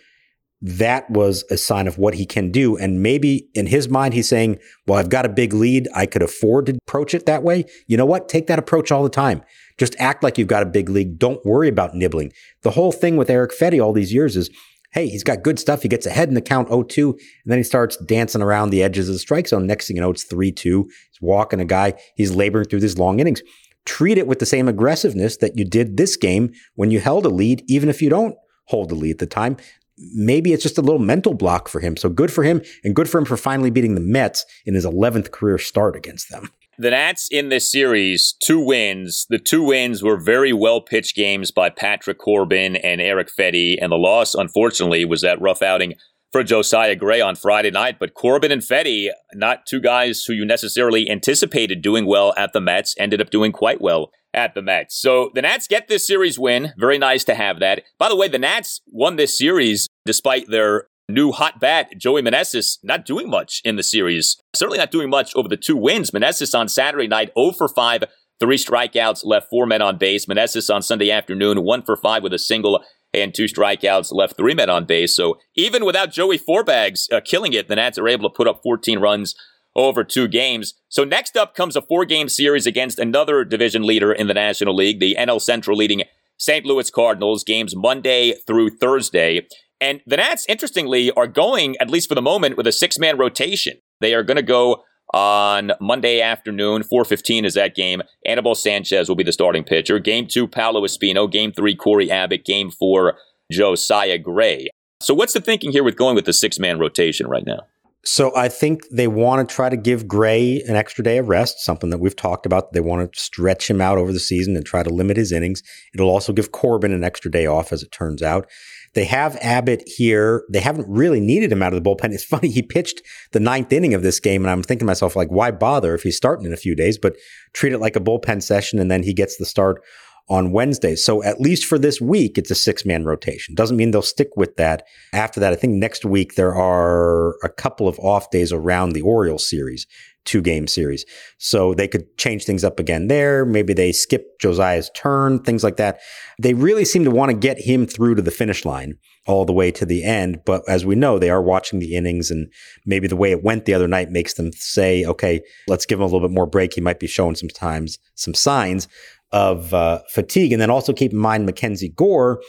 that 0.63 1.09
was 1.11 1.45
a 1.51 1.57
sign 1.57 1.87
of 1.87 1.99
what 1.99 2.15
he 2.15 2.25
can 2.25 2.51
do. 2.51 2.77
And 2.77 3.03
maybe 3.03 3.49
in 3.55 3.67
his 3.67 3.89
mind, 3.89 4.15
he's 4.15 4.29
saying, 4.29 4.59
well, 4.87 4.99
I've 4.99 5.11
got 5.11 5.27
a 5.27 5.31
big 5.31 5.53
lead. 5.53 5.89
I 5.95 6.07
could 6.07 6.23
afford 6.23 6.67
to 6.67 6.79
approach 6.89 7.15
it 7.15 7.27
that 7.27 7.43
way. 7.43 7.67
You 7.87 7.97
know 7.97 8.07
what? 8.07 8.29
Take 8.29 8.47
that 8.47 8.59
approach 8.59 8.91
all 8.91 9.03
the 9.03 9.11
time. 9.11 9.43
Just 9.77 9.95
act 9.99 10.23
like 10.23 10.39
you've 10.39 10.49
got 10.49 10.63
a 10.63 10.67
big 10.67 10.89
league. 10.89 11.19
Don't 11.19 11.45
worry 11.45 11.69
about 11.69 11.95
nibbling. 11.95 12.33
The 12.63 12.71
whole 12.71 12.93
thing 12.93 13.17
with 13.17 13.29
Eric 13.29 13.53
Fedde 13.53 13.85
all 13.85 13.93
these 13.93 14.15
years 14.15 14.37
is, 14.37 14.49
hey, 14.93 15.09
he's 15.09 15.25
got 15.25 15.43
good 15.43 15.59
stuff. 15.59 15.83
He 15.83 15.89
gets 15.89 16.07
ahead 16.07 16.29
in 16.29 16.35
the 16.35 16.41
count 16.41 16.71
0-2, 16.71 17.11
and 17.11 17.21
then 17.45 17.59
he 17.59 17.63
starts 17.63 17.99
dancing 17.99 18.41
around 18.41 18.71
the 18.71 18.83
edges 18.83 19.11
of 19.11 19.15
the 19.15 19.19
strike 19.19 19.49
zone. 19.49 19.67
Next 19.67 19.87
thing 19.89 19.97
you 19.97 20.01
know, 20.01 20.11
it's 20.11 20.25
3-2. 20.25 20.55
He's 20.63 21.21
walking 21.21 21.61
a 21.61 21.67
guy. 21.67 21.93
He's 22.15 22.35
laboring 22.35 22.65
through 22.65 22.81
these 22.81 22.97
long 22.97 23.21
innings. 23.21 23.43
Treat 23.85 24.17
it 24.17 24.27
with 24.27 24.39
the 24.39 24.47
same 24.47 24.69
aggressiveness 24.69 25.37
that 25.37 25.59
you 25.59 25.67
did 25.67 25.99
this 25.99 26.17
game 26.17 26.51
when 26.77 26.91
you 26.91 26.99
held 26.99 27.27
a 27.27 27.29
lead, 27.29 27.63
even 27.69 27.91
if 27.91 28.01
you 28.01 28.09
don't 28.09 28.37
hold 28.69 28.89
the 28.89 28.95
lead 28.95 29.13
at 29.13 29.19
the 29.19 29.27
time. 29.27 29.59
Maybe 29.99 30.53
it's 30.53 30.63
just 30.63 30.79
a 30.79 30.83
little 30.83 30.99
mental 30.99 31.35
block 31.35 31.69
for 31.69 31.81
him. 31.81 31.97
So 31.97 32.09
good 32.09 32.33
for 32.33 32.45
him 32.45 32.63
and 32.85 32.95
good 32.95 33.09
for 33.09 33.19
him 33.19 33.25
for 33.25 33.37
finally 33.37 33.71
beating 33.71 33.95
the 33.95 34.01
Mets 34.01 34.45
in 34.65 34.75
his 34.75 34.85
11th 34.85 35.31
career 35.31 35.59
start 35.59 35.97
against 35.97 36.31
them. 36.31 36.51
The 36.79 36.91
Nats 36.91 37.29
in 37.31 37.49
this 37.49 37.73
series, 37.73 38.35
two 38.43 38.61
wins. 38.61 39.27
The 39.31 39.39
two 39.39 39.63
wins 39.63 40.03
were 40.03 40.19
very 40.21 40.53
well 40.53 40.83
pitched 40.83 41.17
games 41.17 41.51
by 41.51 41.71
Patrick 41.71 42.19
Corbin 42.19 42.77
and 42.77 43.01
Eric 43.01 43.29
Fedde. 43.35 43.79
and 43.81 43.91
the 43.91 43.97
loss, 43.97 44.35
unfortunately, 44.35 45.07
was 45.07 45.23
that 45.23 45.41
rough 45.41 45.63
outing 45.63 45.95
for 46.33 46.43
Josiah 46.43 46.95
Gray 46.95 47.23
on 47.23 47.35
Friday 47.35 47.71
night. 47.71 47.99
But 47.99 48.13
Corbin 48.13 48.53
and 48.53 48.61
Fedde, 48.61 49.09
not 49.33 49.65
two 49.67 49.81
guys 49.81 50.25
who 50.25 50.35
you 50.35 50.45
necessarily 50.45 51.09
anticipated 51.09 51.81
doing 51.81 52.05
well 52.05 52.35
at 52.37 52.53
the 52.53 52.61
Mets, 52.61 52.95
ended 52.99 53.23
up 53.23 53.31
doing 53.31 53.53
quite 53.53 53.81
well 53.81 54.11
at 54.37 54.55
the 54.55 54.63
Mets. 54.63 54.95
So 55.01 55.31
the 55.35 55.43
Nats 55.43 55.67
get 55.67 55.89
this 55.89 56.07
series 56.07 56.39
win. 56.39 56.73
Very 56.77 56.99
nice 56.99 57.25
to 57.25 57.35
have 57.35 57.59
that. 57.61 57.83
By 57.99 58.09
the 58.09 58.17
way, 58.17 58.29
the 58.29 58.39
Nats 58.39 58.83
won 58.87 59.17
this 59.17 59.37
series 59.37 59.89
despite 60.05 60.49
their 60.49 60.87
new 61.09 61.33
hot 61.33 61.59
bat, 61.59 61.93
Joey 61.97 62.23
Meneses, 62.23 62.79
not 62.83 63.05
doing 63.05 63.31
much 63.31 63.63
in 63.65 63.77
the 63.77 63.83
series. 63.83 64.37
Certainly 64.55 64.79
not 64.79 64.91
doing 64.91 65.09
much 65.09 65.35
over 65.35 65.49
the 65.49 65.57
two 65.57 65.77
wins. 65.77 66.11
Meneses 66.11 66.57
on 66.57 66.69
Saturday 66.69 67.09
night, 67.09 67.33
0 67.39 67.53
for 67.53 67.69
5, 67.69 68.05
three 68.39 68.57
strikeouts, 68.57 69.25
left 69.25 69.49
four 69.49 69.67
men 69.67 69.83
on 69.83 69.99
base. 69.99 70.27
Meneses 70.27 70.73
on 70.73 70.83
Sunday 70.83 71.11
afternoon, 71.11 71.65
1 71.65 71.83
for 71.83 71.97
5 71.97 72.23
with 72.23 72.35
a 72.35 72.39
single 72.39 72.85
and 73.15 73.33
two 73.35 73.45
strikeouts, 73.45 74.13
left 74.13 74.37
three 74.37 74.55
men 74.55 74.69
on 74.69 74.85
base. 74.85 75.17
So 75.17 75.39
even 75.55 75.85
without 75.85 76.13
Joey 76.13 76.39
Fourbags 76.39 77.11
uh, 77.11 77.21
killing 77.25 77.53
it, 77.53 77.69
the 77.69 77.77
Nats 77.77 77.99
are 77.99 78.09
able 78.09 78.29
to 78.29 78.35
put 78.35 78.49
up 78.49 78.61
14 78.63 78.99
runs 78.99 79.35
over 79.77 80.03
two 80.03 80.27
games. 80.27 80.75
So 80.89 81.05
next 81.05 81.37
up 81.37 81.55
comes 81.55 81.77
a 81.77 81.83
four 81.83 82.05
game 82.05 82.29
series 82.29 82.67
against 82.67 82.99
another 82.99 83.45
division 83.45 83.83
leader 83.83 84.13
in 84.13 84.27
the 84.27 84.35
National 84.35 84.75
League, 84.75 84.99
the 84.99 85.17
NL 85.19 85.41
Central 85.41 85.77
leading 85.77 86.03
St. 86.39 86.67
Louis 86.67 86.91
Cardinals, 86.91 87.45
games 87.45 87.77
Monday 87.77 88.35
through 88.47 88.71
Thursday. 88.71 89.47
And 89.81 90.01
the 90.07 90.17
Nats, 90.17 90.47
interestingly, 90.49 91.11
are 91.13 91.27
going, 91.27 91.77
at 91.81 91.91
least 91.91 92.09
for 92.09 92.15
the 92.15 92.23
moment, 92.23 92.57
with 92.57 92.67
a 92.67 92.73
six 92.73 92.99
man 92.99 93.19
rotation. 93.19 93.77
They 94.01 94.15
are 94.15 94.23
going 94.23 94.37
to 94.37 94.43
go 94.43 94.83
on 95.13 95.73
Monday 95.81 96.21
afternoon. 96.21 96.83
4.15 96.83 97.45
is 97.45 97.55
that 97.55 97.75
game. 97.75 98.03
Anibal 98.25 98.55
Sanchez 98.55 99.09
will 99.09 99.17
be 99.17 99.23
the 99.23 99.33
starting 99.33 99.65
pitcher. 99.65 99.99
Game 99.99 100.27
two, 100.27 100.49
Paolo 100.49 100.83
Espino. 100.83 101.31
Game 101.31 101.53
three, 101.53 101.77
Cory 101.77 102.11
Abbott. 102.11 102.45
Game 102.45 102.71
four, 102.71 103.19
Josiah 103.53 104.19
Gray. 104.19 104.69
So 105.01 105.15
what's 105.15 105.35
the 105.35 105.41
thinking 105.41 105.73
here 105.73 105.85
with 105.85 105.97
going 105.97 106.15
with 106.15 106.25
the 106.25 106.33
six 106.33 106.59
man 106.59 106.79
rotation 106.79 107.27
right 107.27 107.47
now? 107.47 107.67
So 108.07 108.33
I 108.37 108.49
think 108.49 108.89
they 108.89 109.09
want 109.09 109.47
to 109.47 109.53
try 109.53 109.69
to 109.69 109.77
give 109.77 110.07
Gray 110.07 110.63
an 110.69 110.77
extra 110.77 111.03
day 111.03 111.19
of 111.19 111.29
rest, 111.29 111.59
something 111.59 111.91
that 111.91 111.99
we've 111.99 112.15
talked 112.15 112.47
about. 112.47 112.73
They 112.73 112.81
want 112.81 113.13
to 113.13 113.21
stretch 113.21 113.69
him 113.69 113.81
out 113.81 113.99
over 113.99 114.13
the 114.13 114.21
season 114.21 114.57
and 114.57 114.65
try 114.65 114.85
to 114.85 114.91
limit 114.91 115.17
his 115.17 115.33
innings. 115.33 115.61
It'll 115.93 116.09
also 116.09 116.33
give 116.33 116.53
Corbin 116.53 116.93
an 116.93 117.03
extra 117.03 117.33
day 117.33 117.47
off, 117.47 117.73
as 117.73 117.83
it 117.83 117.91
turns 117.91 118.23
out. 118.23 118.49
They 118.95 119.07
have 119.07 119.37
Abbott 119.43 119.83
here. 119.87 120.45
They 120.53 120.61
haven't 120.61 120.89
really 120.89 121.19
needed 121.19 121.51
him 121.51 121.63
out 121.63 121.75
of 121.75 121.83
the 121.83 121.91
bullpen. 121.91 122.13
It's 122.17 122.25
funny, 122.25 122.49
he 122.49 122.63
pitched 122.63 123.03
the 123.33 123.41
ninth 123.41 123.73
inning 123.73 123.93
of 123.93 124.03
this 124.03 124.21
game, 124.21 124.45
and 124.45 124.51
I'm 124.53 124.63
thinking 124.63 124.87
to 124.87 124.91
myself, 124.91 125.17
like, 125.17 125.29
why 125.29 125.51
bother 125.51 125.93
if 125.93 126.05
he's 126.05 126.17
starting 126.17 126.47
in 126.47 126.53
a 126.53 126.57
few 126.57 126.77
days? 126.77 126.99
But 126.99 127.17
treat 127.55 127.73
it 127.73 127.79
like 127.79 127.97
a 127.97 128.01
bullpen 128.01 128.41
session, 128.41 128.79
and 128.79 128.89
then 128.89 129.03
he 129.03 129.15
gets 129.15 129.37
the 129.37 129.47
start 129.47 129.83
on 130.29 130.53
Wednesday. 130.53 130.97
So 130.97 131.23
at 131.23 131.41
least 131.41 131.67
for 131.67 131.79
this 131.79 132.01
week, 132.01 132.37
it's 132.39 132.51
a 132.51 132.55
six 132.55 132.85
man 132.85 133.05
rotation. 133.05 133.55
Doesn't 133.55 133.77
mean 133.77 133.91
they'll 133.91 134.03
stick 134.03 134.31
with 134.37 134.57
that 134.57 134.85
after 135.13 135.41
that. 135.41 135.53
I 135.53 135.57
think 135.57 135.75
next 135.75 136.05
week 136.05 136.35
there 136.35 136.55
are 136.55 137.37
a 137.45 137.49
couple 137.49 137.89
of 137.89 137.99
off 138.01 138.31
days 138.31 138.53
around 138.53 138.93
the 138.93 139.03
Orioles 139.03 139.49
series 139.49 139.87
two 140.27 140.43
game 140.43 140.67
series. 140.67 141.07
So 141.39 141.73
they 141.73 141.89
could 141.89 142.19
change 142.19 142.45
things 142.45 142.65
up 142.65 142.79
again 142.79 143.07
there. 143.07 143.47
Maybe 143.47 143.73
they 143.73 143.93
skip 143.93 144.39
Josiah's 144.41 144.91
turn, 144.95 145.39
things 145.39 145.65
like 145.65 145.77
that. 145.77 146.01
They 146.39 146.53
really 146.53 146.85
seem 146.85 147.05
to 147.05 147.11
want 147.11 147.31
to 147.31 147.37
get 147.37 147.59
him 147.59 147.87
through 147.87 148.17
to 148.17 148.23
the 148.23 148.31
finish 148.31 148.65
line 148.65 148.99
all 149.27 149.45
the 149.45 149.53
way 149.53 149.71
to 149.73 149.87
the 149.87 150.05
end. 150.05 150.41
But 150.45 150.63
as 150.69 150.85
we 150.85 150.95
know, 150.95 151.19
they 151.19 151.31
are 151.31 151.43
watching 151.43 151.79
the 151.79 151.97
innings 151.97 152.31
and 152.31 152.53
maybe 152.85 153.09
the 153.09 153.17
way 153.17 153.31
it 153.31 153.43
went 153.43 153.65
the 153.65 153.75
other 153.75 153.89
night 153.89 154.11
makes 154.11 154.35
them 154.35 154.53
say, 154.53 155.05
okay, 155.05 155.41
let's 155.67 155.87
give 155.87 155.99
him 155.99 156.03
a 156.03 156.07
little 156.07 156.29
bit 156.29 156.35
more 156.35 156.47
break. 156.47 156.75
He 156.75 156.81
might 156.81 157.01
be 157.01 157.07
showing 157.07 157.35
sometimes 157.35 157.99
some 158.15 158.35
signs 158.35 158.89
of 159.33 159.75
uh, 159.75 160.01
fatigue. 160.11 160.53
And 160.53 160.61
then 160.61 160.71
also 160.71 160.93
keep 160.93 161.13
in 161.13 161.19
mind, 161.19 161.47
Mackenzie 161.47 161.89
Gore 161.91 162.41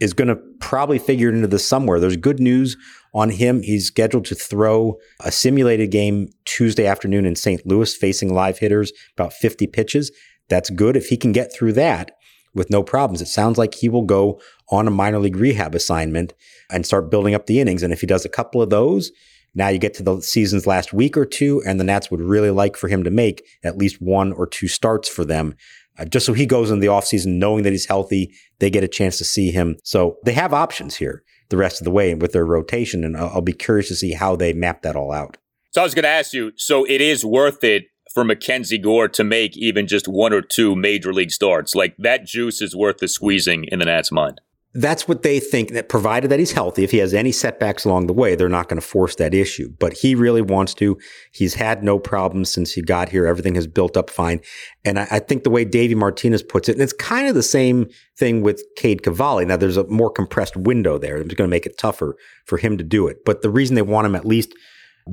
is 0.00 0.14
going 0.14 0.28
to 0.28 0.38
probably 0.60 0.98
figure 0.98 1.28
into 1.28 1.46
this 1.46 1.68
somewhere. 1.68 2.00
There's 2.00 2.16
good 2.16 2.40
news 2.40 2.76
on 3.14 3.30
him. 3.30 3.62
He's 3.62 3.86
scheduled 3.86 4.24
to 4.26 4.34
throw 4.34 4.96
a 5.20 5.30
simulated 5.30 5.90
game 5.90 6.28
Tuesday 6.46 6.86
afternoon 6.86 7.26
in 7.26 7.36
St. 7.36 7.64
Louis, 7.66 7.94
facing 7.94 8.32
live 8.32 8.58
hitters, 8.58 8.92
about 9.16 9.32
50 9.32 9.66
pitches. 9.66 10.10
That's 10.48 10.70
good. 10.70 10.96
If 10.96 11.06
he 11.06 11.16
can 11.16 11.32
get 11.32 11.52
through 11.52 11.74
that 11.74 12.12
with 12.54 12.70
no 12.70 12.82
problems, 12.82 13.20
it 13.20 13.28
sounds 13.28 13.58
like 13.58 13.74
he 13.74 13.88
will 13.88 14.02
go 14.02 14.40
on 14.70 14.88
a 14.88 14.90
minor 14.90 15.18
league 15.18 15.36
rehab 15.36 15.74
assignment 15.74 16.32
and 16.70 16.86
start 16.86 17.10
building 17.10 17.34
up 17.34 17.46
the 17.46 17.60
innings. 17.60 17.82
And 17.82 17.92
if 17.92 18.00
he 18.00 18.06
does 18.06 18.24
a 18.24 18.30
couple 18.30 18.62
of 18.62 18.70
those, 18.70 19.12
now 19.54 19.68
you 19.68 19.78
get 19.78 19.94
to 19.94 20.02
the 20.02 20.20
season's 20.20 20.66
last 20.66 20.92
week 20.92 21.16
or 21.16 21.26
two, 21.26 21.60
and 21.66 21.78
the 21.78 21.84
Nats 21.84 22.10
would 22.10 22.20
really 22.20 22.50
like 22.50 22.76
for 22.76 22.88
him 22.88 23.02
to 23.02 23.10
make 23.10 23.44
at 23.64 23.76
least 23.76 24.00
one 24.00 24.32
or 24.32 24.46
two 24.46 24.68
starts 24.68 25.08
for 25.08 25.24
them 25.24 25.56
Uh, 26.00 26.04
just 26.06 26.26
so 26.26 26.32
he 26.32 26.46
goes 26.46 26.70
in 26.70 26.80
the 26.80 26.86
offseason 26.86 27.38
knowing 27.38 27.62
that 27.64 27.72
he's 27.72 27.86
healthy. 27.86 28.32
They 28.58 28.70
get 28.70 28.84
a 28.84 28.88
chance 28.88 29.18
to 29.18 29.24
see 29.24 29.50
him. 29.50 29.76
So 29.84 30.16
they 30.24 30.32
have 30.32 30.54
options 30.54 30.96
here 30.96 31.22
the 31.50 31.56
rest 31.56 31.80
of 31.80 31.84
the 31.84 31.90
way 31.90 32.14
with 32.14 32.32
their 32.32 32.46
rotation. 32.46 33.04
And 33.04 33.16
I'll, 33.16 33.28
I'll 33.34 33.40
be 33.42 33.52
curious 33.52 33.88
to 33.88 33.96
see 33.96 34.12
how 34.12 34.36
they 34.36 34.52
map 34.52 34.82
that 34.82 34.96
all 34.96 35.12
out. 35.12 35.36
So 35.72 35.82
I 35.82 35.84
was 35.84 35.94
going 35.94 36.04
to 36.04 36.08
ask 36.08 36.32
you 36.32 36.52
so 36.56 36.84
it 36.84 37.00
is 37.00 37.24
worth 37.24 37.62
it 37.62 37.84
for 38.12 38.24
Mackenzie 38.24 38.78
Gore 38.78 39.08
to 39.08 39.22
make 39.22 39.56
even 39.56 39.86
just 39.86 40.08
one 40.08 40.32
or 40.32 40.42
two 40.42 40.74
major 40.74 41.12
league 41.12 41.30
starts. 41.30 41.74
Like 41.74 41.94
that 41.98 42.24
juice 42.24 42.60
is 42.60 42.74
worth 42.74 42.98
the 42.98 43.06
squeezing 43.06 43.64
in 43.64 43.78
the 43.78 43.84
Nats' 43.84 44.10
mind 44.10 44.40
that's 44.72 45.08
what 45.08 45.22
they 45.22 45.40
think 45.40 45.72
that 45.72 45.88
provided 45.88 46.30
that 46.30 46.38
he's 46.38 46.52
healthy, 46.52 46.84
if 46.84 46.92
he 46.92 46.98
has 46.98 47.12
any 47.12 47.32
setbacks 47.32 47.84
along 47.84 48.06
the 48.06 48.12
way, 48.12 48.36
they're 48.36 48.48
not 48.48 48.68
going 48.68 48.80
to 48.80 48.86
force 48.86 49.16
that 49.16 49.34
issue. 49.34 49.68
But 49.80 49.94
he 49.94 50.14
really 50.14 50.42
wants 50.42 50.74
to. 50.74 50.96
He's 51.32 51.54
had 51.54 51.82
no 51.82 51.98
problems 51.98 52.50
since 52.50 52.72
he 52.72 52.82
got 52.82 53.08
here. 53.08 53.26
Everything 53.26 53.56
has 53.56 53.66
built 53.66 53.96
up 53.96 54.10
fine. 54.10 54.40
And 54.84 55.00
I, 55.00 55.08
I 55.10 55.18
think 55.18 55.42
the 55.42 55.50
way 55.50 55.64
Davey 55.64 55.96
Martinez 55.96 56.44
puts 56.44 56.68
it, 56.68 56.72
and 56.72 56.82
it's 56.82 56.92
kind 56.92 57.26
of 57.26 57.34
the 57.34 57.42
same 57.42 57.88
thing 58.16 58.42
with 58.42 58.62
Cade 58.76 59.02
Cavalli. 59.02 59.44
Now 59.44 59.56
there's 59.56 59.76
a 59.76 59.88
more 59.88 60.10
compressed 60.10 60.56
window 60.56 60.98
there. 60.98 61.16
It's 61.16 61.34
going 61.34 61.48
to 61.48 61.54
make 61.54 61.66
it 61.66 61.76
tougher 61.76 62.16
for 62.46 62.56
him 62.56 62.78
to 62.78 62.84
do 62.84 63.08
it. 63.08 63.24
But 63.24 63.42
the 63.42 63.50
reason 63.50 63.74
they 63.74 63.82
want 63.82 64.06
him 64.06 64.14
at 64.14 64.24
least 64.24 64.54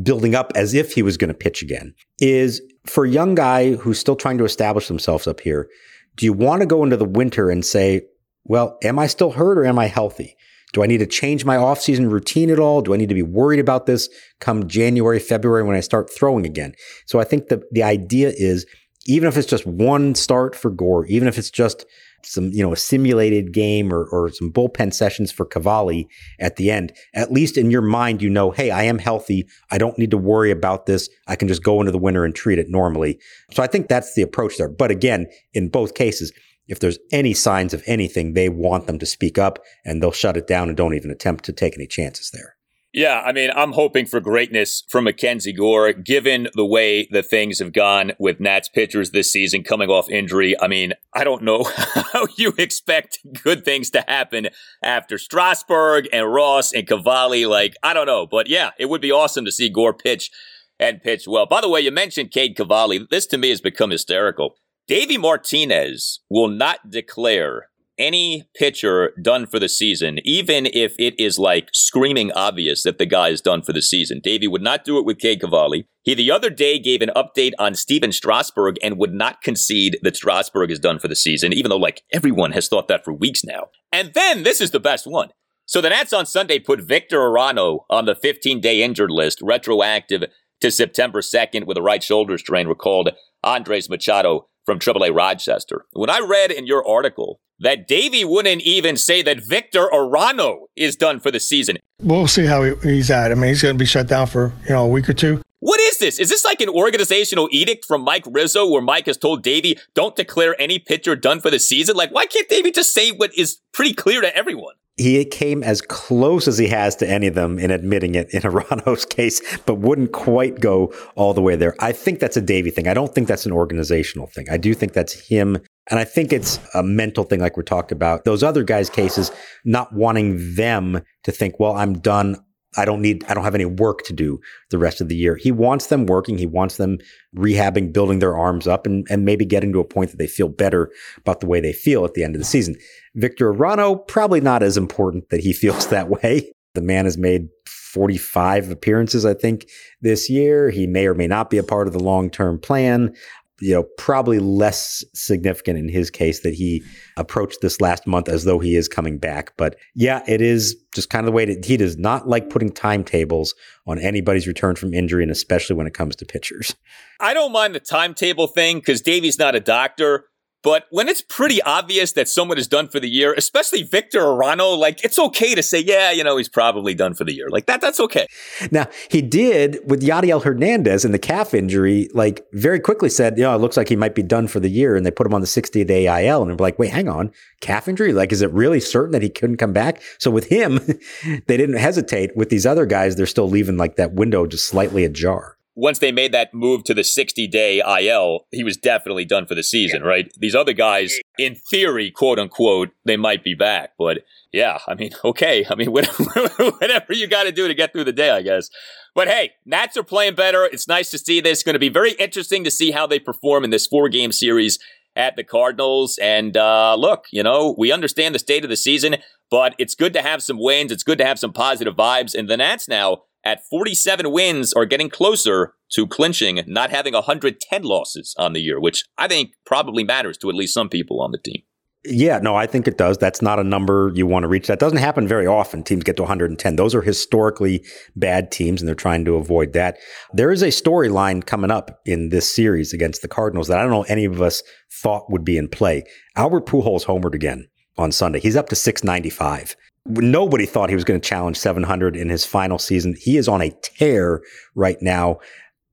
building 0.04 0.36
up 0.36 0.52
as 0.54 0.76
if 0.76 0.93
he 0.93 1.02
was 1.02 1.17
going 1.17 1.30
to 1.30 1.34
pitch 1.34 1.63
again 1.63 1.96
is 2.20 2.62
for 2.86 3.06
a 3.06 3.10
young 3.10 3.34
guy 3.34 3.74
who's 3.74 3.98
still 3.98 4.15
trying 4.15 4.38
to 4.38 4.46
establish 4.46 4.88
themselves 4.88 5.26
up 5.26 5.39
here. 5.39 5.67
Do 6.15 6.26
you 6.26 6.34
want 6.34 6.62
to 6.62 6.67
go 6.67 6.84
into 6.84 6.98
the 6.98 7.06
winter 7.06 7.50
and 7.50 7.65
say, 7.65 8.02
well, 8.48 8.78
am 8.84 8.98
I 9.00 9.08
still 9.08 9.32
hurt 9.32 9.58
or 9.58 9.66
am 9.66 9.80
I 9.80 9.88
healthy? 9.88 10.36
Do 10.74 10.84
I 10.84 10.88
need 10.88 10.98
to 10.98 11.08
change 11.08 11.46
my 11.46 11.56
offseason 11.56 12.12
routine 12.12 12.50
at 12.50 12.60
all? 12.60 12.82
Do 12.82 12.94
I 12.94 12.98
need 12.98 13.10
to 13.10 13.16
be 13.16 13.24
worried 13.24 13.60
about 13.60 13.86
this 13.86 14.10
come 14.40 14.68
January, 14.68 15.20
February 15.20 15.64
when 15.64 15.78
I 15.78 15.80
start 15.80 16.12
throwing 16.14 16.46
again? 16.46 16.74
So 17.06 17.20
I 17.20 17.24
think 17.24 17.48
the, 17.48 17.64
the 17.72 17.84
idea 17.84 18.34
is 18.36 18.66
even 19.06 19.30
if 19.30 19.38
it's 19.38 19.48
just 19.48 19.66
one 19.66 20.14
start 20.14 20.56
for 20.56 20.70
Gore, 20.70 21.06
even 21.06 21.28
if 21.28 21.38
it's 21.38 21.50
just 21.50 21.86
some, 22.24 22.50
you 22.50 22.62
know, 22.62 22.74
a 22.74 22.78
simulated 22.78 23.54
game 23.54 23.94
or, 23.94 24.06
or 24.06 24.30
some 24.30 24.52
bullpen 24.52 24.94
sessions 24.94 25.32
for 25.32 25.46
Cavalli 25.46 26.10
at 26.40 26.58
the 26.58 26.70
end, 26.70 26.92
at 27.14 27.32
least 27.32 27.58
in 27.58 27.72
your 27.72 27.82
mind, 27.82 28.22
you 28.22 28.30
know, 28.30 28.52
hey, 28.52 28.70
I 28.70 28.84
am 28.84 29.00
healthy. 29.00 29.48
I 29.72 29.78
don't 29.78 29.98
need 29.98 30.12
to 30.12 30.18
worry 30.18 30.52
about 30.52 30.86
this. 30.88 31.10
I 31.28 31.38
can 31.38 31.48
just 31.48 31.64
go 31.64 31.80
into 31.80 31.94
the 31.94 31.98
winter 31.98 32.26
and 32.26 32.36
treat 32.36 32.60
it 32.60 32.68
normally. 32.70 33.20
So 33.52 33.64
I 33.64 33.68
think 33.68 33.88
that's 33.88 34.14
the 34.16 34.24
approach 34.24 34.58
there. 34.58 34.68
But 34.70 34.92
again, 34.92 35.28
in 35.54 35.70
both 35.70 35.94
cases, 35.94 36.34
if 36.68 36.80
there's 36.80 37.00
any 37.12 37.34
signs 37.34 37.74
of 37.74 37.84
anything, 37.86 38.34
they 38.34 38.50
want 38.50 38.88
them 38.88 39.00
to 39.00 39.06
speak 39.06 39.38
up 39.38 39.60
and 39.86 40.02
they'll 40.02 40.12
shut 40.12 40.38
it 40.38 40.48
down 40.48 40.68
and 40.68 40.78
don't 40.78 40.94
even 40.94 41.12
attempt 41.12 41.46
to 41.46 41.54
take 41.54 41.76
any 41.76 41.88
chances 41.88 42.32
there. 42.32 42.58
Yeah, 42.94 43.22
I 43.24 43.32
mean, 43.32 43.52
I'm 43.56 43.74
hoping 43.74 44.06
for 44.06 44.20
greatness 44.20 44.84
from 44.90 45.04
Mackenzie 45.04 45.54
Gore, 45.54 45.94
given 45.94 46.48
the 46.56 46.66
way 46.66 47.08
that 47.12 47.30
things 47.30 47.60
have 47.60 47.74
gone 47.74 48.14
with 48.18 48.40
Nats 48.40 48.70
pitchers 48.70 49.12
this 49.12 49.32
season 49.32 49.64
coming 49.64 49.90
off 49.90 50.10
injury. 50.10 50.60
I 50.60 50.68
mean, 50.68 50.94
I 51.14 51.24
don't 51.24 51.44
know 51.44 51.64
how 52.14 52.26
you 52.38 52.54
expect 52.58 53.20
good 53.44 53.66
things 53.66 53.92
to 53.92 54.04
happen 54.08 54.48
after 54.82 55.18
Strasburg 55.18 56.08
and 56.12 56.34
Ross 56.34 56.74
and 56.74 56.88
Cavalli. 56.88 57.46
Like, 57.46 57.76
I 57.84 57.94
don't 57.94 58.08
know. 58.08 58.26
But 58.26 58.48
yeah, 58.48 58.72
it 58.80 58.88
would 58.88 59.02
be 59.02 59.12
awesome 59.12 59.46
to 59.46 59.52
see 59.52 59.70
Gore 59.70 59.94
pitch 59.94 60.32
and 60.80 61.04
pitch 61.04 61.28
well. 61.28 61.46
By 61.46 61.62
the 61.62 61.70
way, 61.70 61.82
you 61.82 61.92
mentioned 61.92 62.32
Cade 62.32 62.56
Cavalli. 62.56 63.06
This 63.12 63.28
to 63.28 63.38
me 63.38 63.50
has 63.50 63.62
become 63.62 63.92
hysterical. 63.92 64.56
Davey 64.88 65.17
Martinez 65.17 66.21
will 66.30 66.47
not 66.47 66.89
declare 66.89 67.67
any 67.97 68.47
pitcher 68.56 69.12
done 69.21 69.45
for 69.45 69.60
the 69.60 69.67
season, 69.67 70.19
even 70.23 70.65
if 70.67 70.95
it 70.97 71.19
is 71.19 71.38
like 71.38 71.67
screaming 71.73 72.32
obvious 72.32 72.84
that 72.84 72.97
the 72.97 73.06
guy 73.06 73.28
is 73.28 73.41
done 73.41 73.62
for 73.62 73.73
the 73.73 73.82
season. 73.82 74.21
Davey 74.23 74.47
would 74.47 74.62
not 74.62 74.86
do 74.86 74.97
it 74.97 75.04
with 75.04 75.19
Cade 75.19 75.41
Cavalli. 75.41 75.88
He 76.04 76.13
the 76.13 76.32
other 76.32 76.50
day 76.50 76.80
gave 76.80 77.02
an 77.02 77.12
update 77.17 77.52
on 77.60 77.76
Stephen 77.76 78.13
Strasburg 78.13 78.77
and 78.81 78.98
would 78.98 79.13
not 79.13 79.42
concede 79.42 80.00
that 80.04 80.15
Strasburg 80.15 80.71
is 80.71 80.79
done 80.79 81.00
for 81.00 81.10
the 81.10 81.17
season, 81.17 81.52
even 81.52 81.67
though 81.67 81.75
like 81.75 82.04
everyone 82.13 82.54
has 82.54 82.69
thought 82.69 82.88
that 82.88 83.04
for 83.04 83.12
weeks 83.12 83.44
now. 83.44 83.65
And 83.92 84.13
then 84.13 84.44
this 84.44 84.62
is 84.62 84.71
the 84.71 84.79
best 84.79 85.06
one. 85.06 85.31
So 85.65 85.81
the 85.81 85.90
Nats 85.90 86.13
on 86.13 86.25
Sunday 86.25 86.60
put 86.60 86.79
Victor 86.79 87.17
Arano 87.17 87.79
on 87.90 88.06
the 88.06 88.15
15 88.15 88.62
day 88.62 88.81
injured 88.83 89.12
list, 89.12 89.40
retroactive 89.42 90.23
to 90.62 90.71
September 90.71 91.19
2nd 91.19 91.65
with 91.65 91.75
a 91.75 91.81
right 91.81 92.02
shoulder 92.02 92.38
strain, 92.38 92.67
recalled 92.67 93.10
Andres 93.44 93.90
Machado 93.90 94.48
from 94.68 94.80
AAA 94.80 95.15
Rochester. 95.15 95.86
When 95.94 96.10
I 96.10 96.20
read 96.20 96.52
in 96.52 96.68
your 96.68 96.86
article 96.86 97.40
that 97.60 97.88
Davey 97.88 98.26
wouldn't 98.26 98.62
even 98.63 98.98
say 98.98 99.22
that 99.24 99.40
Victor 99.48 99.88
Arano 99.92 100.65
is 100.76 100.98
done 100.98 101.22
for 101.22 101.32
the 101.32 101.40
season. 101.40 101.78
We'll 102.02 102.28
see 102.28 102.46
how 102.46 102.63
he's 102.63 103.10
at. 103.10 103.32
I 103.32 103.36
mean, 103.36 103.48
he's 103.48 103.62
going 103.63 103.74
to 103.74 103.80
be 103.80 103.86
shut 103.86 104.08
down 104.08 104.28
for 104.28 104.52
you 104.65 104.72
know 104.72 104.84
a 104.84 104.88
week 104.88 105.08
or 105.10 105.13
two. 105.13 105.42
What 105.60 105.80
is 105.80 105.98
this? 105.98 106.20
Is 106.20 106.30
this 106.30 106.46
like 106.46 106.62
an 106.62 106.70
organizational 106.70 107.48
edict 107.52 107.86
from 107.86 108.02
Mike 108.02 108.26
Rizzo 108.30 108.70
where 108.70 108.82
Mike 108.82 109.08
has 109.08 109.18
told 109.18 109.42
Davey, 109.42 109.80
don't 109.96 110.15
declare 110.15 110.60
any 110.62 110.78
pitcher 110.78 111.15
done 111.15 111.40
for 111.40 111.50
the 111.50 111.60
season? 111.60 111.96
Like, 111.96 112.12
why 112.12 112.28
can't 112.28 112.48
Davey 112.48 112.72
just 112.72 112.94
say 112.94 113.10
what 113.10 113.34
is 113.36 113.60
pretty 113.74 113.94
clear 113.94 114.22
to 114.22 114.36
everyone? 114.36 114.76
He 114.98 115.23
came 115.25 115.63
as 115.63 115.81
close 115.81 116.48
as 116.48 116.58
he 116.58 116.67
has 116.67 116.95
to 116.98 117.08
any 117.08 117.27
of 117.27 117.35
them 117.35 117.60
in 117.60 117.69
admitting 117.69 118.15
it 118.15 118.33
in 118.33 118.41
Arano's 118.45 119.06
case, 119.06 119.41
but 119.65 119.75
wouldn't 119.75 120.12
quite 120.12 120.60
go 120.60 120.93
all 121.15 121.33
the 121.33 121.41
way 121.41 121.56
there. 121.56 121.75
I 121.79 121.91
think 121.91 122.19
that's 122.19 122.35
a 122.35 122.41
Davey 122.41 122.71
thing. 122.71 122.87
I 122.87 122.93
don't 122.93 123.13
think 123.13 123.27
that's 123.27 123.45
an 123.45 123.52
organizational 123.52 124.27
thing. 124.27 124.48
I 124.50 124.58
do 124.58 124.73
think 124.73 124.93
that's 124.93 125.13
him. 125.27 125.58
And 125.89 126.00
I 126.00 126.04
think 126.04 126.33
it's 126.33 126.60
a 126.73 126.83
mental 126.83 127.23
thing, 127.23 127.39
like 127.39 127.56
we're 127.56 127.63
talking 127.63 127.95
about. 127.95 128.25
Those 128.25 128.43
other 128.43 128.63
guys' 128.63 128.89
cases, 128.89 129.31
not 129.63 129.93
wanting 129.93 130.56
them 130.56 131.02
to 131.23 131.31
think, 131.31 131.60
well, 131.60 131.73
I'm 131.73 132.00
done. 132.00 132.43
I 132.78 132.86
don't 132.86 133.02
need, 133.02 133.25
I 133.28 133.34
don't 133.34 133.44
have 133.44 133.56
any 133.56 133.65
work 133.65 134.04
to 134.04 134.13
do 134.13 134.40
the 134.69 134.78
rest 134.78 135.02
of 135.02 135.10
the 135.10 135.15
year. 135.15 135.36
He 135.36 135.52
wants 135.52 135.88
them 135.88 136.06
working. 136.06 136.38
He 136.38 136.46
wants 136.46 136.78
them 136.78 137.00
rehabbing, 137.36 137.92
building 137.92 138.19
their 138.19 138.38
arms 138.38 138.67
up 138.67 138.86
and, 138.86 139.06
and 139.10 139.25
maybe 139.25 139.46
getting 139.46 139.73
to 139.73 139.80
a 139.80 139.86
point 139.86 140.12
that 140.12 140.17
they 140.17 140.28
feel 140.28 140.48
better 140.48 140.92
about 141.17 141.40
the 141.40 141.48
way 141.48 141.60
they 141.60 141.73
feel 141.73 142.06
at 142.06 142.13
the 142.13 142.23
end 142.23 142.36
of 142.36 142.40
the 142.40 142.46
season. 142.46 142.75
Victor 143.15 143.54
Arano, 143.54 144.08
probably 144.08 144.42
not 144.42 144.63
as 144.63 144.78
important 144.78 145.30
that 145.30 145.42
he 145.42 145.54
feels 145.54 145.88
that 145.88 146.10
way. 146.10 146.54
The 146.75 146.82
man 146.82 147.06
has 147.06 147.17
made 147.17 147.50
45 147.65 148.69
appearances, 148.69 149.25
I 149.25 149.34
think, 149.34 149.67
this 150.02 150.30
year. 150.30 150.69
He 150.69 150.86
may 150.86 151.08
or 151.08 151.15
may 151.15 151.25
not 151.25 151.50
be 151.50 151.58
a 151.58 151.63
part 151.63 151.88
of 151.88 151.94
the 151.94 152.04
long 152.04 152.30
term 152.30 152.60
plan 152.60 153.15
you 153.60 153.74
know, 153.74 153.84
probably 153.98 154.40
less 154.40 155.04
significant 155.14 155.80
in 155.80 155.90
his 155.90 156.10
case 156.10 156.42
that 156.42 156.54
he 156.54 156.84
approached 157.16 157.62
this 157.62 157.82
last 157.82 158.06
month 158.06 158.30
as 158.30 158.44
though 158.44 158.60
he 158.60 158.76
is 158.76 158.88
coming 158.88 159.18
back. 159.18 159.54
But 159.58 159.76
yeah, 159.96 160.22
it 160.28 160.42
is 160.42 160.76
just 160.94 161.10
kind 161.10 161.24
of 161.24 161.26
the 161.26 161.36
way 161.36 161.46
that 161.46 161.66
he 161.66 161.78
does 161.78 161.98
not 161.98 162.28
like 162.28 162.50
putting 162.50 162.72
timetables 162.72 163.56
on 163.88 164.00
anybody's 164.00 164.48
return 164.48 164.76
from 164.76 164.94
injury, 164.94 165.24
and 165.24 165.32
especially 165.32 165.76
when 165.76 165.88
it 165.88 165.94
comes 165.94 166.16
to 166.18 166.26
pitchers. 166.26 166.76
I 167.20 167.34
don't 167.34 167.52
mind 167.52 167.74
the 167.74 167.80
timetable 167.80 168.48
thing 168.48 168.78
because 168.78 169.02
Davey's 169.02 169.40
not 169.40 169.56
a 169.56 169.60
doctor. 169.60 170.26
But 170.68 170.86
when 170.90 171.08
it's 171.08 171.22
pretty 171.22 171.62
obvious 171.62 172.12
that 172.12 172.28
someone 172.28 172.58
is 172.58 172.68
done 172.68 172.90
for 172.90 173.00
the 173.00 173.08
year, 173.08 173.34
especially 173.38 173.84
Victor 173.84 174.20
Arano, 174.20 174.78
like 174.78 175.02
it's 175.02 175.18
okay 175.18 175.56
to 175.56 175.63
say, 175.63 175.80
yeah, 175.80 176.12
you 176.12 176.26
know, 176.26 176.36
he's 176.36 176.50
probably 176.50 176.94
done 176.94 177.13
for 177.13 177.24
the 177.24 177.34
year. 177.34 177.48
Like 177.50 177.68
that, 177.68 177.80
that's 177.80 178.02
okay. 178.02 178.28
Now 178.70 178.88
he 179.10 179.22
did 179.22 179.80
with 179.86 180.02
Yadiel 180.02 180.44
Hernandez 180.44 181.06
and 181.06 181.13
the 181.13 181.20
calf 181.20 181.54
injury, 181.54 182.10
like 182.13 182.46
very 182.52 182.82
quickly 182.82 183.08
said, 183.08 183.38
you 183.38 183.44
know, 183.44 183.56
it 183.56 183.60
looks 183.60 183.78
like 183.78 183.88
he 183.88 183.96
might 183.96 184.13
be 184.13 184.24
done 184.24 184.46
for 184.50 184.60
the 184.60 184.68
year. 184.68 184.98
And 184.98 185.06
they 185.06 185.12
put 185.12 185.26
him 185.26 185.34
on 185.34 185.40
the 185.40 185.48
60 185.48 185.86
day 185.86 186.28
IL 186.28 186.42
and 186.42 186.52
they're 186.52 186.58
like, 186.58 186.78
wait, 186.78 186.92
hang 186.92 187.08
on, 187.08 187.32
calf 187.62 187.88
injury? 187.88 188.12
Like, 188.12 188.34
is 188.34 188.42
it 188.42 188.52
really 188.52 188.82
certain 188.82 189.13
that 189.13 189.22
he 189.22 189.30
couldn't 189.30 189.56
come 189.56 189.72
back? 189.72 190.02
So 190.20 190.30
with 190.30 190.50
him, 190.50 190.82
they 191.48 191.56
didn't 191.56 191.78
hesitate. 191.78 192.36
With 192.36 192.50
these 192.50 192.65
other 192.65 192.86
guys, 192.86 193.15
they're 193.15 193.26
still 193.26 193.50
leaving 193.50 193.78
like 193.78 193.96
that 193.96 194.15
window 194.15 194.46
just 194.46 194.65
slightly 194.65 195.06
ajar 195.06 195.57
once 195.78 196.00
they 196.00 196.12
made 196.12 196.32
that 196.32 196.56
move 196.56 196.84
to 196.84 196.94
the 196.94 197.04
60 197.04 197.48
day 197.48 197.82
IL, 198.02 198.48
he 198.52 198.63
was 198.63 198.75
definitely 198.75 199.25
done 199.25 199.46
for 199.46 199.54
the 199.54 199.63
season, 199.63 200.02
yeah. 200.02 200.08
right? 200.08 200.32
These 200.36 200.56
other 200.56 200.73
guys, 200.73 201.15
in 201.38 201.56
theory, 201.69 202.10
quote 202.10 202.40
unquote, 202.40 202.90
they 203.06 203.15
might 203.15 203.44
be 203.44 203.54
back. 203.54 203.92
But 203.98 204.23
yeah, 204.52 204.80
I 204.88 204.96
mean, 204.96 205.12
okay. 205.23 205.65
I 205.69 205.75
mean, 205.75 205.92
whatever 205.92 207.13
you 207.13 207.28
got 207.28 207.44
to 207.44 207.52
do 207.52 207.67
to 207.67 207.75
get 207.75 207.94
through 207.94 208.06
the 208.06 208.12
day, 208.12 208.32
I 208.32 208.42
guess. 208.42 208.69
But 209.13 209.28
hey, 209.28 209.52
Nats 209.65 209.96
are 209.98 210.04
playing 210.04 210.34
better. 210.34 210.65
It's 210.65 210.88
nice 210.88 211.12
to 211.12 211.19
see 211.19 211.42
this. 211.42 211.60
It's 211.60 211.63
going 211.63 211.73
to 211.73 211.80
be 211.80 211.90
very 211.90 212.13
interesting 212.13 212.63
to 212.63 212.71
see 212.71 212.90
how 212.90 213.06
they 213.06 213.19
perform 213.19 213.63
in 213.63 213.69
this 213.69 213.86
four 213.86 214.10
game 214.10 214.32
series 214.32 214.80
at 215.15 215.36
the 215.36 215.44
Cardinals. 215.44 216.17
And 216.19 216.58
uh, 216.58 216.96
look, 216.96 217.25
you 217.32 217.44
know, 217.44 217.75
we 217.78 217.92
understand 217.92 218.34
the 218.34 218.40
state 218.40 218.63
of 218.63 218.69
the 218.71 218.78
season, 218.78 219.17
but 219.52 219.75
it's 219.78 219.94
good 219.94 220.13
to 220.13 220.23
have 220.23 220.42
some 220.42 220.58
wins. 220.60 220.92
It's 220.92 221.04
good 221.04 221.19
to 221.19 221.25
have 221.25 221.38
some 221.38 221.54
positive 221.54 221.96
vibes. 221.96 222.34
And 222.34 222.50
the 222.50 222.58
Nats 222.58 222.88
now 222.88 223.23
at 223.48 223.65
47 223.69 224.29
wins 224.29 224.73
are 224.73 224.85
getting 224.85 225.10
closer 225.10 225.73
to 225.93 226.06
clinching 226.06 226.62
not 226.67 226.89
having 226.89 227.13
110 227.13 227.81
losses 227.83 228.35
on 228.37 228.52
the 228.52 228.60
year, 228.60 228.77
which 228.77 229.06
I 229.17 229.29
think 229.29 229.52
probably 229.65 230.04
matters 230.04 230.37
to 230.39 230.50
at 230.50 230.56
least 230.56 230.73
some 230.73 230.89
people 230.89 231.21
on 231.21 231.31
the 231.31 231.37
team. 231.37 231.63
Yeah, 232.04 232.39
no, 232.39 232.56
I 232.56 232.67
think 232.67 232.87
it 232.87 232.98
does. 232.98 233.17
That's 233.17 233.41
not 233.41 233.58
a 233.58 233.63
number 233.63 234.12
you 234.13 234.27
want 234.27 234.43
to 234.43 234.50
reach. 234.50 234.67
That 234.67 234.79
doesn't 234.79 235.00
happen 235.00 235.27
very 235.27 235.48
often. 235.48 235.81
Teams 235.81 236.04
get 236.04 236.17
to 236.17 236.23
110. 236.23 236.75
Those 236.75 236.93
are 236.93 237.02
historically 237.02 237.85
bad 238.15 238.52
teams, 238.52 238.81
and 238.81 238.87
they're 238.87 238.95
trying 238.95 239.23
to 239.25 239.35
avoid 239.35 239.73
that. 239.73 239.98
There 240.33 240.52
is 240.52 240.62
a 240.62 240.67
storyline 240.67 241.45
coming 241.45 241.71
up 241.71 242.02
in 242.06 242.29
this 242.29 242.54
series 242.54 242.93
against 242.93 243.21
the 243.21 243.27
Cardinals 243.27 243.67
that 243.67 243.79
I 243.79 243.81
don't 243.81 243.91
know 243.91 244.04
any 244.04 244.25
of 244.25 244.41
us 244.41 244.62
thought 244.91 245.31
would 245.31 245.45
be 245.45 245.58
in 245.58 245.69
play. 245.69 246.04
Albert 246.35 246.65
Pujols 246.65 247.06
homered 247.06 247.33
again 247.33 247.67
on 247.98 248.12
Sunday. 248.12 248.39
He's 248.39 248.58
up 248.58 248.69
to 248.69 248.75
695 248.75 249.75
nobody 250.10 250.66
thought 250.66 250.90
he 250.90 250.96
was 250.96 251.04
going 251.04 251.20
to 251.20 251.28
challenge 251.28 251.58
700 251.58 252.16
in 252.16 252.30
his 252.30 252.46
final 252.46 252.80
season. 252.80 253.16
He 253.20 253.38
is 253.38 253.48
on 253.48 253.62
a 253.62 253.72
tear 253.82 254.42
right 254.76 254.98
now, 255.02 255.40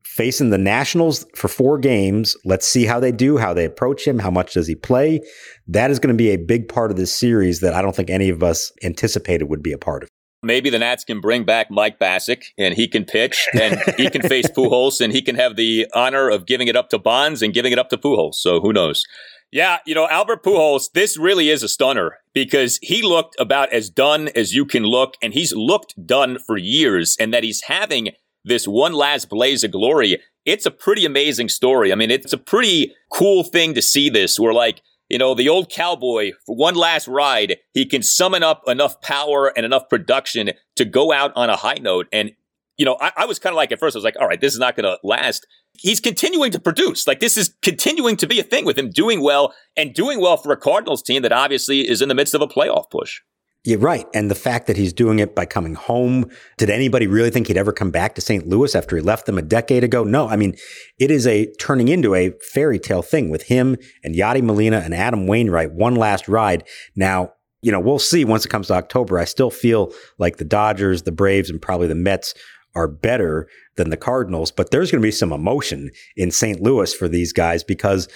facing 0.05 0.51
the 0.51 0.59
Nationals 0.59 1.27
for 1.35 1.49
four 1.49 1.79
games. 1.79 2.37
Let's 2.45 2.67
see 2.67 2.85
how 2.85 3.01
they 3.01 3.12
do, 3.12 3.37
how 3.37 3.53
they 3.53 3.65
approach 3.65 4.07
him, 4.07 4.19
how 4.19 4.31
much 4.31 4.55
does 4.55 4.67
he 4.67 4.75
play. 4.75 5.21
That 5.67 5.91
is 5.91 5.99
going 5.99 6.15
to 6.15 6.19
be 6.19 6.31
a 6.31 6.37
big 6.37 6.69
part 6.69 6.91
of 6.91 6.97
this 6.97 7.12
series 7.12 7.61
that 7.61 7.75
I 7.75 7.83
don't 7.83 7.97
think 7.97 8.11
any 8.11 8.29
of 8.29 8.43
us 8.43 8.73
anticipated 8.83 9.45
would 9.45 9.62
be 9.62 9.73
a 9.73 9.79
part 9.79 10.03
of. 10.03 10.09
Maybe 10.43 10.69
the 10.69 10.79
Nats 10.79 11.05
can 11.05 11.23
bring 11.23 11.45
back 11.45 11.71
Mike 11.71 11.99
Bacsik 11.99 12.45
and 12.59 12.75
he 12.75 12.87
can 12.87 13.07
pitch 13.07 13.49
and 13.59 13.81
he 13.97 14.11
can 14.11 14.21
face 14.21 14.47
Pujols 14.57 15.01
and 15.01 15.11
he 15.11 15.23
can 15.23 15.37
have 15.37 15.57
the 15.57 15.87
honor 15.95 16.29
of 16.29 16.45
giving 16.45 16.69
it 16.69 16.77
up 16.77 16.91
to 16.91 16.99
Bonds 16.99 17.41
and 17.41 17.55
giving 17.55 17.73
it 17.73 17.79
up 17.79 17.89
to 17.89 17.97
Pujols. 17.97 18.35
So 18.35 18.61
who 18.61 18.71
knows? 18.71 19.03
Yeah, 19.51 19.79
you 19.87 19.95
know, 19.95 20.07
Albert 20.09 20.43
Pujols, 20.43 20.93
this 20.93 21.17
really 21.17 21.49
is 21.49 21.62
a 21.62 21.69
stunner 21.69 22.19
because 22.35 22.78
he 22.82 23.03
looked 23.03 23.37
about 23.39 23.72
as 23.72 23.89
done 23.89 24.28
as 24.35 24.53
you 24.53 24.66
can 24.66 24.82
look, 24.82 25.14
and 25.22 25.32
he's 25.32 25.55
looked 25.55 25.95
done 26.05 26.39
for 26.47 26.59
years, 26.59 27.16
and 27.18 27.32
that 27.32 27.45
he's 27.45 27.62
having 27.62 28.11
this 28.45 28.66
one 28.66 28.93
last 28.93 29.30
blaze 29.30 29.64
of 29.64 29.70
glory. 29.70 30.18
It's 30.45 30.66
a 30.66 30.70
pretty 30.70 31.07
amazing 31.07 31.49
story. 31.49 31.93
I 31.93 31.95
mean, 31.95 32.11
it's 32.11 32.32
a 32.32 32.39
pretty 32.39 32.93
cool 33.11 33.43
thing 33.43 33.72
to 33.74 33.80
see 33.80 34.11
this 34.11 34.39
where 34.39 34.53
like, 34.53 34.82
you 35.09 35.18
know, 35.18 35.35
the 35.35 35.49
old 35.49 35.70
cowboy 35.70 36.32
for 36.45 36.55
one 36.57 36.74
last 36.74 37.09
ride, 37.09 37.59
he 37.72 37.87
can 37.87 38.03
summon 38.03 38.43
up 38.43 38.62
enough 38.66 39.01
power 39.01 39.53
and 39.57 39.64
enough 39.64 39.89
production 39.89 40.51
to 40.76 40.85
go 40.85 41.12
out 41.12 41.32
on 41.37 41.49
a 41.49 41.57
high 41.57 41.78
note. 41.80 42.07
And, 42.12 42.32
you 42.77 42.85
know, 42.85 42.97
I, 43.01 43.12
I 43.18 43.25
was 43.27 43.39
kind 43.39 43.53
of 43.53 43.57
like 43.57 43.72
at 43.72 43.79
first, 43.79 43.97
I 43.97 43.99
was 43.99 44.05
like, 44.05 44.16
all 44.20 44.27
right, 44.27 44.41
this 44.41 44.53
is 44.53 44.59
not 44.59 44.77
going 44.77 44.85
to 44.85 44.99
last 45.03 45.47
he's 45.79 46.01
continuing 46.01 46.51
to 46.53 46.61
produce. 46.61 47.07
Like 47.07 47.20
this 47.20 47.37
is 47.37 47.55
continuing 47.62 48.16
to 48.18 48.27
be 48.27 48.41
a 48.41 48.45
thing 48.45 48.64
with 48.64 48.79
him 48.79 48.91
doing 48.91 49.20
well 49.20 49.55
and 49.77 49.95
doing 49.95 50.20
well 50.20 50.37
for 50.37 50.53
a 50.53 50.57
Cardinals 50.57 51.03
team 51.03 51.22
that 51.22 51.33
obviously 51.33 51.89
is 51.89 52.01
in 52.01 52.09
the 52.09 52.14
midst 52.14 52.35
of 52.35 52.41
a 52.41 52.47
playoff 52.47 52.91
push. 52.91 53.20
You're 53.66 53.79
right. 53.79 54.07
And 54.12 54.31
the 54.31 54.35
fact 54.35 54.66
that 54.66 54.77
he's 54.77 54.93
doing 54.93 55.20
it 55.20 55.35
by 55.35 55.47
coming 55.47 55.75
home, 55.75 56.31
did 56.59 56.68
anybody 56.68 57.07
really 57.07 57.31
think 57.31 57.47
he'd 57.47 57.57
ever 57.57 57.72
come 57.72 57.91
back 57.91 58.14
to 58.14 58.20
St. 58.20 58.47
Louis 58.47 58.75
after 58.75 58.95
he 58.95 59.01
left 59.01 59.25
them 59.25 59.39
a 59.39 59.43
decade 59.43 59.83
ago? 59.83 60.05
No. 60.05 60.29
I 60.29 60.37
mean, 60.37 60.55
it 60.99 61.11
is 61.11 61.27
a 61.27 61.51
turning 61.55 61.89
into 61.89 62.14
a 62.14 62.33
fairy 62.53 62.79
tale 62.79 63.01
thing 63.01 63.31
with 63.31 63.45
him 63.45 63.79
and 64.03 64.14
Yadi 64.14 64.43
Molina 64.43 64.81
and 64.81 64.93
Adam 64.95 65.27
Wainwright, 65.27 65.72
one 65.72 65.95
last 65.95 66.29
ride. 66.29 66.64
Now, 66.95 67.33
you 67.62 67.72
know, 67.72 67.81
we'll 67.81 67.99
see 67.99 68.27
once 68.27 68.45
it 68.45 68.51
comes 68.51 68.66
to 68.66 68.75
October. 68.75 69.18
I 69.18 69.25
still 69.25 69.51
feel 69.51 69.95
like 70.18 70.37
the 70.37 70.45
Dodgers, 70.45 71.05
the 71.05 71.12
Braves, 71.12 71.49
and 71.49 71.62
probably 71.62 71.87
the 71.87 71.95
Mets 71.95 72.35
are 72.75 72.89
better 72.89 73.49
than 73.77 73.91
the 73.91 73.97
Cardinals, 73.97 74.51
but 74.51 74.70
there's 74.70 74.91
going 74.91 75.01
to 75.01 75.07
be 75.07 75.12
some 75.12 75.33
emotion 75.33 75.91
in 76.16 76.31
St. 76.31 76.61
Louis 76.61 76.93
for 76.93 77.09
these 77.09 77.33
guys 77.33 77.62
because 77.62 78.09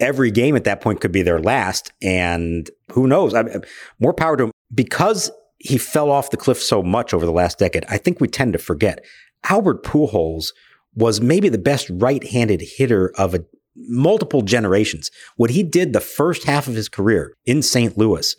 every 0.00 0.30
game 0.30 0.56
at 0.56 0.64
that 0.64 0.80
point 0.80 1.00
could 1.00 1.12
be 1.12 1.22
their 1.22 1.40
last. 1.40 1.92
And 2.02 2.68
who 2.92 3.06
knows? 3.06 3.34
I, 3.34 3.44
more 3.98 4.14
power 4.14 4.36
to 4.36 4.44
him. 4.44 4.50
Because 4.74 5.30
he 5.58 5.78
fell 5.78 6.10
off 6.10 6.30
the 6.30 6.36
cliff 6.36 6.62
so 6.62 6.82
much 6.82 7.14
over 7.14 7.24
the 7.24 7.32
last 7.32 7.58
decade, 7.58 7.84
I 7.88 7.98
think 7.98 8.20
we 8.20 8.28
tend 8.28 8.52
to 8.54 8.58
forget. 8.58 9.04
Albert 9.48 9.84
Pujols 9.84 10.52
was 10.94 11.20
maybe 11.20 11.48
the 11.48 11.58
best 11.58 11.88
right-handed 11.90 12.62
hitter 12.76 13.12
of 13.16 13.34
a, 13.34 13.44
multiple 13.76 14.42
generations. 14.42 15.10
What 15.36 15.50
he 15.50 15.62
did 15.62 15.92
the 15.92 16.00
first 16.00 16.44
half 16.44 16.66
of 16.66 16.74
his 16.74 16.88
career 16.88 17.34
in 17.44 17.62
St. 17.62 17.96
Louis 17.96 18.34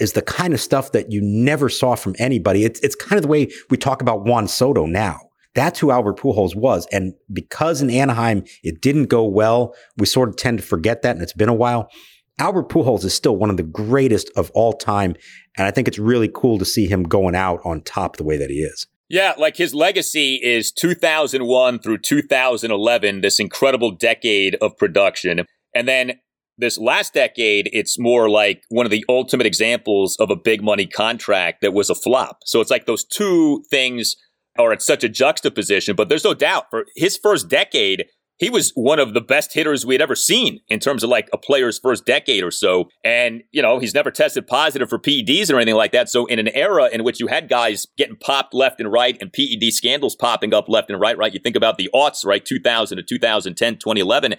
is 0.00 0.12
the 0.12 0.22
kind 0.22 0.54
of 0.54 0.60
stuff 0.60 0.92
that 0.92 1.12
you 1.12 1.20
never 1.22 1.68
saw 1.68 1.94
from 1.94 2.14
anybody. 2.18 2.64
It's, 2.64 2.80
it's 2.80 2.94
kind 2.94 3.16
of 3.16 3.22
the 3.22 3.28
way 3.28 3.50
we 3.68 3.76
talk 3.76 4.02
about 4.02 4.24
Juan 4.24 4.48
Soto 4.48 4.86
now. 4.86 5.20
That's 5.54 5.78
who 5.78 5.90
Albert 5.90 6.18
Pujols 6.18 6.54
was. 6.54 6.86
And 6.92 7.14
because 7.32 7.82
in 7.82 7.90
Anaheim 7.90 8.44
it 8.62 8.80
didn't 8.80 9.06
go 9.06 9.24
well, 9.24 9.74
we 9.96 10.06
sort 10.06 10.28
of 10.28 10.36
tend 10.36 10.58
to 10.58 10.64
forget 10.64 11.02
that, 11.02 11.16
and 11.16 11.22
it's 11.22 11.32
been 11.32 11.48
a 11.48 11.54
while. 11.54 11.90
Albert 12.38 12.68
Pujols 12.70 13.04
is 13.04 13.12
still 13.12 13.36
one 13.36 13.50
of 13.50 13.56
the 13.56 13.62
greatest 13.62 14.30
of 14.36 14.50
all 14.54 14.72
time. 14.72 15.14
And 15.58 15.66
I 15.66 15.70
think 15.70 15.88
it's 15.88 15.98
really 15.98 16.30
cool 16.32 16.58
to 16.58 16.64
see 16.64 16.86
him 16.86 17.02
going 17.02 17.34
out 17.34 17.60
on 17.64 17.82
top 17.82 18.16
the 18.16 18.24
way 18.24 18.38
that 18.38 18.48
he 18.48 18.60
is. 18.60 18.86
Yeah, 19.10 19.34
like 19.36 19.56
his 19.56 19.74
legacy 19.74 20.36
is 20.36 20.70
2001 20.70 21.80
through 21.80 21.98
2011, 21.98 23.20
this 23.20 23.40
incredible 23.40 23.90
decade 23.90 24.56
of 24.62 24.76
production. 24.78 25.44
And 25.74 25.88
then 25.88 26.20
this 26.60 26.78
last 26.78 27.14
decade, 27.14 27.68
it's 27.72 27.98
more 27.98 28.28
like 28.28 28.62
one 28.68 28.86
of 28.86 28.90
the 28.90 29.04
ultimate 29.08 29.46
examples 29.46 30.16
of 30.20 30.30
a 30.30 30.36
big 30.36 30.62
money 30.62 30.86
contract 30.86 31.62
that 31.62 31.72
was 31.72 31.90
a 31.90 31.94
flop. 31.94 32.38
So 32.44 32.60
it's 32.60 32.70
like 32.70 32.86
those 32.86 33.04
two 33.04 33.64
things 33.70 34.16
are 34.58 34.72
at 34.72 34.82
such 34.82 35.04
a 35.04 35.08
juxtaposition, 35.08 35.96
but 35.96 36.08
there's 36.08 36.24
no 36.24 36.34
doubt 36.34 36.66
for 36.70 36.84
his 36.96 37.16
first 37.16 37.48
decade, 37.48 38.04
he 38.40 38.48
was 38.48 38.72
one 38.74 38.98
of 38.98 39.12
the 39.12 39.20
best 39.20 39.52
hitters 39.52 39.84
we 39.84 39.94
had 39.94 40.00
ever 40.00 40.16
seen 40.16 40.60
in 40.68 40.80
terms 40.80 41.04
of 41.04 41.10
like 41.10 41.28
a 41.30 41.36
player's 41.38 41.78
first 41.78 42.06
decade 42.06 42.42
or 42.42 42.50
so. 42.50 42.86
And, 43.04 43.42
you 43.52 43.60
know, 43.60 43.78
he's 43.78 43.94
never 43.94 44.10
tested 44.10 44.46
positive 44.46 44.88
for 44.88 44.98
PEDs 44.98 45.52
or 45.52 45.56
anything 45.56 45.74
like 45.74 45.92
that. 45.92 46.08
So 46.08 46.24
in 46.24 46.38
an 46.38 46.48
era 46.48 46.88
in 46.90 47.04
which 47.04 47.20
you 47.20 47.26
had 47.26 47.50
guys 47.50 47.86
getting 47.98 48.16
popped 48.16 48.54
left 48.54 48.80
and 48.80 48.90
right 48.90 49.16
and 49.20 49.30
PED 49.30 49.72
scandals 49.72 50.16
popping 50.16 50.54
up 50.54 50.70
left 50.70 50.90
and 50.90 50.98
right, 50.98 51.18
right? 51.18 51.34
You 51.34 51.40
think 51.40 51.54
about 51.54 51.76
the 51.76 51.90
aughts, 51.94 52.24
right? 52.24 52.42
2000 52.42 52.96
to 52.96 53.02
2010, 53.02 53.74
2011. 53.74 54.36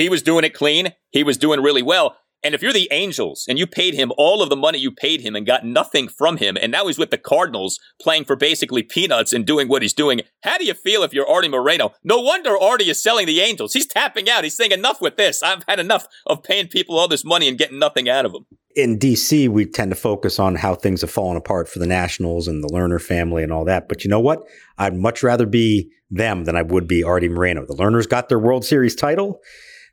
He 0.00 0.08
was 0.08 0.22
doing 0.22 0.44
it 0.44 0.54
clean. 0.54 0.94
He 1.10 1.22
was 1.22 1.36
doing 1.36 1.60
really 1.60 1.82
well. 1.82 2.16
And 2.42 2.54
if 2.54 2.62
you're 2.62 2.72
the 2.72 2.88
Angels 2.90 3.44
and 3.46 3.58
you 3.58 3.66
paid 3.66 3.92
him 3.92 4.12
all 4.16 4.42
of 4.42 4.48
the 4.48 4.56
money 4.56 4.78
you 4.78 4.90
paid 4.90 5.20
him 5.20 5.36
and 5.36 5.44
got 5.44 5.66
nothing 5.66 6.08
from 6.08 6.38
him, 6.38 6.56
and 6.58 6.72
now 6.72 6.86
he's 6.86 6.96
with 6.96 7.10
the 7.10 7.18
Cardinals 7.18 7.78
playing 8.00 8.24
for 8.24 8.34
basically 8.34 8.82
peanuts 8.82 9.34
and 9.34 9.44
doing 9.44 9.68
what 9.68 9.82
he's 9.82 9.92
doing, 9.92 10.22
how 10.42 10.56
do 10.56 10.64
you 10.64 10.72
feel 10.72 11.02
if 11.02 11.12
you're 11.12 11.28
Artie 11.28 11.48
Moreno? 11.48 11.92
No 12.02 12.18
wonder 12.18 12.56
Artie 12.58 12.88
is 12.88 13.02
selling 13.02 13.26
the 13.26 13.42
Angels. 13.42 13.74
He's 13.74 13.86
tapping 13.86 14.30
out. 14.30 14.42
He's 14.42 14.56
saying, 14.56 14.72
enough 14.72 15.02
with 15.02 15.18
this. 15.18 15.42
I've 15.42 15.64
had 15.68 15.78
enough 15.78 16.06
of 16.24 16.42
paying 16.42 16.68
people 16.68 16.98
all 16.98 17.06
this 17.08 17.24
money 17.24 17.46
and 17.46 17.58
getting 17.58 17.78
nothing 17.78 18.08
out 18.08 18.24
of 18.24 18.32
them. 18.32 18.46
In 18.74 18.98
DC, 18.98 19.50
we 19.50 19.66
tend 19.66 19.90
to 19.90 19.96
focus 19.96 20.38
on 20.38 20.54
how 20.54 20.74
things 20.74 21.02
have 21.02 21.10
fallen 21.10 21.36
apart 21.36 21.68
for 21.68 21.78
the 21.78 21.86
Nationals 21.86 22.48
and 22.48 22.64
the 22.64 22.68
Lerner 22.68 23.02
family 23.02 23.42
and 23.42 23.52
all 23.52 23.66
that. 23.66 23.86
But 23.86 24.02
you 24.02 24.08
know 24.08 24.20
what? 24.20 24.44
I'd 24.78 24.96
much 24.96 25.22
rather 25.22 25.44
be 25.44 25.90
them 26.10 26.44
than 26.44 26.56
I 26.56 26.62
would 26.62 26.88
be 26.88 27.04
Artie 27.04 27.28
Moreno. 27.28 27.66
The 27.66 27.74
Lerners 27.74 28.08
got 28.08 28.30
their 28.30 28.38
World 28.38 28.64
Series 28.64 28.94
title 28.94 29.42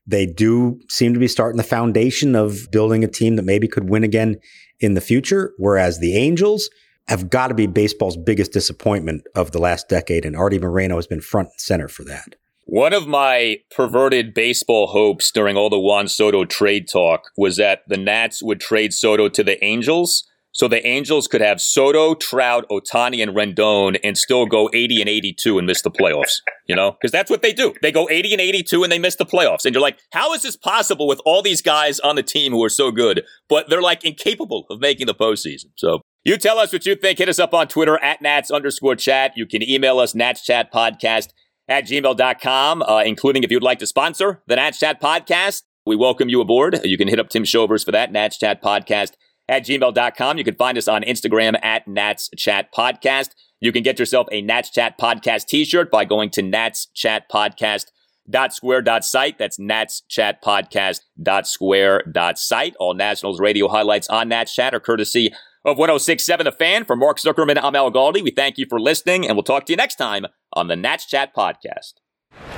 they 0.07 0.25
do 0.25 0.79
seem 0.89 1.13
to 1.13 1.19
be 1.19 1.27
starting 1.27 1.57
the 1.57 1.63
foundation 1.63 2.35
of 2.35 2.71
building 2.71 3.03
a 3.03 3.07
team 3.07 3.35
that 3.35 3.43
maybe 3.43 3.67
could 3.67 3.89
win 3.89 4.03
again 4.03 4.39
in 4.79 4.93
the 4.93 5.01
future. 5.01 5.53
Whereas 5.57 5.99
the 5.99 6.15
Angels 6.17 6.69
have 7.07 7.29
got 7.29 7.49
to 7.49 7.53
be 7.53 7.67
baseball's 7.67 8.17
biggest 8.17 8.51
disappointment 8.51 9.23
of 9.35 9.51
the 9.51 9.59
last 9.59 9.89
decade. 9.89 10.25
And 10.25 10.35
Artie 10.35 10.59
Moreno 10.59 10.95
has 10.95 11.07
been 11.07 11.21
front 11.21 11.49
and 11.49 11.59
center 11.59 11.87
for 11.87 12.03
that. 12.05 12.35
One 12.65 12.93
of 12.93 13.07
my 13.07 13.59
perverted 13.73 14.33
baseball 14.33 14.87
hopes 14.87 15.31
during 15.31 15.55
all 15.55 15.69
the 15.69 15.79
Juan 15.79 16.09
Soto 16.09 16.43
trade 16.43 16.87
talk 16.89 17.31
was 17.37 17.55
that 17.57 17.83
the 17.87 17.95
Nats 17.95 18.43
would 18.43 18.59
trade 18.59 18.93
Soto 18.93 19.29
to 19.29 19.43
the 19.43 19.63
Angels 19.63 20.27
so 20.57 20.67
the 20.67 20.85
Angels 20.87 21.27
could 21.27 21.41
have 21.41 21.61
Soto, 21.61 22.15
Trout, 22.15 22.65
Ohtani, 22.71 23.21
and 23.21 23.35
Rendon 23.35 23.99
and 24.03 24.17
still 24.17 24.47
go 24.47 24.71
80 24.73 25.01
and 25.01 25.07
82 25.07 25.59
and 25.59 25.67
miss 25.67 25.83
the 25.83 25.91
playoffs. 25.91 26.41
You 26.67 26.75
know, 26.75 26.93
because 26.93 27.11
that's 27.11 27.29
what 27.29 27.43
they 27.43 27.53
do. 27.53 27.75
They 27.83 27.91
go 27.91 28.09
80 28.09 28.33
and 28.33 28.41
82 28.41 28.81
and 28.81 28.91
they 28.91 28.97
miss 28.97 29.15
the 29.15 29.25
playoffs. 29.25 29.65
And 29.65 29.75
you're 29.75 29.83
like, 29.83 29.99
how 30.13 30.33
is 30.33 30.41
this 30.41 30.55
possible 30.57 31.07
with 31.07 31.21
all 31.25 31.43
these 31.43 31.61
guys 31.61 31.99
on 31.99 32.15
the 32.15 32.23
team 32.23 32.53
who 32.53 32.63
are 32.63 32.69
so 32.69 32.89
good, 32.89 33.23
but 33.47 33.69
they're 33.69 33.83
like 33.83 34.03
incapable 34.03 34.65
of 34.71 34.79
making 34.79 35.05
the 35.05 35.13
postseason? 35.13 35.65
So 35.75 36.01
you 36.25 36.37
tell 36.37 36.57
us 36.57 36.73
what 36.73 36.87
you 36.87 36.95
think. 36.95 37.19
Hit 37.19 37.29
us 37.29 37.37
up 37.37 37.53
on 37.53 37.67
Twitter 37.67 38.03
at 38.03 38.23
Nats 38.23 38.49
underscore 38.49 38.95
chat. 38.95 39.33
You 39.35 39.45
can 39.45 39.61
email 39.61 39.99
us 39.99 40.13
natschatpodcast 40.13 41.27
at 41.67 41.85
gmail.com, 41.85 42.81
uh, 42.81 43.03
including 43.05 43.43
if 43.43 43.51
you'd 43.51 43.61
like 43.61 43.77
to 43.77 43.87
sponsor 43.87 44.41
the 44.47 44.55
Nats 44.55 44.79
Chat 44.79 44.99
podcast. 44.99 45.61
We 45.85 45.95
welcome 45.95 46.29
you 46.29 46.41
aboard. 46.41 46.79
You 46.83 46.97
can 46.97 47.07
hit 47.07 47.19
up 47.19 47.29
Tim 47.29 47.45
Shovers 47.45 47.83
for 47.83 47.91
that, 47.91 48.11
Nats 48.11 48.39
Chat 48.39 48.63
podcast 48.63 49.11
at 49.49 49.65
gmail.com. 49.65 50.37
You 50.37 50.43
can 50.43 50.55
find 50.55 50.77
us 50.77 50.87
on 50.87 51.03
Instagram 51.03 51.57
at 51.63 51.87
Nats 51.87 52.29
Chat 52.37 52.73
Podcast. 52.73 53.29
You 53.59 53.71
can 53.71 53.83
get 53.83 53.99
yourself 53.99 54.27
a 54.31 54.41
Nats 54.41 54.69
Chat 54.69 54.99
Podcast 54.99 55.47
t-shirt 55.47 55.89
by 55.89 56.05
going 56.05 56.29
to 56.31 56.41
Nats 56.41 56.87
Chat 56.93 57.29
Podcast 57.31 57.85
dot 58.29 58.53
square 58.53 58.81
dot 58.81 59.03
site. 59.05 59.37
That's 59.37 59.57
Nats 59.57 60.03
Chat 60.07 60.43
Podcast 60.43 61.01
dot 61.21 61.47
square 61.47 62.03
dot 62.11 62.37
site. 62.37 62.75
All 62.79 62.93
Nationals 62.93 63.39
radio 63.39 63.67
highlights 63.67 64.07
on 64.09 64.29
Nats 64.29 64.53
Chat 64.53 64.73
are 64.75 64.79
courtesy 64.79 65.33
of 65.65 65.77
1067 65.77 66.43
The 66.45 66.51
Fan. 66.51 66.85
For 66.85 66.95
Mark 66.95 67.17
Zuckerman, 67.17 67.59
I'm 67.61 67.75
Al 67.75 67.91
Galdi. 67.91 68.21
We 68.21 68.31
thank 68.31 68.57
you 68.57 68.65
for 68.69 68.79
listening, 68.79 69.27
and 69.27 69.35
we'll 69.35 69.43
talk 69.43 69.65
to 69.65 69.73
you 69.73 69.77
next 69.77 69.95
time 69.95 70.25
on 70.53 70.67
the 70.67 70.75
Nats 70.75 71.05
Chat 71.05 71.35
Podcast. 71.35 71.93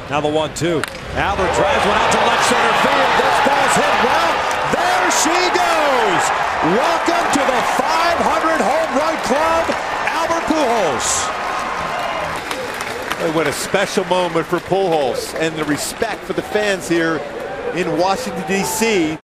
Now 0.09 0.21
the 0.21 0.29
one 0.29 0.53
two. 0.55 0.81
Albert 1.13 1.53
drives 1.53 1.85
one 1.85 1.97
out 1.97 2.11
to 2.11 2.17
left 2.17 2.45
center 2.45 2.73
field. 2.83 3.11
This 3.19 3.37
ball's 3.47 3.75
hit 3.75 3.95
well. 4.03 4.33
There 4.73 5.11
she 5.11 5.49
goes. 5.55 6.48
Welcome 6.61 7.31
to 7.31 7.39
the 7.39 7.61
500 7.79 8.59
home 8.59 8.91
run 8.97 9.15
club, 9.23 9.63
Albert 10.11 10.43
Pujols. 10.51 11.07
What 13.33 13.47
a 13.47 13.53
special 13.53 14.03
moment 14.03 14.45
for 14.45 14.59
Pujols 14.59 15.33
and 15.39 15.55
the 15.55 15.63
respect 15.63 16.21
for 16.25 16.33
the 16.33 16.41
fans 16.41 16.89
here 16.89 17.19
in 17.75 17.97
Washington, 17.97 18.43
D.C. 18.45 19.17